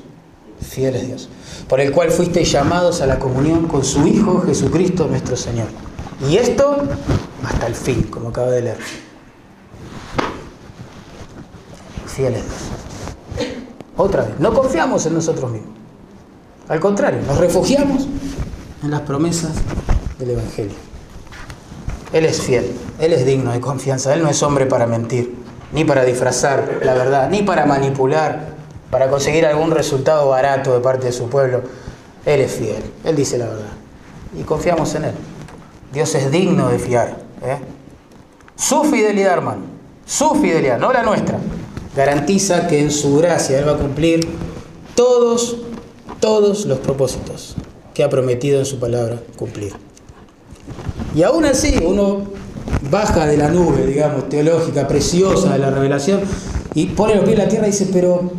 fiel 0.61 0.95
es 0.95 1.09
Dios, 1.09 1.29
por 1.69 1.81
el 1.81 1.91
cual 1.91 2.13
fuisteis 2.13 2.53
llamados 2.53 3.01
a 3.01 3.07
la 3.07 3.19
comunión 3.19 3.67
con 3.67 3.85
su 3.85 4.07
Hijo 4.07 4.43
Jesucristo 4.43 5.09
nuestro 5.09 5.37
Señor. 5.37 5.67
Y 6.31 6.37
esto 6.37 6.85
hasta 7.45 7.67
el 7.67 7.75
fin, 7.75 8.05
como 8.05 8.29
acabo 8.29 8.53
de 8.53 8.63
leer. 8.63 9.08
Fiel 12.19 12.35
es 12.35 12.43
Dios. 12.43 13.49
Otra 13.97 14.25
vez, 14.25 14.41
no 14.41 14.53
confiamos 14.53 15.07
en 15.07 15.15
nosotros 15.15 15.53
mismos. 15.53 15.71
Al 16.69 16.81
contrario, 16.81 17.21
nos 17.25 17.39
refugiamos 17.39 18.09
en 18.83 18.91
las 18.91 19.03
promesas 19.03 19.53
del 20.19 20.31
Evangelio. 20.31 20.75
Él 22.13 22.25
es 22.25 22.43
fiel, 22.43 22.73
Él 22.99 23.13
es 23.13 23.25
digno 23.25 23.53
de 23.53 23.61
confianza, 23.61 24.13
Él 24.15 24.25
no 24.25 24.29
es 24.29 24.43
hombre 24.43 24.67
para 24.67 24.89
mentir, 24.89 25.33
ni 25.73 25.85
para 25.85 26.05
disfrazar 26.05 26.81
la 26.83 26.95
verdad, 26.95 27.31
ni 27.31 27.45
para 27.45 27.67
manipular, 27.67 28.49
para 28.91 29.09
conseguir 29.09 29.47
algún 29.47 29.71
resultado 29.71 30.29
barato 30.29 30.75
de 30.75 30.81
parte 30.81 31.07
de 31.07 31.13
su 31.13 31.29
pueblo. 31.29 31.63
Él 32.27 32.41
es 32.41 32.51
fiel, 32.51 32.83
Él 33.05 33.15
dice 33.15 33.39
la 33.39 33.47
verdad. 33.47 33.73
Y 34.37 34.43
confiamos 34.43 34.93
en 34.97 35.05
Él. 35.05 35.15
Dios 35.93 36.13
es 36.17 36.33
digno 36.33 36.69
de 36.69 36.81
fiar. 36.81 37.17
¿eh? 37.43 37.59
Su 38.57 38.83
fidelidad, 38.83 39.35
hermano, 39.35 39.63
su 40.05 40.35
fidelidad, 40.35 40.81
no 40.81 40.93
la 40.93 41.05
nuestra, 41.05 41.39
garantiza 41.97 42.67
que 42.67 42.81
en 42.81 42.91
su 42.91 43.17
gracia 43.17 43.59
Él 43.59 43.69
va 43.69 43.73
a 43.73 43.79
cumplir 43.79 44.27
todos, 44.95 45.57
todos 46.21 46.67
los 46.67 46.79
propósitos 46.79 47.57
que 47.95 48.05
ha 48.05 48.09
prometido 48.09 48.59
en 48.59 48.67
su 48.67 48.79
palabra 48.79 49.21
cumplir. 49.37 49.73
Y 51.15 51.23
aún 51.23 51.45
así 51.45 51.79
uno 51.85 52.23
baja 52.91 53.27
de 53.27 53.37
la 53.37 53.49
nube, 53.49 53.87
digamos, 53.87 54.29
teológica, 54.29 54.87
preciosa 54.87 55.53
de 55.53 55.59
la 55.59 55.71
revelación, 55.71 56.21
y 56.75 56.87
pone 56.87 57.15
los 57.17 57.25
pies 57.25 57.39
en 57.39 57.45
la 57.45 57.49
tierra 57.49 57.67
y 57.67 57.71
dice, 57.71 57.89
pero 57.93 58.31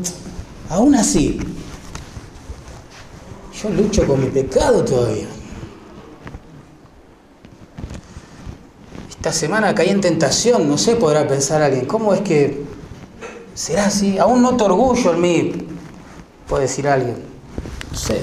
aún 0.69 0.95
así, 0.95 1.39
yo 3.61 3.69
lucho 3.69 4.07
con 4.07 4.21
mi 4.21 4.27
pecado 4.27 4.85
todavía. 4.85 5.27
Esta 9.09 9.33
semana 9.33 9.75
caí 9.75 9.89
en 9.89 9.99
tentación, 9.99 10.69
no 10.69 10.77
sé, 10.77 10.95
podrá 10.95 11.27
pensar 11.27 11.61
alguien, 11.61 11.85
¿cómo 11.85 12.13
es 12.13 12.21
que 12.21 12.63
será 13.59 13.87
así? 13.87 14.17
Aún 14.17 14.41
noto 14.41 14.65
orgullo 14.65 15.13
en 15.13 15.21
mí, 15.21 15.51
puede 16.47 16.63
decir 16.63 16.87
alguien. 16.87 17.17
No 17.91 17.97
sé, 17.97 18.21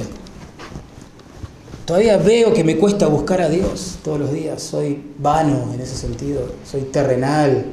Todavía 1.84 2.16
veo 2.16 2.52
que 2.52 2.64
me 2.64 2.78
cuesta 2.78 3.06
buscar 3.06 3.40
a 3.40 3.48
Dios 3.48 3.98
todos 4.02 4.18
los 4.18 4.32
días. 4.32 4.60
Soy 4.60 5.00
vano 5.18 5.72
en 5.72 5.80
ese 5.80 5.94
sentido. 5.94 6.50
Soy 6.68 6.80
terrenal. 6.82 7.66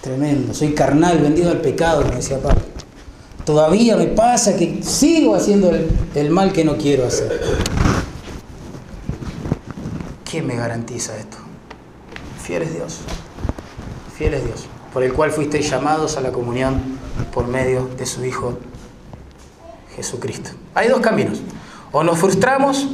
Tremendo. 0.00 0.54
Soy 0.54 0.72
carnal, 0.72 1.18
vendido 1.18 1.50
al 1.50 1.60
pecado, 1.60 2.04
como 2.04 2.14
decía 2.14 2.38
Pablo. 2.40 2.62
Todavía 3.44 3.96
me 3.96 4.06
pasa 4.06 4.56
que 4.56 4.82
sigo 4.82 5.34
haciendo 5.34 5.68
el, 5.68 5.90
el 6.14 6.30
mal 6.30 6.54
que 6.54 6.64
no 6.64 6.78
quiero 6.78 7.06
hacer. 7.06 7.40
¿Quién 10.24 10.46
me 10.46 10.56
garantiza 10.56 11.14
esto? 11.14 11.36
Fiel 12.42 12.62
es 12.62 12.74
Dios. 12.74 13.00
Fiel 14.16 14.32
es 14.32 14.44
Dios. 14.46 14.77
Por 14.92 15.02
el 15.02 15.12
cual 15.12 15.30
fuisteis 15.30 15.70
llamados 15.70 16.16
a 16.16 16.20
la 16.20 16.32
comunión 16.32 16.98
por 17.32 17.46
medio 17.46 17.88
de 17.98 18.06
su 18.06 18.24
Hijo 18.24 18.58
Jesucristo. 19.94 20.50
Hay 20.74 20.88
dos 20.88 21.00
caminos. 21.00 21.40
O 21.92 22.02
nos 22.02 22.18
frustramos 22.18 22.86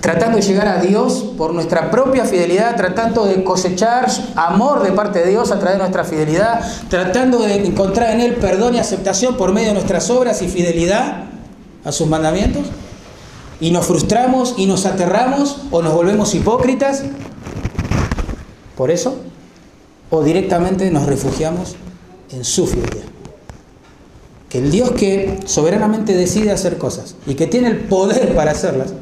tratando 0.00 0.38
de 0.38 0.42
llegar 0.42 0.68
a 0.68 0.80
Dios 0.80 1.34
por 1.36 1.52
nuestra 1.52 1.90
propia 1.90 2.24
fidelidad, 2.24 2.76
tratando 2.76 3.26
de 3.26 3.44
cosechar 3.44 4.06
amor 4.36 4.82
de 4.82 4.92
parte 4.92 5.18
de 5.18 5.30
Dios 5.30 5.50
a 5.50 5.58
través 5.58 5.74
de 5.74 5.80
nuestra 5.80 6.04
fidelidad, 6.04 6.60
tratando 6.88 7.40
de 7.40 7.66
encontrar 7.66 8.12
en 8.12 8.20
Él 8.20 8.36
perdón 8.36 8.74
y 8.74 8.78
aceptación 8.78 9.36
por 9.36 9.52
medio 9.52 9.68
de 9.68 9.74
nuestras 9.74 10.08
obras 10.08 10.40
y 10.40 10.48
fidelidad 10.48 11.24
a 11.84 11.92
sus 11.92 12.08
mandamientos. 12.08 12.62
Y 13.60 13.70
nos 13.70 13.86
frustramos 13.86 14.54
y 14.56 14.66
nos 14.66 14.86
aterramos 14.86 15.62
o 15.70 15.82
nos 15.82 15.92
volvemos 15.92 16.34
hipócritas 16.34 17.02
por 18.76 18.90
eso. 18.90 19.27
O 20.10 20.22
directamente 20.22 20.90
nos 20.90 21.06
refugiamos 21.06 21.76
en 22.30 22.44
su 22.44 22.66
fidelidad 22.66 23.08
que 24.48 24.58
el 24.58 24.70
Dios 24.70 24.92
que 24.92 25.40
soberanamente 25.44 26.14
decide 26.14 26.50
hacer 26.50 26.78
cosas 26.78 27.16
y 27.26 27.34
que 27.34 27.46
tiene 27.46 27.68
el 27.68 27.80
poder 27.80 28.34
para 28.36 28.52
hacerlas, 28.52 28.94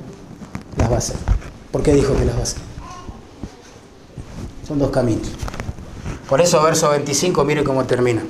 las 0.77 0.91
va 0.91 0.97
a 0.97 0.99
hacer. 0.99 1.17
¿Por 1.71 1.83
qué 1.83 1.95
dijo 1.95 2.15
que 2.17 2.25
las 2.25 2.35
va 2.35 2.41
a 2.41 2.43
hacer? 2.43 2.59
Son 4.67 4.79
dos 4.79 4.91
caminos. 4.91 5.29
Por 6.29 6.41
eso 6.41 6.61
verso 6.63 6.91
25, 6.91 7.45
mire 7.45 7.63
cómo 7.63 7.85
termina. 7.85 8.25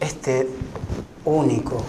Este 0.00 0.48
único, 1.24 1.84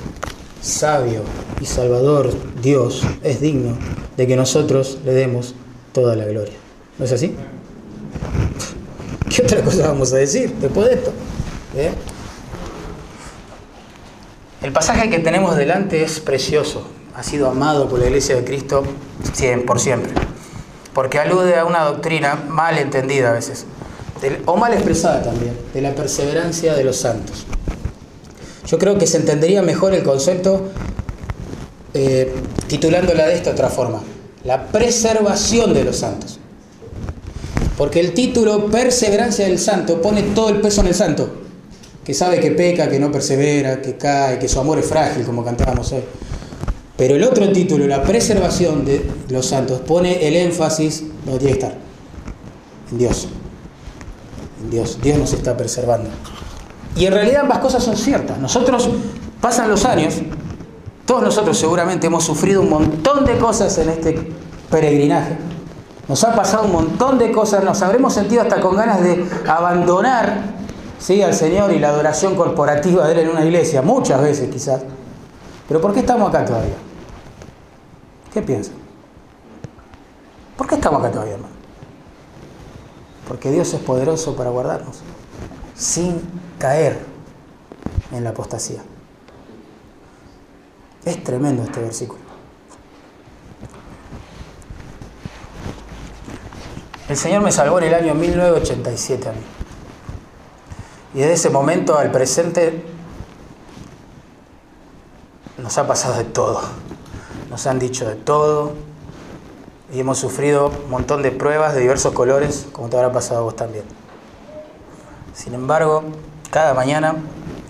sabio 0.61 1.21
y 1.59 1.65
salvador 1.65 2.31
Dios 2.61 3.01
es 3.23 3.41
digno 3.41 3.75
de 4.15 4.27
que 4.27 4.35
nosotros 4.35 4.99
le 5.03 5.13
demos 5.13 5.55
toda 5.93 6.15
la 6.15 6.25
gloria. 6.25 6.55
¿No 6.97 7.05
es 7.05 7.11
así? 7.11 7.35
¿Qué 9.29 9.41
otra 9.43 9.61
cosa 9.61 9.87
vamos 9.87 10.13
a 10.13 10.17
decir 10.17 10.53
después 10.55 10.87
de 10.87 10.95
esto? 10.95 11.11
¿Eh? 11.75 11.91
El 14.63 14.71
pasaje 14.71 15.09
que 15.09 15.19
tenemos 15.19 15.55
delante 15.55 16.03
es 16.03 16.19
precioso. 16.19 16.87
Ha 17.15 17.23
sido 17.23 17.49
amado 17.49 17.87
por 17.87 17.99
la 17.99 18.07
Iglesia 18.07 18.35
de 18.35 18.43
Cristo 18.43 18.83
por 19.65 19.79
siempre. 19.79 20.11
Porque 20.93 21.19
alude 21.19 21.57
a 21.57 21.65
una 21.65 21.83
doctrina 21.83 22.35
mal 22.47 22.77
entendida 22.77 23.29
a 23.29 23.33
veces, 23.33 23.65
o 24.45 24.57
mal 24.57 24.73
expresada 24.73 25.21
también, 25.21 25.55
de 25.73 25.81
la 25.81 25.93
perseverancia 25.93 26.73
de 26.73 26.83
los 26.83 26.97
santos. 26.97 27.45
Yo 28.65 28.79
creo 28.79 28.97
que 28.97 29.05
se 29.05 29.17
entendería 29.17 29.61
mejor 29.61 29.93
el 29.93 30.03
concepto 30.03 30.69
eh, 31.93 32.33
titulándola 32.67 33.27
de 33.27 33.35
esta 33.35 33.51
otra 33.51 33.69
forma, 33.69 34.01
la 34.47 34.67
preservación 34.67 35.73
de 35.73 35.83
los 35.83 35.97
santos. 35.97 36.39
Porque 37.77 37.99
el 37.99 38.13
título 38.13 38.67
Perseverancia 38.67 39.45
del 39.45 39.59
Santo 39.59 40.01
pone 40.01 40.23
todo 40.23 40.49
el 40.49 40.61
peso 40.61 40.79
en 40.79 40.87
el 40.87 40.95
santo, 40.95 41.29
que 42.05 42.13
sabe 42.13 42.39
que 42.39 42.51
peca, 42.51 42.89
que 42.89 42.97
no 42.97 43.11
persevera, 43.11 43.81
que 43.81 43.97
cae, 43.97 44.39
que 44.39 44.47
su 44.47 44.57
amor 44.57 44.79
es 44.79 44.85
frágil, 44.85 45.25
como 45.25 45.43
cantábamos 45.43 45.91
hoy. 45.91 46.01
Pero 46.95 47.15
el 47.15 47.23
otro 47.23 47.51
título, 47.51 47.85
la 47.87 48.01
preservación 48.03 48.85
de 48.85 49.05
los 49.29 49.45
santos, 49.45 49.81
pone 49.81 50.25
el 50.25 50.37
énfasis 50.37 51.03
donde 51.25 51.39
tiene 51.39 51.53
que 51.57 51.65
estar, 51.65 51.77
en 52.93 52.97
Dios. 52.97 53.27
En 54.63 54.69
Dios. 54.69 54.97
Dios 55.03 55.19
nos 55.19 55.33
está 55.33 55.57
preservando. 55.57 56.09
Y 56.95 57.05
en 57.05 57.13
realidad 57.13 57.41
ambas 57.41 57.59
cosas 57.59 57.83
son 57.83 57.97
ciertas. 57.97 58.39
Nosotros, 58.39 58.89
pasan 59.41 59.69
los 59.69 59.83
años, 59.83 60.15
todos 61.07 61.23
nosotros 61.23 61.57
seguramente 61.57 62.05
hemos 62.05 62.23
sufrido 62.23 62.61
un 62.61 62.69
montón 62.69 63.25
de 63.25 63.39
cosas 63.39 63.75
en 63.79 63.89
este 63.89 64.31
peregrinaje 64.69 65.37
nos 66.07 66.23
ha 66.23 66.33
pasado 66.33 66.65
un 66.65 66.71
montón 66.71 67.17
de 67.17 67.31
cosas, 67.31 67.63
nos 67.63 67.81
habremos 67.81 68.13
sentido 68.13 68.41
hasta 68.41 68.61
con 68.61 68.75
ganas 68.75 69.01
de 69.01 69.25
abandonar 69.47 70.41
¿sí? 70.99 71.21
al 71.21 71.33
Señor 71.33 71.73
y 71.73 71.79
la 71.79 71.89
adoración 71.89 72.35
corporativa 72.35 73.05
de 73.05 73.13
Él 73.13 73.19
en 73.19 73.29
una 73.29 73.43
iglesia, 73.43 73.81
muchas 73.81 74.21
veces 74.21 74.49
quizás. 74.49 74.83
Pero 75.67 75.81
¿por 75.81 75.93
qué 75.93 75.99
estamos 75.99 76.29
acá 76.29 76.45
todavía? 76.45 76.75
¿Qué 78.33 78.41
piensan? 78.41 78.75
¿Por 80.55 80.67
qué 80.67 80.75
estamos 80.75 81.01
acá 81.01 81.11
todavía, 81.11 81.33
hermano? 81.33 81.53
Porque 83.27 83.51
Dios 83.51 83.73
es 83.73 83.81
poderoso 83.81 84.33
para 84.37 84.49
guardarnos, 84.49 85.01
sin 85.75 86.21
caer 86.57 86.99
en 88.13 88.23
la 88.23 88.29
apostasía. 88.29 88.81
Es 91.07 91.23
tremendo 91.23 91.63
este 91.63 91.79
versículo. 91.79 92.19
El 97.07 97.15
Señor 97.15 97.41
me 97.41 97.53
salvó 97.53 97.77
en 97.79 97.85
el 97.85 97.93
año 97.93 98.13
1987 98.13 99.29
a 99.29 99.31
mí. 99.31 99.37
Y 101.13 101.19
desde 101.19 101.33
ese 101.33 101.49
momento 101.49 101.97
al 101.97 102.11
presente 102.11 102.83
nos 105.57 105.77
ha 105.77 105.87
pasado 105.87 106.17
de 106.17 106.25
todo. 106.25 106.59
Nos 107.49 107.65
han 107.67 107.79
dicho 107.79 108.05
de 108.05 108.15
todo. 108.15 108.73
Y 109.93 110.01
hemos 110.01 110.17
sufrido 110.17 110.73
un 110.83 110.89
montón 110.89 111.21
de 111.21 111.31
pruebas 111.31 111.73
de 111.73 111.79
diversos 111.79 112.11
colores, 112.11 112.67
como 112.73 112.89
te 112.89 112.97
habrá 112.97 113.13
pasado 113.13 113.39
a 113.39 113.43
vos 113.43 113.55
también. 113.55 113.85
Sin 115.33 115.53
embargo, 115.53 116.03
Cada 116.51 116.73
mañana 116.73 117.13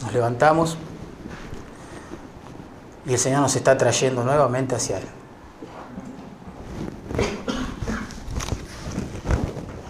nos 0.04 0.14
levantamos 0.14 0.78
y 3.08 3.14
el 3.14 3.20
Señor 3.20 3.42
nos 3.42 3.56
está 3.56 3.78
trayendo 3.78 4.24
nuevamente 4.24 4.76
hacia 4.76 4.98
Él. 4.98 5.06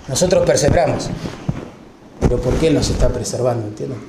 Nosotros 0.07 0.45
perseveramos, 0.45 1.09
pero 2.21 2.39
¿por 2.39 2.53
qué 2.55 2.67
Él 2.67 2.75
nos 2.75 2.89
está 2.89 3.09
preservando? 3.09 3.67
¿Entienden? 3.67 3.99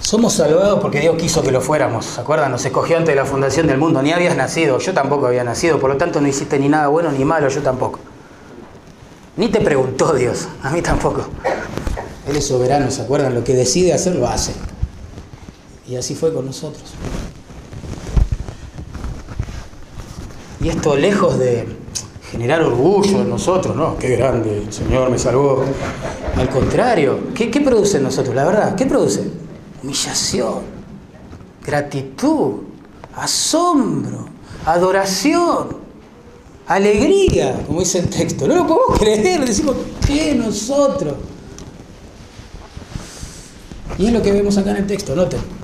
Somos 0.00 0.32
salvados 0.32 0.80
porque 0.80 1.00
Dios 1.00 1.16
quiso 1.16 1.42
que 1.42 1.50
lo 1.50 1.60
fuéramos. 1.60 2.06
¿Se 2.06 2.20
acuerdan? 2.20 2.50
Nos 2.50 2.64
escogió 2.64 2.96
antes 2.96 3.14
de 3.14 3.20
la 3.20 3.26
fundación 3.26 3.66
del 3.66 3.76
mundo. 3.76 4.00
Ni 4.00 4.12
habías 4.12 4.36
nacido, 4.36 4.78
yo 4.78 4.94
tampoco 4.94 5.26
había 5.26 5.44
nacido, 5.44 5.78
por 5.78 5.90
lo 5.90 5.96
tanto 5.98 6.20
no 6.20 6.28
hiciste 6.28 6.58
ni 6.58 6.68
nada 6.68 6.86
bueno 6.86 7.12
ni 7.12 7.24
malo, 7.26 7.48
yo 7.48 7.60
tampoco. 7.60 7.98
Ni 9.36 9.48
te 9.48 9.60
preguntó 9.60 10.14
Dios, 10.14 10.48
a 10.62 10.70
mí 10.70 10.80
tampoco. 10.80 11.26
Él 12.26 12.36
es 12.36 12.46
soberano, 12.46 12.90
¿se 12.90 13.02
acuerdan? 13.02 13.34
Lo 13.34 13.44
que 13.44 13.54
decide 13.54 13.92
hacer 13.92 14.14
lo 14.14 14.28
hace. 14.28 14.54
Y 15.88 15.96
así 15.96 16.14
fue 16.14 16.32
con 16.32 16.44
nosotros. 16.44 16.84
Y 20.60 20.68
esto 20.68 20.96
lejos 20.96 21.38
de 21.38 21.66
generar 22.30 22.62
orgullo 22.62 23.22
en 23.22 23.30
nosotros, 23.30 23.74
¿no? 23.74 23.96
Qué 23.96 24.16
grande, 24.16 24.58
el 24.58 24.72
Señor 24.72 25.10
me 25.10 25.18
salvó. 25.18 25.64
Al 26.36 26.50
contrario, 26.50 27.28
¿qué, 27.34 27.50
qué 27.50 27.60
produce 27.60 27.96
en 27.96 28.02
nosotros? 28.02 28.34
La 28.34 28.44
verdad, 28.44 28.74
¿qué 28.74 28.84
produce? 28.84 29.30
Humillación, 29.82 30.60
gratitud, 31.64 32.54
asombro, 33.16 34.26
adoración, 34.66 35.78
alegría, 36.66 37.62
como 37.66 37.80
dice 37.80 38.00
el 38.00 38.10
texto. 38.10 38.46
No 38.46 38.56
lo 38.56 38.66
podemos 38.66 38.98
creer, 38.98 39.44
decimos, 39.44 39.76
¿qué 40.06 40.34
nosotros? 40.34 41.14
Y 43.96 44.06
es 44.06 44.12
lo 44.12 44.22
que 44.22 44.32
vemos 44.32 44.58
acá 44.58 44.72
en 44.72 44.76
el 44.78 44.86
texto, 44.86 45.16
noten. 45.16 45.57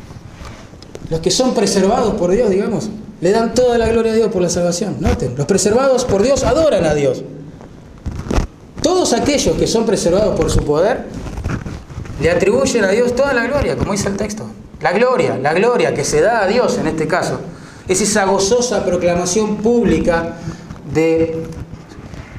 Los 1.10 1.20
que 1.20 1.30
son 1.30 1.54
preservados 1.54 2.14
por 2.14 2.30
Dios, 2.30 2.50
digamos, 2.50 2.88
le 3.20 3.30
dan 3.30 3.54
toda 3.54 3.78
la 3.78 3.88
gloria 3.88 4.12
a 4.12 4.16
Dios 4.16 4.28
por 4.28 4.42
la 4.42 4.48
salvación. 4.48 4.96
Noten, 5.00 5.34
los 5.36 5.46
preservados 5.46 6.04
por 6.04 6.22
Dios 6.22 6.44
adoran 6.44 6.84
a 6.84 6.94
Dios. 6.94 7.22
Todos 8.82 9.12
aquellos 9.12 9.56
que 9.56 9.66
son 9.66 9.86
preservados 9.86 10.38
por 10.38 10.50
su 10.50 10.60
poder 10.60 11.06
le 12.20 12.30
atribuyen 12.30 12.84
a 12.84 12.88
Dios 12.88 13.14
toda 13.14 13.32
la 13.32 13.46
gloria, 13.46 13.76
como 13.76 13.92
dice 13.92 14.08
el 14.08 14.16
texto. 14.16 14.46
La 14.80 14.92
gloria, 14.92 15.38
la 15.38 15.54
gloria 15.54 15.94
que 15.94 16.04
se 16.04 16.20
da 16.20 16.42
a 16.42 16.46
Dios 16.46 16.76
en 16.78 16.86
este 16.86 17.06
caso, 17.06 17.40
es 17.88 18.00
esa 18.00 18.24
gozosa 18.24 18.84
proclamación 18.84 19.56
pública 19.56 20.36
de 20.92 21.44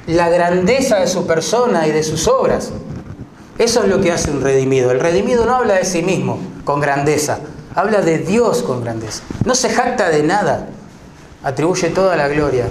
la 0.07 0.29
grandeza 0.29 0.99
de 0.99 1.07
su 1.07 1.25
persona 1.25 1.87
y 1.87 1.91
de 1.91 2.03
sus 2.03 2.27
obras. 2.27 2.71
Eso 3.57 3.83
es 3.83 3.89
lo 3.89 4.01
que 4.01 4.11
hace 4.11 4.31
un 4.31 4.41
redimido. 4.41 4.91
El 4.91 4.99
redimido 4.99 5.45
no 5.45 5.55
habla 5.55 5.75
de 5.75 5.85
sí 5.85 6.01
mismo 6.01 6.39
con 6.63 6.79
grandeza, 6.79 7.39
habla 7.75 8.01
de 8.01 8.19
Dios 8.19 8.63
con 8.63 8.81
grandeza. 8.81 9.21
No 9.45 9.53
se 9.53 9.69
jacta 9.69 10.09
de 10.09 10.23
nada, 10.23 10.69
atribuye 11.43 11.89
toda 11.89 12.15
la 12.15 12.27
gloria 12.27 12.69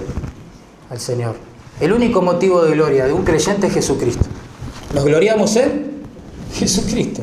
al 0.91 0.99
Señor. 0.99 1.37
El 1.81 1.93
único 1.93 2.23
motivo 2.23 2.65
de 2.65 2.73
gloria 2.73 3.05
de 3.05 3.13
un 3.13 3.25
creyente 3.25 3.67
es 3.67 3.75
Jesucristo. 3.75 4.25
¿Nos 4.95 5.05
gloriamos 5.05 5.55
en 5.57 5.95
Jesucristo. 6.55 7.23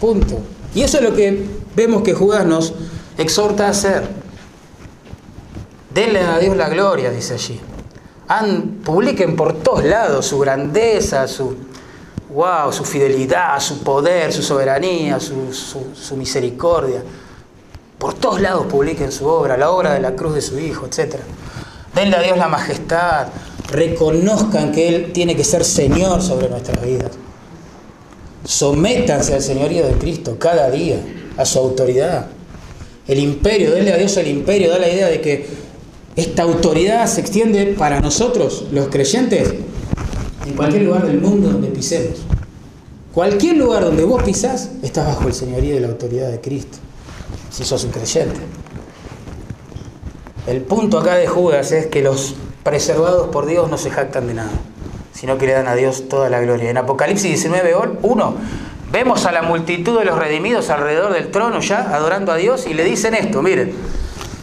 Punto. 0.00 0.40
Y 0.74 0.82
eso 0.82 0.98
es 0.98 1.04
lo 1.04 1.14
que 1.14 1.46
vemos 1.76 2.02
que 2.02 2.12
Judas 2.12 2.44
nos 2.44 2.74
exhorta 3.16 3.66
a 3.66 3.70
hacer. 3.70 4.08
Denle 5.94 6.20
a 6.20 6.38
Dios 6.38 6.56
la 6.56 6.68
gloria, 6.68 7.10
dice 7.10 7.34
allí. 7.34 7.60
Han, 8.28 8.80
publiquen 8.84 9.36
por 9.36 9.54
todos 9.54 9.84
lados 9.84 10.26
su 10.26 10.38
grandeza, 10.38 11.28
su, 11.28 11.56
wow, 12.32 12.72
su 12.72 12.84
fidelidad, 12.84 13.58
su 13.60 13.82
poder, 13.82 14.32
su 14.32 14.42
soberanía, 14.42 15.20
su, 15.20 15.52
su, 15.52 16.16
misericordia. 16.16 17.02
Por 17.98 18.14
todos 18.14 18.40
lados 18.40 18.66
publiquen 18.66 19.12
su 19.12 19.26
obra, 19.26 19.56
la 19.56 19.70
obra 19.70 19.94
de 19.94 20.00
la 20.00 20.14
cruz 20.14 20.34
de 20.34 20.42
su 20.42 20.58
Hijo, 20.58 20.86
etc. 20.86 21.16
Denle 21.94 22.16
a 22.16 22.22
Dios 22.22 22.36
la 22.36 22.48
majestad, 22.48 23.28
reconozcan 23.70 24.72
que 24.72 24.88
Él 24.88 25.12
tiene 25.12 25.36
que 25.36 25.44
ser 25.44 25.64
Señor 25.64 26.22
sobre 26.22 26.48
nuestras 26.48 26.84
vidas. 26.84 27.12
Sométanse 28.44 29.34
al 29.34 29.42
señorío 29.42 29.86
de 29.86 29.94
Cristo 29.94 30.36
cada 30.38 30.68
día, 30.70 30.96
a 31.36 31.44
su 31.44 31.58
autoridad. 31.58 32.26
El 33.06 33.18
imperio, 33.18 33.72
denle 33.72 33.92
a 33.92 33.96
Dios 33.96 34.16
el 34.16 34.28
imperio, 34.28 34.70
da 34.70 34.78
la 34.78 34.88
idea 34.88 35.06
de 35.06 35.20
que 35.20 35.46
esta 36.16 36.42
autoridad 36.42 37.06
se 37.06 37.20
extiende 37.20 37.74
para 37.78 38.00
nosotros, 38.00 38.66
los 38.72 38.88
creyentes, 38.88 39.54
en 40.46 40.54
cualquier 40.54 40.82
lugar 40.82 41.06
del 41.06 41.20
mundo 41.20 41.50
donde 41.50 41.68
pisemos. 41.68 42.22
Cualquier 43.12 43.56
lugar 43.56 43.84
donde 43.84 44.04
vos 44.04 44.22
pisás, 44.22 44.70
estás 44.82 45.06
bajo 45.06 45.28
el 45.28 45.34
señorío 45.34 45.74
de 45.74 45.80
la 45.80 45.88
autoridad 45.88 46.30
de 46.30 46.40
Cristo, 46.40 46.78
si 47.50 47.64
sos 47.64 47.84
un 47.84 47.90
creyente. 47.90 48.40
El 50.46 50.62
punto 50.62 50.98
acá 50.98 51.16
de 51.16 51.26
Judas 51.26 51.72
es 51.72 51.86
que 51.86 52.02
los 52.02 52.34
preservados 52.62 53.28
por 53.28 53.46
Dios 53.46 53.70
no 53.70 53.78
se 53.78 53.90
jactan 53.90 54.26
de 54.26 54.34
nada 54.34 54.50
sino 55.22 55.38
que 55.38 55.46
le 55.46 55.52
dan 55.52 55.68
a 55.68 55.76
Dios 55.76 56.08
toda 56.08 56.28
la 56.28 56.40
gloria. 56.40 56.70
En 56.70 56.78
Apocalipsis 56.78 57.30
19, 57.30 57.76
1, 58.02 58.34
vemos 58.90 59.24
a 59.24 59.30
la 59.30 59.42
multitud 59.42 59.96
de 59.96 60.04
los 60.04 60.18
redimidos 60.18 60.68
alrededor 60.68 61.12
del 61.12 61.30
trono 61.30 61.60
ya, 61.60 61.94
adorando 61.94 62.32
a 62.32 62.36
Dios, 62.36 62.66
y 62.66 62.74
le 62.74 62.82
dicen 62.82 63.14
esto, 63.14 63.40
miren, 63.40 63.72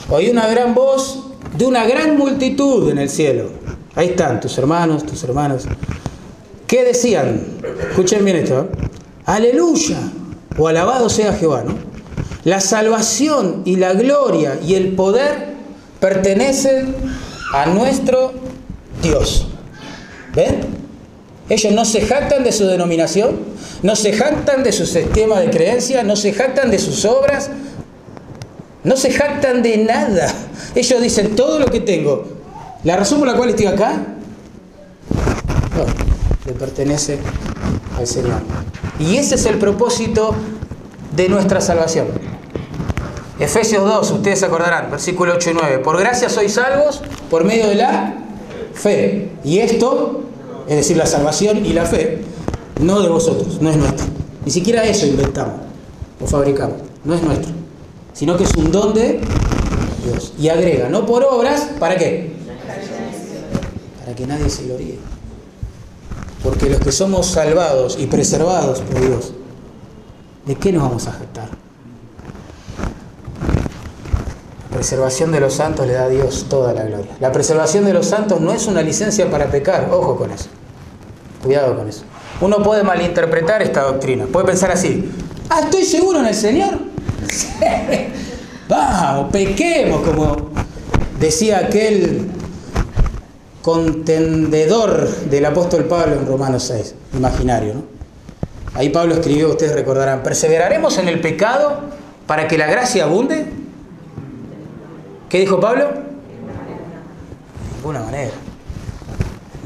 oí 0.10 0.30
una 0.30 0.48
gran 0.48 0.74
voz 0.74 1.26
de 1.58 1.66
una 1.66 1.86
gran 1.86 2.18
multitud 2.18 2.90
en 2.90 3.00
el 3.00 3.10
cielo. 3.10 3.50
Ahí 4.00 4.12
están 4.12 4.40
tus 4.40 4.58
hermanos, 4.58 5.06
tus 5.06 5.22
hermanas. 5.26 5.66
¿Qué 6.66 6.86
decían? 6.86 7.46
Escuchen 7.90 8.24
bien 8.24 8.38
esto. 8.38 8.62
¿eh? 8.62 8.88
Aleluya, 9.26 9.98
o 10.58 10.70
alabado 10.70 11.10
sea 11.10 11.34
Jehová, 11.34 11.66
¿no? 11.68 11.76
La 12.46 12.62
salvación 12.62 13.64
y 13.66 13.76
la 13.76 13.92
gloria 13.92 14.58
y 14.66 14.76
el 14.76 14.94
poder 14.96 15.48
pertenecen 16.00 16.96
a 17.52 17.66
nuestro 17.66 18.32
Dios. 19.02 19.48
¿Ven? 20.34 20.62
Ellos 21.50 21.74
no 21.74 21.84
se 21.84 22.00
jactan 22.00 22.46
de 22.46 22.54
su 22.54 22.68
denominación, 22.68 23.38
no 23.84 23.98
se 23.98 24.14
jactan 24.14 24.64
de 24.64 24.72
su 24.72 24.86
sistema 24.86 25.42
de 25.42 25.50
creencia, 25.50 26.04
no 26.04 26.16
se 26.16 26.32
jactan 26.32 26.72
de 26.72 26.80
sus 26.80 27.04
obras, 27.04 27.50
no 28.82 28.96
se 28.96 29.12
jactan 29.12 29.62
de 29.62 29.80
nada. 29.80 30.34
Ellos 30.74 31.02
dicen 31.02 31.36
todo 31.36 31.60
lo 31.60 31.66
que 31.66 31.82
tengo. 31.82 32.39
La 32.84 32.96
razón 32.96 33.20
por 33.20 33.28
la 33.28 33.36
cual 33.36 33.50
estoy 33.50 33.66
acá 33.66 33.94
le 36.46 36.54
pertenece 36.54 37.20
al 37.98 38.08
Señor. 38.08 38.42
Y 39.00 39.18
ese 39.18 39.36
es 39.36 39.46
el 39.46 39.58
propósito 39.58 40.34
de 41.16 41.28
nuestra 41.28 41.60
salvación. 41.60 42.08
Efesios 43.38 43.84
2, 43.84 44.12
ustedes 44.12 44.44
acordarán, 44.44 44.92
versículo 44.92 45.34
8 45.36 45.50
y 45.50 45.54
9. 45.54 45.80
Por 45.80 46.00
gracia 46.00 46.30
sois 46.30 46.54
salvos 46.54 47.02
por 47.30 47.44
medio 47.44 47.68
de 47.68 47.76
la 47.76 48.16
fe. 48.74 49.32
Y 49.44 49.60
esto, 49.60 50.24
es 50.68 50.78
decir, 50.78 50.96
la 50.98 51.06
salvación 51.06 51.66
y 51.66 51.74
la 51.74 51.86
fe, 51.86 52.22
no 52.82 53.02
de 53.02 53.10
vosotros, 53.10 53.62
no 53.62 53.70
es 53.70 53.78
nuestro. 53.78 54.08
Ni 54.46 54.52
siquiera 54.52 54.84
eso 54.86 55.06
inventamos 55.06 55.56
o 56.22 56.28
fabricamos, 56.28 56.78
no 57.04 57.14
es 57.14 57.22
nuestro, 57.22 57.52
sino 58.14 58.38
que 58.38 58.46
es 58.46 58.54
un 58.56 58.72
don 58.72 58.94
de 58.94 59.20
Dios. 60.06 60.34
Y 60.40 60.48
agrega, 60.50 60.90
no 60.90 61.06
por 61.06 61.24
obras, 61.24 61.70
¿para 61.80 61.98
qué? 61.98 62.39
Que 64.16 64.26
nadie 64.28 64.50
se 64.50 64.64
gloríe. 64.66 64.98
Porque 66.44 66.70
los 66.70 66.80
que 66.80 66.92
somos 66.92 67.28
salvados 67.28 67.98
y 68.00 68.08
preservados 68.08 68.82
por 68.82 69.00
Dios, 69.00 69.34
¿de 70.46 70.56
qué 70.56 70.72
nos 70.72 70.84
vamos 70.84 71.08
a 71.08 71.12
jactar? 71.12 71.50
preservación 74.80 75.34
de 75.34 75.42
los 75.42 75.56
santos 75.56 75.86
le 75.86 75.92
da 75.92 76.04
a 76.04 76.08
Dios 76.08 76.46
toda 76.48 76.74
la 76.74 76.84
gloria. 76.84 77.12
La 77.20 77.34
preservación 77.34 77.84
de 77.84 77.92
los 77.92 78.06
santos 78.06 78.40
no 78.40 78.54
es 78.54 78.66
una 78.66 78.82
licencia 78.82 79.30
para 79.30 79.52
pecar, 79.52 79.90
ojo 79.92 80.16
con 80.16 80.32
eso. 80.32 80.46
Cuidado 81.44 81.76
con 81.76 81.90
eso. 81.90 82.04
Uno 82.40 82.64
puede 82.64 82.84
malinterpretar 82.84 83.62
esta 83.62 83.82
doctrina, 83.82 84.26
puede 84.26 84.46
pensar 84.46 84.72
así, 84.72 85.12
ah, 85.50 85.60
estoy 85.66 85.84
seguro 85.84 86.20
en 86.20 86.28
el 86.28 86.36
Señor. 86.36 86.80
Vamos, 88.70 89.32
pequemos, 89.34 90.02
como 90.08 90.50
decía 91.20 91.58
aquel 91.58 92.30
contendedor 93.70 95.08
del 95.30 95.46
apóstol 95.46 95.86
Pablo 95.86 96.16
en 96.16 96.26
Romanos 96.26 96.64
6, 96.64 96.96
imaginario. 97.14 97.76
Ahí 98.74 98.90
Pablo 98.90 99.14
escribió, 99.14 99.50
ustedes 99.50 99.76
recordarán, 99.76 100.24
perseveraremos 100.24 100.98
en 100.98 101.08
el 101.08 101.22
pecado 101.22 101.82
para 102.26 102.48
que 102.48 102.58
la 102.58 102.66
gracia 102.66 103.04
abunde. 103.04 103.46
¿Qué 105.30 105.40
dijo 105.40 105.60
Pablo? 105.60 105.86
De 105.86 105.92
ninguna 107.76 108.00
manera. 108.02 108.32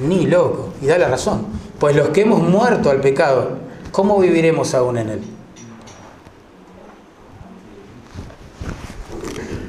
Ni 0.06 0.28
loco. 0.28 0.74
Y 0.82 0.88
da 0.88 0.98
la 0.98 1.08
razón. 1.08 1.46
Pues 1.80 1.96
los 1.96 2.10
que 2.10 2.24
hemos 2.24 2.42
muerto 2.42 2.90
al 2.90 3.00
pecado, 3.00 3.52
¿cómo 3.94 4.20
viviremos 4.20 4.74
aún 4.74 4.98
en 4.98 5.10
él? 5.12 5.22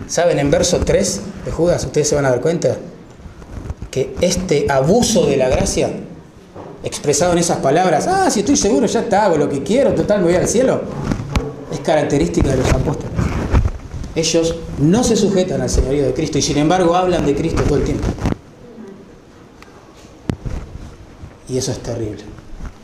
¿Saben? 0.08 0.40
En 0.40 0.50
verso 0.50 0.80
3 0.80 1.20
de 1.44 1.52
Judas, 1.52 1.84
ustedes 1.84 2.08
se 2.08 2.16
van 2.16 2.26
a 2.26 2.30
dar 2.30 2.40
cuenta 2.40 2.76
que 3.94 4.12
este 4.20 4.66
abuso 4.68 5.24
de 5.24 5.36
la 5.36 5.48
gracia 5.48 5.88
expresado 6.82 7.30
en 7.30 7.38
esas 7.38 7.58
palabras, 7.58 8.08
ah, 8.08 8.28
si 8.28 8.40
estoy 8.40 8.56
seguro 8.56 8.86
ya 8.86 9.02
está, 9.02 9.26
hago 9.26 9.36
lo 9.36 9.48
que 9.48 9.62
quiero, 9.62 9.94
total 9.94 10.18
me 10.18 10.26
voy 10.26 10.34
al 10.34 10.48
cielo, 10.48 10.82
es 11.72 11.78
característica 11.78 12.50
de 12.50 12.56
los 12.56 12.68
apóstoles. 12.72 13.12
Ellos 14.16 14.56
no 14.78 15.04
se 15.04 15.14
sujetan 15.14 15.62
al 15.62 15.70
señorío 15.70 16.06
de 16.06 16.12
Cristo 16.12 16.38
y 16.38 16.42
sin 16.42 16.58
embargo 16.58 16.96
hablan 16.96 17.24
de 17.24 17.36
Cristo 17.36 17.62
todo 17.62 17.78
el 17.78 17.84
tiempo. 17.84 18.08
Y 21.48 21.56
eso 21.56 21.70
es 21.70 21.78
terrible, 21.78 22.24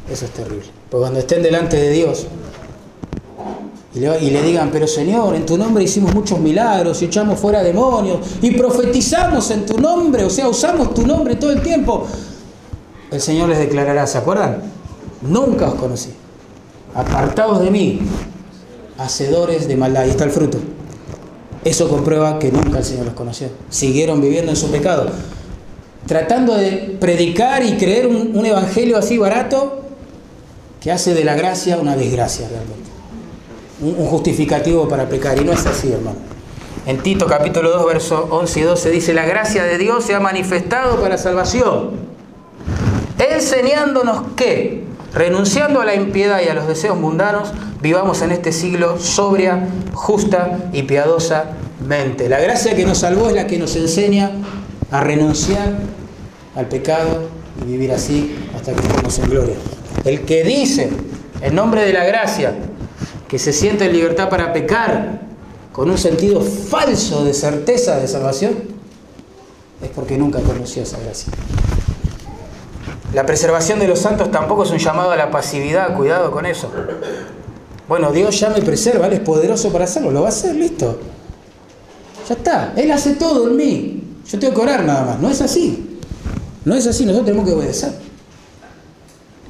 eso 0.09 0.27
es 0.27 0.31
terrible. 0.31 0.67
Porque 0.89 1.03
cuando 1.03 1.19
estén 1.19 1.43
delante 1.43 1.77
de 1.77 1.91
Dios 1.91 2.29
y 3.95 4.01
le, 4.31 4.43
digan, 4.43 4.71
pero 4.73 4.87
Señor, 4.87 5.35
en 5.35 5.45
tu 5.45 5.59
nombre 5.59 5.83
hicimos 5.83 6.15
muchos 6.15 6.39
milagros 6.39 7.03
y 7.03 7.07
echamos 7.07 7.41
fuera 7.41 7.63
demonios 7.63 8.21
y 8.41 8.53
profetizamos 8.53 9.51
en 9.51 9.67
tu 9.67 9.79
nombre, 9.81 10.25
o 10.25 10.31
sea, 10.31 10.49
usamos 10.49 10.95
tu 10.95 11.05
nombre 11.05 11.35
todo 11.35 11.51
el 11.51 11.61
tiempo, 11.61 12.07
el 13.11 13.21
Señor 13.21 13.49
les 13.49 13.59
declarará, 13.59 14.07
¿se 14.07 14.19
acuerdan? 14.19 14.63
Nunca 15.23 15.69
os 15.69 15.75
conocí. 15.75 16.11
Apartados 16.95 17.61
de 17.61 17.71
mí, 17.71 18.01
hacedores 18.99 19.67
de 19.67 19.77
maldad. 19.77 20.05
Ahí 20.05 20.11
está 20.11 20.25
el 20.25 20.31
fruto. 20.31 20.59
Eso 21.65 21.89
comprueba 21.89 22.39
que 22.39 22.51
nunca 22.53 22.79
el 22.79 22.85
Señor 22.85 23.07
los 23.07 23.15
conoció. 23.15 23.49
Siguieron 23.69 24.21
viviendo 24.21 24.51
en 24.51 24.57
su 24.57 24.71
pecado. 24.71 25.09
Tratando 26.07 26.55
de 26.55 26.97
predicar 27.01 27.65
y 27.65 27.77
creer 27.77 28.07
un, 28.07 28.45
evangelio 28.45 28.97
así 28.97 29.19
barato 29.19 29.83
que 30.81 30.91
hace 30.91 31.13
de 31.13 31.25
la 31.25 31.35
gracia 31.35 31.77
una 31.77 31.97
desgracia 31.97 32.49
realmente. 32.49 32.90
Un, 33.81 33.95
justificativo 34.07 34.89
para 34.89 35.09
pecar. 35.09 35.41
Y 35.41 35.45
no 35.45 35.53
es 35.53 35.67
así, 35.67 35.93
hermano. 35.93 36.19
En 36.87 36.99
Tito 36.99 37.27
capítulo 37.27 37.71
2, 37.71 37.87
versos 37.87 38.25
11 38.31 38.61
y 38.61 38.63
12 38.63 38.91
dice, 38.91 39.15
la 39.15 39.27
gracia 39.27 39.65
de 39.65 39.79
Dios 39.79 40.05
se 40.05 40.15
ha 40.15 40.21
manifestado 40.21 41.01
para 41.01 41.19
salvación, 41.19 41.91
enseñándonos 43.19 44.33
que, 44.35 44.85
renunciando 45.13 45.83
a 45.83 45.85
la 45.85 45.95
impiedad 45.95 46.41
y 46.45 46.49
a 46.49 46.55
los 46.55 46.67
deseos 46.67 46.99
mundanos, 46.99 47.53
vivamos 47.83 48.23
en 48.23 48.33
este 48.33 48.53
siglo 48.53 48.99
sobria, 48.99 49.69
justa 49.93 50.71
y 50.73 50.85
piadosamente. 50.85 52.29
La 52.31 52.41
gracia 52.41 52.75
que 52.75 52.87
nos 52.87 52.99
salvó 52.99 53.29
es 53.29 53.35
la 53.35 53.47
que 53.47 53.59
nos 53.59 53.77
enseña 53.77 54.31
a 54.91 55.03
renunciar 55.03 55.75
al 56.57 56.67
pecado 56.67 57.29
y 57.63 57.71
vivir 57.71 57.93
así 57.93 58.37
hasta 58.57 58.73
que 58.73 58.81
estemos 58.81 59.19
en 59.19 59.31
gloria. 59.31 59.55
El 60.05 60.23
que 60.23 60.45
dice, 60.45 60.91
en 61.43 61.55
nombre 61.55 61.83
de 61.83 61.93
la 61.93 62.05
gracia, 62.05 62.55
que 63.31 63.39
se 63.39 63.53
siente 63.53 63.85
en 63.85 63.93
libertad 63.93 64.29
para 64.29 64.53
pecar 64.53 65.21
con 65.73 65.89
un 65.89 65.97
sentido 65.97 66.41
falso 66.41 67.25
de 67.25 67.33
certeza 67.33 68.01
de 68.01 68.09
salvación, 68.09 68.55
es 69.81 69.89
porque 69.91 70.19
nunca 70.19 70.41
conoció 70.41 70.83
esa 70.83 70.99
gracia. 70.99 71.33
La 73.15 73.25
preservación 73.25 73.79
de 73.79 73.87
los 73.87 74.01
santos 74.01 74.33
tampoco 74.33 74.65
es 74.65 74.73
un 74.73 74.79
llamado 74.79 75.13
a 75.13 75.17
la 75.17 75.31
pasividad, 75.31 75.97
cuidado 75.97 76.33
con 76.33 76.45
eso. 76.45 76.73
Bueno, 77.89 78.11
Dios 78.11 78.39
ya 78.41 78.51
me 78.51 78.63
preserva, 78.63 79.07
Él 79.07 79.13
es 79.13 79.21
poderoso 79.21 79.71
para 79.71 79.85
hacerlo, 79.85 80.11
lo 80.11 80.23
va 80.23 80.27
a 80.27 80.31
hacer, 80.31 80.57
listo. 80.57 80.99
Ya 82.29 82.35
está, 82.35 82.73
Él 82.77 82.91
hace 82.91 83.13
todo 83.15 83.49
en 83.49 83.57
mí. 83.57 84.05
Yo 84.27 84.41
tengo 84.41 84.55
que 84.55 84.61
orar 84.61 84.85
nada 84.85 85.05
más. 85.05 85.21
No 85.21 85.31
es 85.31 85.41
así. 85.41 86.01
No 86.65 86.75
es 86.75 86.87
así, 86.87 87.05
nosotros 87.05 87.27
tenemos 87.27 87.49
que 87.49 87.55
obedecer 87.55 88.10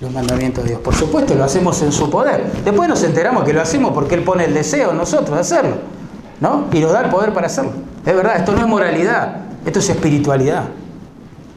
los 0.01 0.11
mandamientos 0.11 0.65
de 0.65 0.71
Dios. 0.71 0.81
Por 0.81 0.95
supuesto, 0.95 1.35
lo 1.35 1.45
hacemos 1.45 1.81
en 1.83 1.93
su 1.93 2.09
poder. 2.09 2.51
Después 2.65 2.89
nos 2.89 3.03
enteramos 3.03 3.45
que 3.45 3.53
lo 3.53 3.61
hacemos 3.61 3.93
porque 3.93 4.15
Él 4.15 4.25
pone 4.25 4.45
el 4.45 4.55
deseo 4.55 4.93
en 4.93 4.97
nosotros 4.97 5.35
de 5.35 5.41
hacerlo. 5.41 5.77
¿No? 6.41 6.67
Y 6.73 6.81
nos 6.81 6.93
da 6.93 7.03
el 7.03 7.11
poder 7.11 7.35
para 7.35 7.49
hacerlo. 7.49 7.73
Es 8.05 8.17
verdad, 8.17 8.37
esto 8.37 8.53
no 8.53 8.61
es 8.61 8.67
moralidad, 8.67 9.43
esto 9.67 9.79
es 9.79 9.91
espiritualidad. 9.91 10.65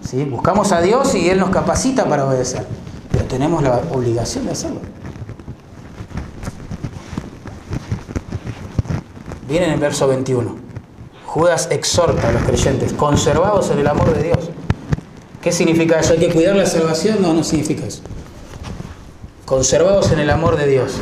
¿Sí? 0.02 0.26
Buscamos 0.26 0.74
a 0.74 0.82
Dios 0.82 1.16
y 1.16 1.30
Él 1.30 1.40
nos 1.40 1.52
capacita 1.52 2.06
para 2.06 2.26
obedecer. 2.28 2.68
Pero 3.12 3.24
tenemos 3.26 3.64
la 3.64 3.82
obligación 3.94 4.46
de 4.46 4.52
hacerlo. 4.52 4.82
Viene 9.48 9.68
en 9.68 9.74
el 9.74 9.80
verso 9.80 10.08
21. 10.08 10.56
Judas 11.26 11.70
exhorta 11.72 12.28
a 12.28 12.32
los 12.34 12.44
creyentes, 12.44 12.92
conservados 12.92 13.72
en 13.72 13.80
el 13.80 13.88
amor 13.88 14.14
de 14.14 14.24
Dios. 14.24 14.50
¿Qué 15.42 15.52
significa 15.52 16.00
eso? 16.00 16.14
¿Hay 16.14 16.20
que 16.20 16.30
cuidar 16.30 16.56
la 16.56 16.66
salvación? 16.66 17.22
No, 17.22 17.34
no 17.34 17.44
significa 17.44 17.86
eso. 17.86 18.02
Conservados 19.46 20.12
en 20.14 20.20
el 20.20 20.30
amor 20.30 20.56
de 20.56 20.68
Dios. 20.68 20.94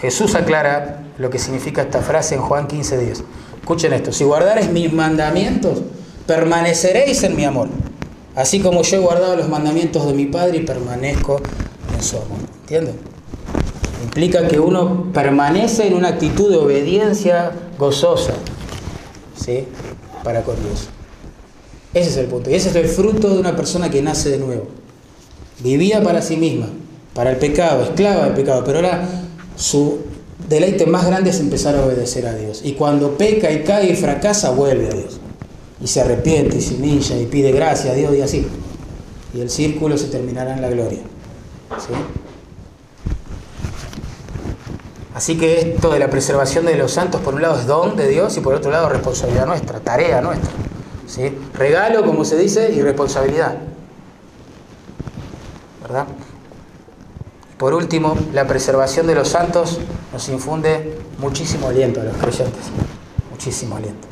Jesús 0.00 0.36
aclara 0.36 1.02
lo 1.18 1.30
que 1.30 1.40
significa 1.40 1.82
esta 1.82 2.00
frase 2.00 2.36
en 2.36 2.40
Juan 2.40 2.68
15, 2.68 2.96
10. 2.96 3.24
Escuchen 3.60 3.92
esto, 3.92 4.12
si 4.12 4.22
guardareis 4.22 4.70
mis 4.70 4.92
mandamientos, 4.92 5.82
permaneceréis 6.26 7.24
en 7.24 7.34
mi 7.34 7.44
amor, 7.44 7.68
así 8.36 8.60
como 8.60 8.82
yo 8.82 8.96
he 8.96 9.00
guardado 9.00 9.36
los 9.36 9.48
mandamientos 9.48 10.06
de 10.06 10.14
mi 10.14 10.26
Padre 10.26 10.58
y 10.58 10.60
permanezco 10.60 11.40
en 11.92 12.02
su 12.02 12.16
amor. 12.16 12.38
¿Entienden? 12.60 12.94
Implica 14.04 14.46
que 14.46 14.60
uno 14.60 15.12
permanece 15.12 15.88
en 15.88 15.94
una 15.94 16.08
actitud 16.08 16.50
de 16.50 16.58
obediencia 16.58 17.50
gozosa, 17.78 18.34
¿sí? 19.36 19.66
Para 20.22 20.42
con 20.42 20.54
Dios. 20.62 20.88
Ese 21.94 22.10
es 22.10 22.16
el 22.16 22.26
punto. 22.26 22.48
Y 22.48 22.54
ese 22.54 22.68
es 22.68 22.76
el 22.76 22.86
fruto 22.86 23.28
de 23.28 23.40
una 23.40 23.56
persona 23.56 23.90
que 23.90 24.02
nace 24.02 24.30
de 24.30 24.38
nuevo. 24.38 24.68
Vivía 25.60 26.02
para 26.02 26.22
sí 26.22 26.36
misma, 26.36 26.68
para 27.14 27.30
el 27.30 27.36
pecado, 27.36 27.82
esclava 27.82 28.24
del 28.24 28.34
pecado, 28.34 28.62
pero 28.64 28.78
ahora 28.78 29.08
su 29.56 30.00
deleite 30.48 30.86
más 30.86 31.06
grande 31.06 31.30
es 31.30 31.40
empezar 31.40 31.76
a 31.76 31.84
obedecer 31.84 32.26
a 32.26 32.34
Dios. 32.34 32.62
Y 32.64 32.72
cuando 32.72 33.16
peca 33.16 33.50
y 33.50 33.62
cae 33.64 33.90
y 33.90 33.96
fracasa, 33.96 34.50
vuelve 34.50 34.88
a 34.88 34.92
Dios. 34.94 35.20
Y 35.80 35.86
se 35.86 36.00
arrepiente 36.00 36.58
y 36.58 36.60
se 36.60 36.74
humilla 36.74 37.18
y 37.18 37.26
pide 37.26 37.52
gracia 37.52 37.92
a 37.92 37.94
Dios 37.94 38.14
y 38.14 38.20
así. 38.22 38.46
Y 39.34 39.40
el 39.40 39.50
círculo 39.50 39.98
se 39.98 40.06
terminará 40.08 40.54
en 40.54 40.62
la 40.62 40.70
gloria. 40.70 41.00
¿Sí? 41.78 41.94
Así 45.14 45.36
que 45.36 45.74
esto 45.74 45.90
de 45.90 45.98
la 45.98 46.08
preservación 46.08 46.64
de 46.64 46.76
los 46.76 46.92
santos, 46.92 47.20
por 47.20 47.34
un 47.34 47.42
lado 47.42 47.58
es 47.58 47.66
don 47.66 47.96
de 47.96 48.08
Dios 48.08 48.36
y 48.36 48.40
por 48.40 48.54
otro 48.54 48.70
lado 48.70 48.88
responsabilidad 48.88 49.46
nuestra, 49.46 49.80
tarea 49.80 50.20
nuestra. 50.20 50.50
¿sí? 51.06 51.36
Regalo, 51.54 52.04
como 52.04 52.24
se 52.24 52.38
dice, 52.38 52.72
y 52.72 52.80
responsabilidad. 52.80 53.56
¿Verdad? 55.82 56.06
Por 57.62 57.74
último, 57.74 58.18
la 58.32 58.48
preservación 58.48 59.06
de 59.06 59.14
los 59.14 59.28
santos 59.28 59.78
nos 60.12 60.28
infunde 60.30 60.98
muchísimo 61.18 61.68
aliento 61.68 62.00
a 62.00 62.02
los 62.02 62.16
creyentes. 62.16 62.64
Muchísimo 63.30 63.76
aliento. 63.76 64.08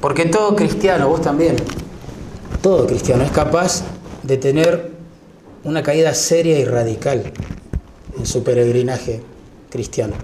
Porque 0.00 0.26
todo 0.26 0.54
cristiano, 0.54 1.08
vos 1.08 1.22
también, 1.22 1.56
todo 2.62 2.86
cristiano 2.86 3.24
es 3.24 3.32
capaz 3.32 3.82
de 4.22 4.36
tener 4.36 4.92
una 5.64 5.82
caída 5.82 6.14
seria 6.14 6.56
y 6.56 6.64
radical 6.64 7.32
en 8.16 8.26
su 8.26 8.44
peregrinaje 8.44 9.24
cristiano. 9.68 10.14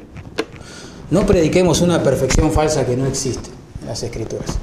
No 1.11 1.26
prediquemos 1.26 1.80
una 1.80 2.05
perfección 2.05 2.53
falsa 2.53 2.86
que 2.86 2.97
no 2.97 3.05
existe 3.07 3.51
en 3.80 3.88
las 3.88 4.01
escrituras. 4.05 4.59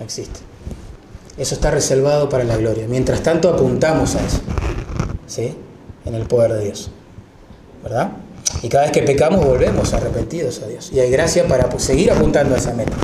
No 0.00 0.04
existe. 0.04 0.40
Eso 1.36 1.54
está 1.54 1.70
reservado 1.70 2.28
para 2.28 2.42
la 2.42 2.56
gloria. 2.56 2.88
Mientras 2.88 3.22
tanto 3.22 3.48
apuntamos 3.48 4.16
a 4.16 4.26
eso. 4.26 4.40
¿Sí? 5.28 5.54
En 6.04 6.14
el 6.16 6.26
poder 6.26 6.54
de 6.54 6.64
Dios. 6.64 6.90
¿Verdad? 7.84 8.10
Y 8.62 8.68
cada 8.68 8.84
vez 8.84 8.92
que 8.92 9.02
pecamos 9.02 9.46
volvemos 9.46 9.94
arrepentidos 9.94 10.60
a 10.62 10.66
Dios. 10.66 10.90
Y 10.92 10.98
hay 10.98 11.10
gracia 11.10 11.46
para 11.46 11.70
seguir 11.78 12.10
apuntando 12.10 12.56
a 12.56 12.58
esa 12.58 12.74
meta. 12.74 12.96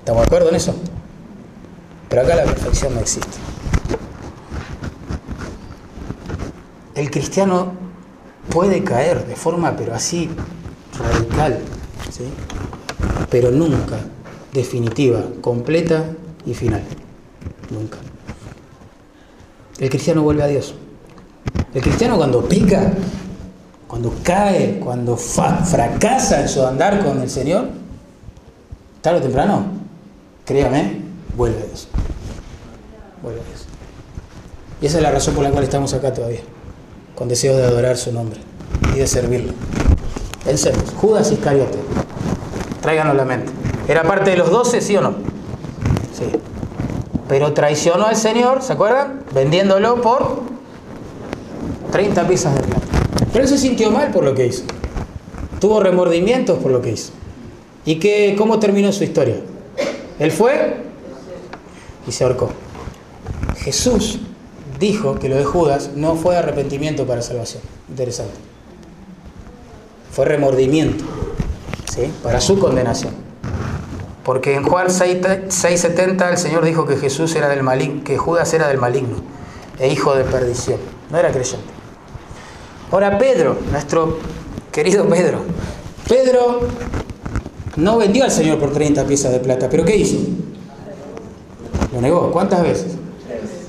¿Estamos 0.00 0.20
de 0.20 0.26
acuerdo 0.26 0.50
en 0.50 0.56
eso? 0.56 0.74
Pero 2.10 2.20
acá 2.20 2.36
la 2.36 2.44
perfección 2.44 2.94
no 2.94 3.00
existe. 3.00 3.38
El 6.94 7.10
cristiano 7.10 7.72
puede 8.50 8.84
caer 8.84 9.26
de 9.26 9.36
forma, 9.36 9.74
pero 9.74 9.94
así, 9.94 10.28
radical, 10.98 11.60
¿sí? 12.10 12.24
pero 13.30 13.50
nunca 13.50 13.96
definitiva, 14.52 15.22
completa 15.40 16.04
y 16.44 16.54
final. 16.54 16.82
Nunca. 17.70 17.98
El 19.78 19.88
cristiano 19.88 20.22
vuelve 20.22 20.42
a 20.42 20.46
Dios. 20.46 20.74
El 21.72 21.82
cristiano 21.82 22.16
cuando 22.16 22.42
pica, 22.48 22.92
cuando 23.86 24.12
cae, 24.22 24.80
cuando 24.80 25.16
fracasa 25.16 26.40
en 26.42 26.48
su 26.48 26.64
andar 26.66 27.04
con 27.04 27.20
el 27.20 27.30
Señor, 27.30 27.68
tarde 29.00 29.18
o 29.18 29.22
temprano, 29.22 29.66
créame, 30.44 31.00
vuelve 31.36 31.62
a 31.62 31.66
Dios. 31.66 31.88
Vuelve 33.22 33.40
a 33.40 33.44
Dios. 33.44 33.66
Y 34.82 34.86
esa 34.86 34.96
es 34.96 35.02
la 35.02 35.10
razón 35.10 35.34
por 35.34 35.44
la 35.44 35.50
cual 35.50 35.64
estamos 35.64 35.94
acá 35.94 36.12
todavía 36.12 36.40
con 37.14 37.28
deseo 37.28 37.54
de 37.54 37.64
adorar 37.64 37.98
su 37.98 38.12
nombre 38.12 38.40
y 38.94 38.98
de 38.98 39.06
servirlo. 39.06 39.52
Pensemos, 40.42 40.84
Judas 40.96 41.30
Iscariote, 41.30 41.78
tráiganos 42.80 43.14
la 43.14 43.26
mente. 43.26 43.52
¿Era 43.86 44.04
parte 44.04 44.30
de 44.30 44.38
los 44.38 44.50
doce, 44.50 44.80
sí 44.80 44.96
o 44.96 45.02
no? 45.02 45.16
Sí. 46.18 46.32
Pero 47.28 47.52
traicionó 47.52 48.06
al 48.06 48.16
Señor, 48.16 48.62
¿se 48.62 48.72
acuerdan? 48.72 49.22
Vendiéndolo 49.34 50.00
por 50.00 50.49
30 51.90 52.26
piezas 52.26 52.54
de 52.54 52.62
plata. 52.62 52.86
Pero 53.32 53.44
él 53.44 53.48
se 53.48 53.58
sintió 53.58 53.90
mal 53.90 54.10
por 54.10 54.24
lo 54.24 54.34
que 54.34 54.46
hizo. 54.46 54.64
Tuvo 55.60 55.80
remordimientos 55.80 56.58
por 56.58 56.70
lo 56.70 56.80
que 56.80 56.90
hizo. 56.90 57.12
¿Y 57.84 57.96
qué, 57.96 58.34
cómo 58.36 58.58
terminó 58.58 58.92
su 58.92 59.04
historia? 59.04 59.36
Él 60.18 60.30
fue 60.30 60.76
y 62.06 62.12
se 62.12 62.24
ahorcó. 62.24 62.50
Jesús 63.56 64.18
dijo 64.78 65.18
que 65.18 65.28
lo 65.28 65.36
de 65.36 65.44
Judas 65.44 65.90
no 65.94 66.16
fue 66.16 66.36
arrepentimiento 66.36 67.06
para 67.06 67.22
salvación. 67.22 67.62
Interesante. 67.88 68.34
Fue 70.10 70.24
remordimiento, 70.24 71.04
¿sí? 71.94 72.12
Para 72.22 72.40
su 72.40 72.58
condenación. 72.58 73.14
Porque 74.24 74.54
en 74.54 74.64
Juan 74.64 74.88
6:70 74.88 76.30
el 76.30 76.38
Señor 76.38 76.64
dijo 76.64 76.86
que 76.86 76.96
Jesús 76.96 77.34
era 77.34 77.48
del 77.48 77.62
maligno, 77.62 78.04
que 78.04 78.18
Judas 78.18 78.52
era 78.52 78.68
del 78.68 78.78
maligno 78.78 79.16
e 79.78 79.88
hijo 79.88 80.14
de 80.14 80.24
perdición. 80.24 80.78
No 81.10 81.18
era 81.18 81.30
creyente. 81.30 81.79
Ahora 82.90 83.18
Pedro, 83.18 83.56
nuestro 83.70 84.18
querido 84.72 85.08
Pedro. 85.08 85.38
Pedro 86.08 86.60
no 87.76 87.98
vendió 87.98 88.24
al 88.24 88.32
Señor 88.32 88.58
por 88.58 88.72
30 88.72 89.04
piezas 89.06 89.30
de 89.30 89.38
plata, 89.38 89.68
pero 89.70 89.84
¿qué 89.84 89.96
hizo? 89.96 90.16
Lo 91.92 92.00
negó. 92.00 92.32
¿Cuántas 92.32 92.62
veces? 92.62 92.92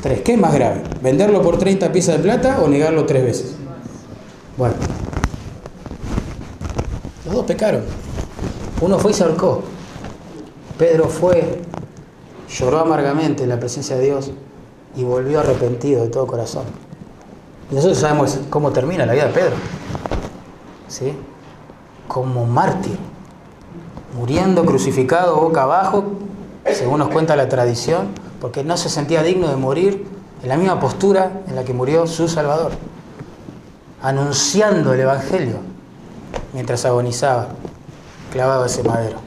Tres. 0.01 0.21
¿Qué 0.21 0.33
es 0.33 0.39
más 0.39 0.53
grave? 0.53 0.81
¿Venderlo 1.01 1.43
por 1.43 1.59
30 1.59 1.91
piezas 1.91 2.17
de 2.17 2.23
plata 2.23 2.61
o 2.61 2.67
negarlo 2.67 3.05
tres 3.05 3.23
veces? 3.23 3.55
Bueno. 4.57 4.75
Los 7.25 7.35
dos 7.35 7.45
pecaron. 7.45 7.83
Uno 8.81 8.97
fue 8.97 9.11
y 9.11 9.13
se 9.13 9.23
ahorcó. 9.23 9.61
Pedro 10.79 11.07
fue, 11.07 11.61
lloró 12.49 12.79
amargamente 12.79 13.43
en 13.43 13.49
la 13.49 13.59
presencia 13.59 13.95
de 13.97 14.05
Dios 14.05 14.31
y 14.95 15.03
volvió 15.03 15.41
arrepentido 15.41 16.01
de 16.01 16.09
todo 16.09 16.25
corazón. 16.25 16.63
Nosotros 17.71 17.99
sabemos 17.99 18.37
cómo 18.49 18.71
termina 18.71 19.05
la 19.05 19.13
vida 19.13 19.27
de 19.27 19.33
Pedro. 19.33 19.55
¿Sí? 20.89 21.13
Como 22.07 22.45
mártir, 22.45 22.97
muriendo 24.17 24.65
crucificado 24.65 25.37
boca 25.37 25.63
abajo, 25.63 26.03
según 26.65 26.99
nos 26.99 27.09
cuenta 27.09 27.35
la 27.37 27.47
tradición, 27.47 28.09
porque 28.41 28.63
no 28.63 28.75
se 28.75 28.89
sentía 28.89 29.23
digno 29.23 29.47
de 29.47 29.55
morir 29.55 30.05
en 30.43 30.49
la 30.49 30.57
misma 30.57 30.79
postura 30.79 31.43
en 31.47 31.55
la 31.55 31.63
que 31.63 31.73
murió 31.73 32.07
su 32.07 32.27
Salvador, 32.27 32.73
anunciando 34.01 34.93
el 34.93 34.99
Evangelio 34.99 35.57
mientras 36.53 36.83
agonizaba, 36.85 37.49
clavado 38.31 38.65
ese 38.65 38.83
madero. 38.83 39.17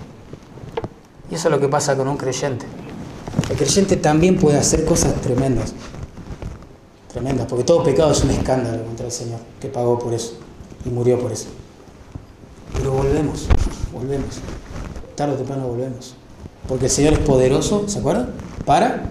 Y 1.30 1.36
eso 1.36 1.48
es 1.48 1.52
lo 1.52 1.60
que 1.60 1.68
pasa 1.68 1.96
con 1.96 2.08
un 2.08 2.18
creyente. 2.18 2.66
El 3.48 3.56
creyente 3.56 3.96
también 3.96 4.36
puede 4.36 4.58
hacer 4.58 4.84
cosas 4.84 5.14
tremendas, 5.22 5.74
tremendas, 7.14 7.46
porque 7.46 7.64
todo 7.64 7.84
pecado 7.84 8.10
es 8.10 8.24
un 8.24 8.30
escándalo 8.30 8.84
contra 8.84 9.06
el 9.06 9.12
Señor, 9.12 9.38
que 9.60 9.68
pagó 9.68 9.98
por 10.00 10.12
eso 10.12 10.34
y 10.84 10.88
murió 10.90 11.18
por 11.20 11.30
eso. 11.30 11.46
Pero 12.76 12.90
volvemos, 12.90 13.46
volvemos, 13.92 14.40
tarde 15.14 15.34
o 15.34 15.36
temprano 15.36 15.68
volvemos, 15.68 16.16
porque 16.68 16.86
el 16.86 16.90
Señor 16.90 17.12
es 17.12 17.20
poderoso, 17.20 17.88
¿se 17.88 18.00
acuerdan? 18.00 18.30
Para 18.66 19.04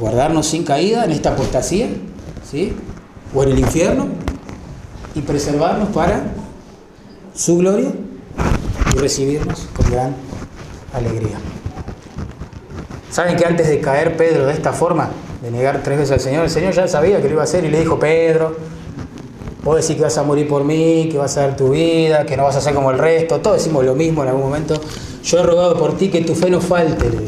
guardarnos 0.00 0.48
sin 0.48 0.64
caída 0.64 1.04
en 1.04 1.12
esta 1.12 1.30
apostasía, 1.34 1.88
¿sí? 2.50 2.74
O 3.32 3.44
en 3.44 3.50
el 3.50 3.60
infierno, 3.60 4.08
y 5.14 5.20
preservarnos 5.20 5.90
para 5.90 6.24
su 7.32 7.58
gloria 7.58 7.92
y 8.92 8.98
recibirnos 8.98 9.68
con 9.74 9.88
gran 9.88 10.16
alegría. 10.92 11.38
¿Saben 13.12 13.36
que 13.36 13.46
antes 13.46 13.68
de 13.68 13.80
caer 13.80 14.16
Pedro 14.16 14.46
de 14.46 14.52
esta 14.52 14.72
forma, 14.72 15.10
de 15.42 15.50
negar 15.50 15.82
tres 15.82 15.98
veces 15.98 16.12
al 16.12 16.20
Señor, 16.20 16.44
el 16.44 16.50
Señor 16.50 16.72
ya 16.72 16.88
sabía 16.88 17.20
que 17.20 17.28
lo 17.28 17.34
iba 17.34 17.42
a 17.42 17.44
hacer 17.44 17.64
y 17.64 17.70
le 17.70 17.80
dijo, 17.80 17.98
Pedro, 17.98 18.56
vos 19.62 19.76
decís 19.76 19.96
que 19.96 20.02
vas 20.02 20.16
a 20.16 20.22
morir 20.22 20.48
por 20.48 20.64
mí, 20.64 21.08
que 21.10 21.18
vas 21.18 21.36
a 21.36 21.42
dar 21.42 21.56
tu 21.56 21.70
vida, 21.70 22.24
que 22.24 22.36
no 22.36 22.44
vas 22.44 22.56
a 22.56 22.60
ser 22.60 22.74
como 22.74 22.90
el 22.90 22.98
resto, 22.98 23.40
todos 23.40 23.58
decimos 23.58 23.84
lo 23.84 23.94
mismo 23.94 24.22
en 24.22 24.28
algún 24.28 24.44
momento, 24.44 24.80
yo 25.22 25.38
he 25.38 25.42
rogado 25.42 25.76
por 25.76 25.96
ti 25.96 26.08
que 26.08 26.20
tu 26.22 26.34
fe 26.34 26.50
no 26.50 26.60
falte, 26.60 27.10
le. 27.10 27.26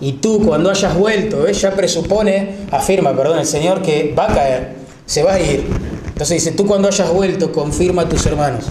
Y 0.00 0.12
tú 0.14 0.44
cuando 0.44 0.70
hayas 0.70 0.96
vuelto, 0.96 1.48
ya 1.48 1.74
presupone, 1.74 2.66
afirma, 2.70 3.14
perdón, 3.16 3.38
el 3.38 3.46
Señor 3.46 3.82
que 3.82 4.14
va 4.16 4.30
a 4.30 4.34
caer, 4.34 4.74
se 5.06 5.22
va 5.22 5.34
a 5.34 5.40
ir. 5.40 5.66
Entonces 6.08 6.44
dice, 6.44 6.52
tú 6.52 6.66
cuando 6.66 6.88
hayas 6.88 7.10
vuelto, 7.12 7.50
confirma 7.52 8.02
a 8.02 8.08
tus 8.08 8.24
hermanos. 8.26 8.66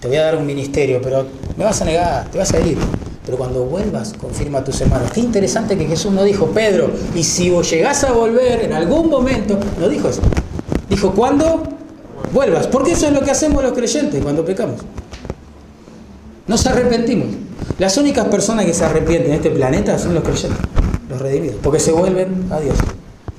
Te 0.00 0.08
voy 0.08 0.16
a 0.16 0.24
dar 0.24 0.36
un 0.36 0.46
ministerio, 0.46 1.00
pero 1.02 1.26
me 1.56 1.64
vas 1.64 1.80
a 1.82 1.84
negar, 1.84 2.30
te 2.30 2.38
vas 2.38 2.52
a 2.52 2.60
ir. 2.60 2.78
Pero 3.24 3.38
cuando 3.38 3.64
vuelvas, 3.64 4.12
confirma 4.12 4.58
a 4.58 4.64
tus 4.64 4.80
hermanos. 4.82 5.10
Qué 5.10 5.20
interesante 5.20 5.78
que 5.78 5.86
Jesús 5.86 6.12
no 6.12 6.22
dijo, 6.24 6.48
Pedro, 6.48 6.90
y 7.14 7.24
si 7.24 7.48
vos 7.48 7.70
llegás 7.70 8.04
a 8.04 8.12
volver 8.12 8.64
en 8.64 8.72
algún 8.74 9.08
momento, 9.08 9.58
no 9.80 9.88
dijo 9.88 10.08
eso. 10.08 10.20
Dijo, 10.90 11.12
¿cuándo? 11.12 11.62
Vuelvas. 12.32 12.66
Porque 12.66 12.92
eso 12.92 13.06
es 13.06 13.12
lo 13.14 13.22
que 13.22 13.30
hacemos 13.30 13.62
los 13.62 13.72
creyentes 13.72 14.22
cuando 14.22 14.44
pecamos. 14.44 14.80
Nos 16.46 16.66
arrepentimos. 16.66 17.28
Las 17.78 17.96
únicas 17.96 18.26
personas 18.26 18.66
que 18.66 18.74
se 18.74 18.84
arrepienten 18.84 19.30
en 19.30 19.36
este 19.36 19.50
planeta 19.50 19.98
son 19.98 20.14
los 20.14 20.22
creyentes, 20.22 20.60
los 21.08 21.20
redimidos, 21.20 21.56
porque 21.62 21.80
se 21.80 21.92
vuelven 21.92 22.46
a 22.50 22.60
Dios. 22.60 22.76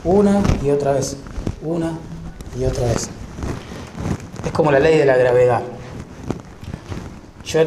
Una 0.03 0.41
y 0.63 0.71
otra 0.71 0.93
vez. 0.93 1.15
Una 1.63 1.97
y 2.59 2.65
otra 2.65 2.88
vez. 2.88 3.09
Es 4.43 4.51
como 4.51 4.71
la 4.71 4.79
ley 4.79 4.97
de 4.97 5.05
la 5.05 5.15
gravedad. 5.15 5.61
Yo 7.45 7.59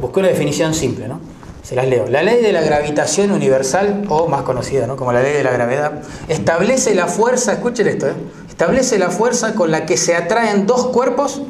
busqué 0.00 0.20
una 0.20 0.28
definición 0.28 0.72
simple, 0.72 1.08
¿no? 1.08 1.35
Se 1.66 1.74
las 1.74 1.88
leo. 1.88 2.06
La 2.06 2.22
ley 2.22 2.40
de 2.42 2.52
la 2.52 2.60
gravitación 2.60 3.32
universal, 3.32 4.04
o 4.08 4.28
más 4.28 4.42
conocida 4.42 4.86
¿no? 4.86 4.96
como 4.96 5.12
la 5.12 5.20
ley 5.20 5.32
de 5.32 5.42
la 5.42 5.50
gravedad, 5.50 6.00
establece 6.28 6.94
la 6.94 7.08
fuerza, 7.08 7.54
escuchen 7.54 7.88
esto, 7.88 8.06
¿eh? 8.06 8.14
establece 8.48 9.00
la 9.00 9.10
fuerza 9.10 9.56
con 9.56 9.72
la 9.72 9.84
que 9.84 9.96
se 9.96 10.14
atraen 10.14 10.64
dos 10.68 10.86
cuerpos 10.86 11.42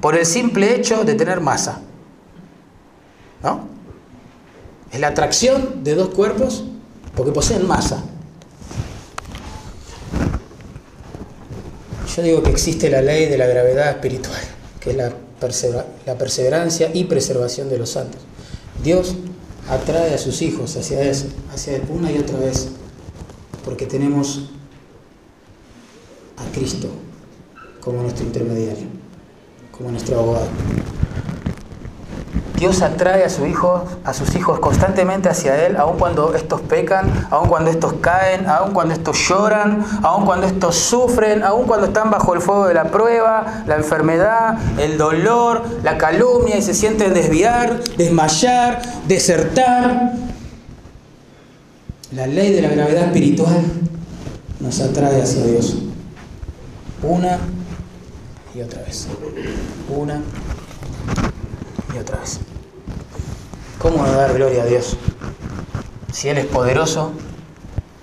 por 0.00 0.16
el 0.16 0.24
simple 0.24 0.76
hecho 0.76 1.02
de 1.02 1.14
tener 1.14 1.40
masa. 1.40 1.80
¿No? 3.42 3.66
Es 4.92 5.00
la 5.00 5.08
atracción 5.08 5.82
de 5.82 5.96
dos 5.96 6.10
cuerpos 6.10 6.62
porque 7.16 7.32
poseen 7.32 7.66
masa. 7.66 8.04
Yo 12.14 12.22
digo 12.22 12.44
que 12.44 12.50
existe 12.50 12.88
la 12.88 13.02
ley 13.02 13.26
de 13.26 13.38
la 13.38 13.46
gravedad 13.48 13.90
espiritual, 13.90 14.40
que 14.78 14.90
es 14.90 14.96
la, 14.96 15.12
la 16.06 16.14
perseverancia 16.14 16.92
y 16.94 17.04
preservación 17.04 17.68
de 17.68 17.78
los 17.78 17.90
santos. 17.90 18.20
Dios 18.82 19.14
atrae 19.68 20.14
a 20.14 20.18
sus 20.18 20.42
hijos 20.42 20.76
hacia 20.76 21.02
él, 21.02 21.16
hacia 21.52 21.76
él 21.76 21.82
una 21.88 22.10
y 22.10 22.18
otra 22.18 22.38
vez, 22.38 22.68
porque 23.64 23.86
tenemos 23.86 24.50
a 26.36 26.44
Cristo 26.52 26.88
como 27.80 28.02
nuestro 28.02 28.24
intermediario, 28.26 28.86
como 29.70 29.90
nuestro 29.90 30.18
abogado. 30.18 30.48
Dios 32.56 32.82
atrae 32.82 33.24
a, 33.24 33.26
a 33.26 34.14
sus 34.14 34.34
hijos 34.36 34.60
constantemente 34.60 35.28
hacia 35.28 35.66
Él, 35.66 35.76
aun 35.76 35.98
cuando 35.98 36.34
estos 36.34 36.60
pecan, 36.60 37.10
aun 37.30 37.48
cuando 37.48 37.70
estos 37.70 37.94
caen, 37.94 38.46
aun 38.46 38.72
cuando 38.72 38.94
estos 38.94 39.18
lloran, 39.28 39.84
aun 40.02 40.24
cuando 40.24 40.46
estos 40.46 40.76
sufren, 40.76 41.42
aun 41.42 41.66
cuando 41.66 41.88
están 41.88 42.10
bajo 42.10 42.32
el 42.34 42.40
fuego 42.40 42.66
de 42.66 42.74
la 42.74 42.84
prueba, 42.84 43.64
la 43.66 43.76
enfermedad, 43.76 44.58
el 44.78 44.96
dolor, 44.96 45.62
la 45.82 45.98
calumnia 45.98 46.56
y 46.56 46.62
se 46.62 46.74
sienten 46.74 47.12
desviar, 47.12 47.82
desmayar, 47.96 48.80
desertar. 49.08 50.12
La 52.12 52.28
ley 52.28 52.52
de 52.52 52.62
la 52.62 52.68
gravedad 52.68 53.06
espiritual 53.06 53.64
nos 54.60 54.80
atrae 54.80 55.20
hacia 55.20 55.44
Dios. 55.44 55.76
Una 57.02 57.38
y 58.54 58.60
otra 58.62 58.82
vez. 58.82 59.08
Una 59.94 60.20
y 61.94 61.98
otra 61.98 62.18
vez. 62.18 62.40
¿Cómo 63.78 64.04
no 64.04 64.12
dar 64.12 64.32
gloria 64.34 64.62
a 64.62 64.66
Dios? 64.66 64.96
Si 66.12 66.28
Él 66.28 66.38
es 66.38 66.46
poderoso 66.46 67.12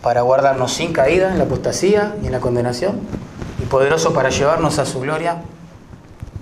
para 0.01 0.21
guardarnos 0.21 0.73
sin 0.73 0.93
caída 0.93 1.31
en 1.31 1.37
la 1.37 1.45
apostasía 1.45 2.15
y 2.21 2.27
en 2.27 2.31
la 2.31 2.39
condenación, 2.39 2.99
y 3.61 3.65
poderoso 3.65 4.13
para 4.13 4.29
llevarnos 4.29 4.79
a 4.79 4.85
su 4.85 4.99
gloria 4.99 5.43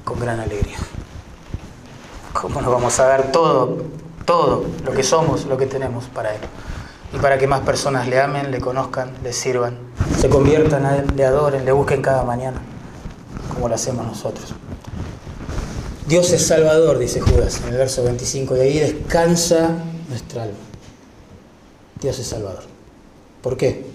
con 0.04 0.20
gran 0.20 0.39
alegría. 0.39 0.78
¿Cómo 2.34 2.62
nos 2.62 2.72
vamos 2.72 3.00
a 3.00 3.06
dar 3.06 3.32
todo, 3.32 3.84
todo 4.26 4.66
lo 4.86 4.91
que 4.91 5.04
somos, 5.04 5.45
lo 5.45 5.58
que 5.58 5.66
tenemos 5.66 6.06
para 6.06 6.34
Él? 6.34 6.41
Y 7.14 7.18
para 7.18 7.38
que 7.38 7.47
más 7.47 7.62
personas 7.62 8.08
le 8.08 8.22
amen, 8.22 8.52
le 8.52 8.62
conozcan, 8.62 9.12
le 9.24 9.34
sirvan, 9.34 9.78
se 10.18 10.30
conviertan 10.30 10.86
a 10.86 10.97
Él, 10.97 11.08
le 11.16 11.26
adoren, 11.26 11.66
le 11.66 11.72
busquen 11.72 12.02
cada 12.02 12.24
mañana, 12.24 12.62
como 13.54 13.68
lo 13.68 13.76
hacemos 13.76 14.06
nosotros. 14.06 14.54
Dios 16.10 16.32
es 16.34 16.47
Salvador, 16.47 16.97
dice 16.97 17.22
Judas 17.22 17.62
en 17.62 17.70
el 17.72 17.78
verso 17.78 18.03
25, 18.03 18.57
y 18.57 18.60
ahí 18.62 18.80
descansa 18.80 19.76
nuestra 20.10 20.41
alma. 20.41 20.57
Dios 22.01 22.18
es 22.18 22.26
Salvador. 22.26 22.64
¿Por 23.43 23.57
qué? 23.57 23.86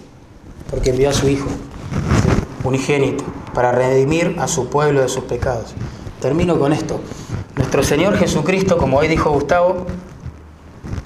Porque 0.70 0.90
envió 0.90 1.10
a 1.10 1.12
su 1.12 1.28
Hijo, 1.28 1.48
unigénito, 2.62 3.24
para 3.52 3.72
redimir 3.72 4.36
a 4.38 4.46
su 4.46 4.68
pueblo 4.68 5.02
de 5.02 5.08
sus 5.08 5.24
pecados. 5.24 5.74
Termino 6.20 6.56
con 6.56 6.72
esto. 6.72 7.00
Nuestro 7.56 7.82
Señor 7.82 8.16
Jesucristo, 8.16 8.78
como 8.78 8.98
hoy 8.98 9.08
dijo 9.08 9.32
Gustavo, 9.32 9.84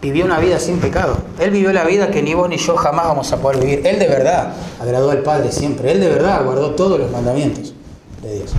vivió 0.03 0.27
una 0.27 0.39
vida 0.41 0.61
sin 0.61 0.79
pecado. 0.79 1.17
Él 1.39 1.53
vivió 1.53 1.73
la 1.73 1.85
vida 1.85 2.11
que 2.11 2.23
ni 2.23 2.35
vos 2.35 2.51
ni 2.51 2.59
yo 2.59 2.77
jamás 2.77 3.07
vamos 3.07 3.33
a 3.33 3.39
poder 3.39 3.61
vivir. 3.65 3.87
Él 3.87 3.99
de 3.99 4.09
verdad 4.09 4.53
agradó 4.79 5.11
al 5.11 5.23
Padre 5.23 5.53
siempre. 5.53 5.91
Él 5.91 6.01
de 6.01 6.11
verdad 6.11 6.45
guardó 6.45 6.73
todos 6.73 7.01
los 7.01 7.11
mandamientos 7.11 7.73
de 8.23 8.35
Dios 8.35 8.55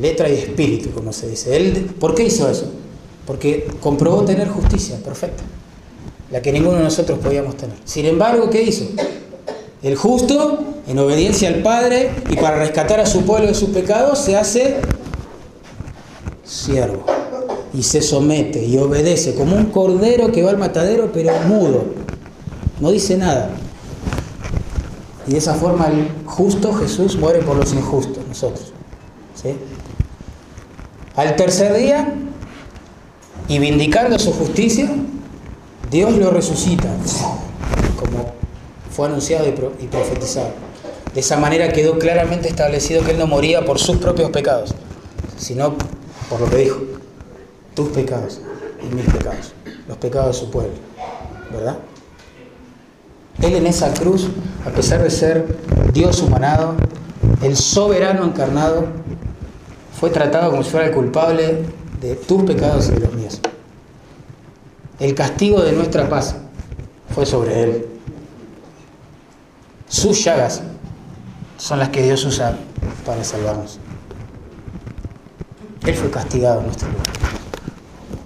letra 0.00 0.28
y 0.28 0.34
espíritu, 0.34 0.90
como 0.90 1.12
se 1.12 1.28
dice. 1.28 1.56
Él, 1.56 1.90
¿Por 1.98 2.14
qué 2.14 2.24
hizo 2.24 2.48
eso? 2.48 2.70
Porque 3.26 3.68
comprobó 3.80 4.24
tener 4.24 4.48
justicia 4.48 4.96
perfecta, 5.04 5.42
la 6.30 6.40
que 6.42 6.52
ninguno 6.52 6.78
de 6.78 6.84
nosotros 6.84 7.18
podíamos 7.18 7.56
tener. 7.56 7.76
Sin 7.84 8.06
embargo, 8.06 8.50
¿qué 8.50 8.62
hizo? 8.62 8.86
El 9.82 9.96
justo, 9.96 10.64
en 10.86 10.98
obediencia 10.98 11.48
al 11.48 11.62
Padre 11.62 12.10
y 12.30 12.36
para 12.36 12.58
rescatar 12.58 13.00
a 13.00 13.06
su 13.06 13.22
pueblo 13.22 13.48
de 13.48 13.54
sus 13.54 13.70
pecados, 13.70 14.18
se 14.18 14.36
hace 14.36 14.76
siervo 16.44 17.04
y 17.74 17.82
se 17.82 18.00
somete 18.00 18.64
y 18.64 18.78
obedece 18.78 19.34
como 19.34 19.56
un 19.56 19.66
cordero 19.66 20.32
que 20.32 20.42
va 20.42 20.50
al 20.50 20.58
matadero 20.58 21.10
pero 21.12 21.32
mudo. 21.46 21.84
No 22.80 22.90
dice 22.90 23.16
nada. 23.16 23.50
Y 25.26 25.32
de 25.32 25.38
esa 25.38 25.54
forma 25.54 25.86
el 25.88 26.08
justo 26.24 26.72
Jesús 26.74 27.16
muere 27.16 27.40
por 27.40 27.56
los 27.56 27.72
injustos, 27.72 28.24
nosotros. 28.28 28.72
Al 31.16 31.34
tercer 31.34 31.74
día, 31.74 32.14
y 33.48 33.58
vindicando 33.58 34.18
su 34.18 34.32
justicia, 34.32 34.90
Dios 35.90 36.16
lo 36.16 36.30
resucita, 36.30 36.88
como 37.98 38.34
fue 38.90 39.06
anunciado 39.06 39.48
y 39.48 39.86
profetizado. 39.86 40.50
De 41.14 41.20
esa 41.20 41.38
manera 41.38 41.72
quedó 41.72 41.98
claramente 41.98 42.48
establecido 42.48 43.02
que 43.02 43.12
Él 43.12 43.18
no 43.18 43.26
moría 43.26 43.64
por 43.64 43.78
sus 43.78 43.96
propios 43.96 44.30
pecados, 44.30 44.74
sino 45.38 45.74
por 46.28 46.40
lo 46.40 46.50
que 46.50 46.56
dijo, 46.56 46.80
tus 47.74 47.88
pecados 47.88 48.40
y 48.82 48.94
mis 48.94 49.06
pecados, 49.06 49.54
los 49.88 49.96
pecados 49.96 50.34
de 50.36 50.44
su 50.44 50.50
pueblo, 50.50 50.74
¿verdad? 51.50 51.78
Él 53.42 53.54
en 53.54 53.66
esa 53.66 53.94
cruz, 53.94 54.28
a 54.66 54.70
pesar 54.70 55.02
de 55.02 55.10
ser 55.10 55.46
Dios 55.94 56.20
humanado, 56.20 56.74
el 57.42 57.56
soberano 57.56 58.24
encarnado, 58.24 58.86
fue 59.98 60.10
tratado 60.10 60.50
como 60.50 60.62
si 60.62 60.70
fuera 60.70 60.86
el 60.86 60.92
culpable 60.92 61.64
de 62.00 62.16
tus 62.16 62.42
pecados 62.44 62.88
y 62.88 62.92
de 62.92 63.00
los 63.00 63.14
míos. 63.14 63.40
El 65.00 65.14
castigo 65.14 65.62
de 65.62 65.72
nuestra 65.72 66.08
paz 66.08 66.36
fue 67.14 67.24
sobre 67.24 67.62
él. 67.62 67.86
Sus 69.88 70.22
llagas 70.22 70.62
son 71.56 71.78
las 71.78 71.88
que 71.88 72.02
Dios 72.02 72.24
usa 72.24 72.56
para 73.06 73.24
salvarnos. 73.24 73.78
Él 75.86 75.94
fue 75.94 76.10
castigado 76.10 76.60
en 76.60 76.66
nuestro 76.66 76.88
lugar. 76.88 77.06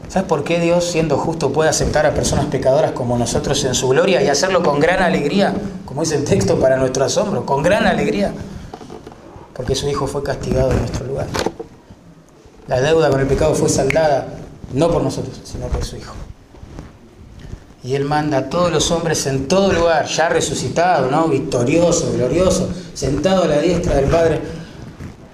¿Sabes 0.08 0.28
por 0.28 0.42
qué 0.42 0.58
Dios, 0.58 0.90
siendo 0.90 1.18
justo, 1.18 1.52
puede 1.52 1.70
aceptar 1.70 2.04
a 2.04 2.14
personas 2.14 2.46
pecadoras 2.46 2.90
como 2.92 3.16
nosotros 3.16 3.62
en 3.62 3.76
su 3.76 3.88
gloria 3.88 4.20
y 4.22 4.26
hacerlo 4.26 4.64
con 4.64 4.80
gran 4.80 5.02
alegría? 5.02 5.54
Como 5.84 6.00
dice 6.00 6.16
el 6.16 6.24
texto, 6.24 6.58
para 6.58 6.76
nuestro 6.76 7.04
asombro, 7.04 7.46
con 7.46 7.62
gran 7.62 7.86
alegría. 7.86 8.32
Porque 9.54 9.76
su 9.76 9.88
Hijo 9.88 10.08
fue 10.08 10.24
castigado 10.24 10.72
en 10.72 10.78
nuestro 10.78 11.06
lugar. 11.06 11.28
La 12.70 12.80
deuda 12.80 13.10
con 13.10 13.18
el 13.18 13.26
pecado 13.26 13.52
fue 13.56 13.68
saldada, 13.68 14.28
no 14.72 14.92
por 14.92 15.02
nosotros, 15.02 15.40
sino 15.42 15.66
por 15.66 15.84
su 15.84 15.96
Hijo. 15.96 16.14
Y 17.82 17.96
Él 17.96 18.04
manda 18.04 18.38
a 18.38 18.48
todos 18.48 18.70
los 18.70 18.92
hombres 18.92 19.26
en 19.26 19.48
todo 19.48 19.72
lugar, 19.72 20.06
ya 20.06 20.28
resucitado, 20.28 21.10
¿no? 21.10 21.26
victorioso, 21.26 22.12
glorioso, 22.12 22.68
sentado 22.94 23.42
a 23.42 23.46
la 23.48 23.58
diestra 23.58 23.96
del 23.96 24.04
Padre, 24.04 24.40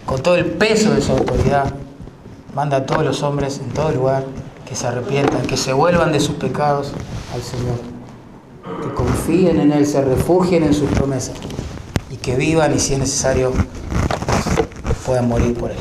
con 0.07 0.22
todo 0.22 0.37
el 0.37 0.47
peso 0.47 0.95
de 0.95 1.03
su 1.03 1.12
autoridad. 1.12 1.74
Manda 2.55 2.78
a 2.78 2.87
todos 2.87 3.05
los 3.05 3.22
hombres 3.22 3.59
en 3.59 3.68
todo 3.68 3.93
lugar 3.93 4.24
que 4.66 4.74
se 4.74 4.87
arrepientan, 4.87 5.43
que 5.43 5.59
se 5.59 5.74
vuelvan 5.74 6.12
de 6.12 6.20
sus 6.20 6.37
pecados 6.37 6.93
al 7.34 7.43
Señor, 7.43 7.76
que 8.80 8.95
confíen 8.95 9.61
en 9.61 9.72
Él, 9.72 9.84
se 9.84 10.01
refugien 10.01 10.64
en 10.64 10.72
sus 10.72 10.89
promesas 10.89 11.34
y 12.11 12.16
que 12.16 12.34
vivan 12.34 12.74
y 12.74 12.78
si 12.78 12.95
es 12.95 12.99
necesario 12.99 13.53
puedan 15.05 15.28
morir 15.28 15.53
por 15.53 15.70
Él. 15.70 15.76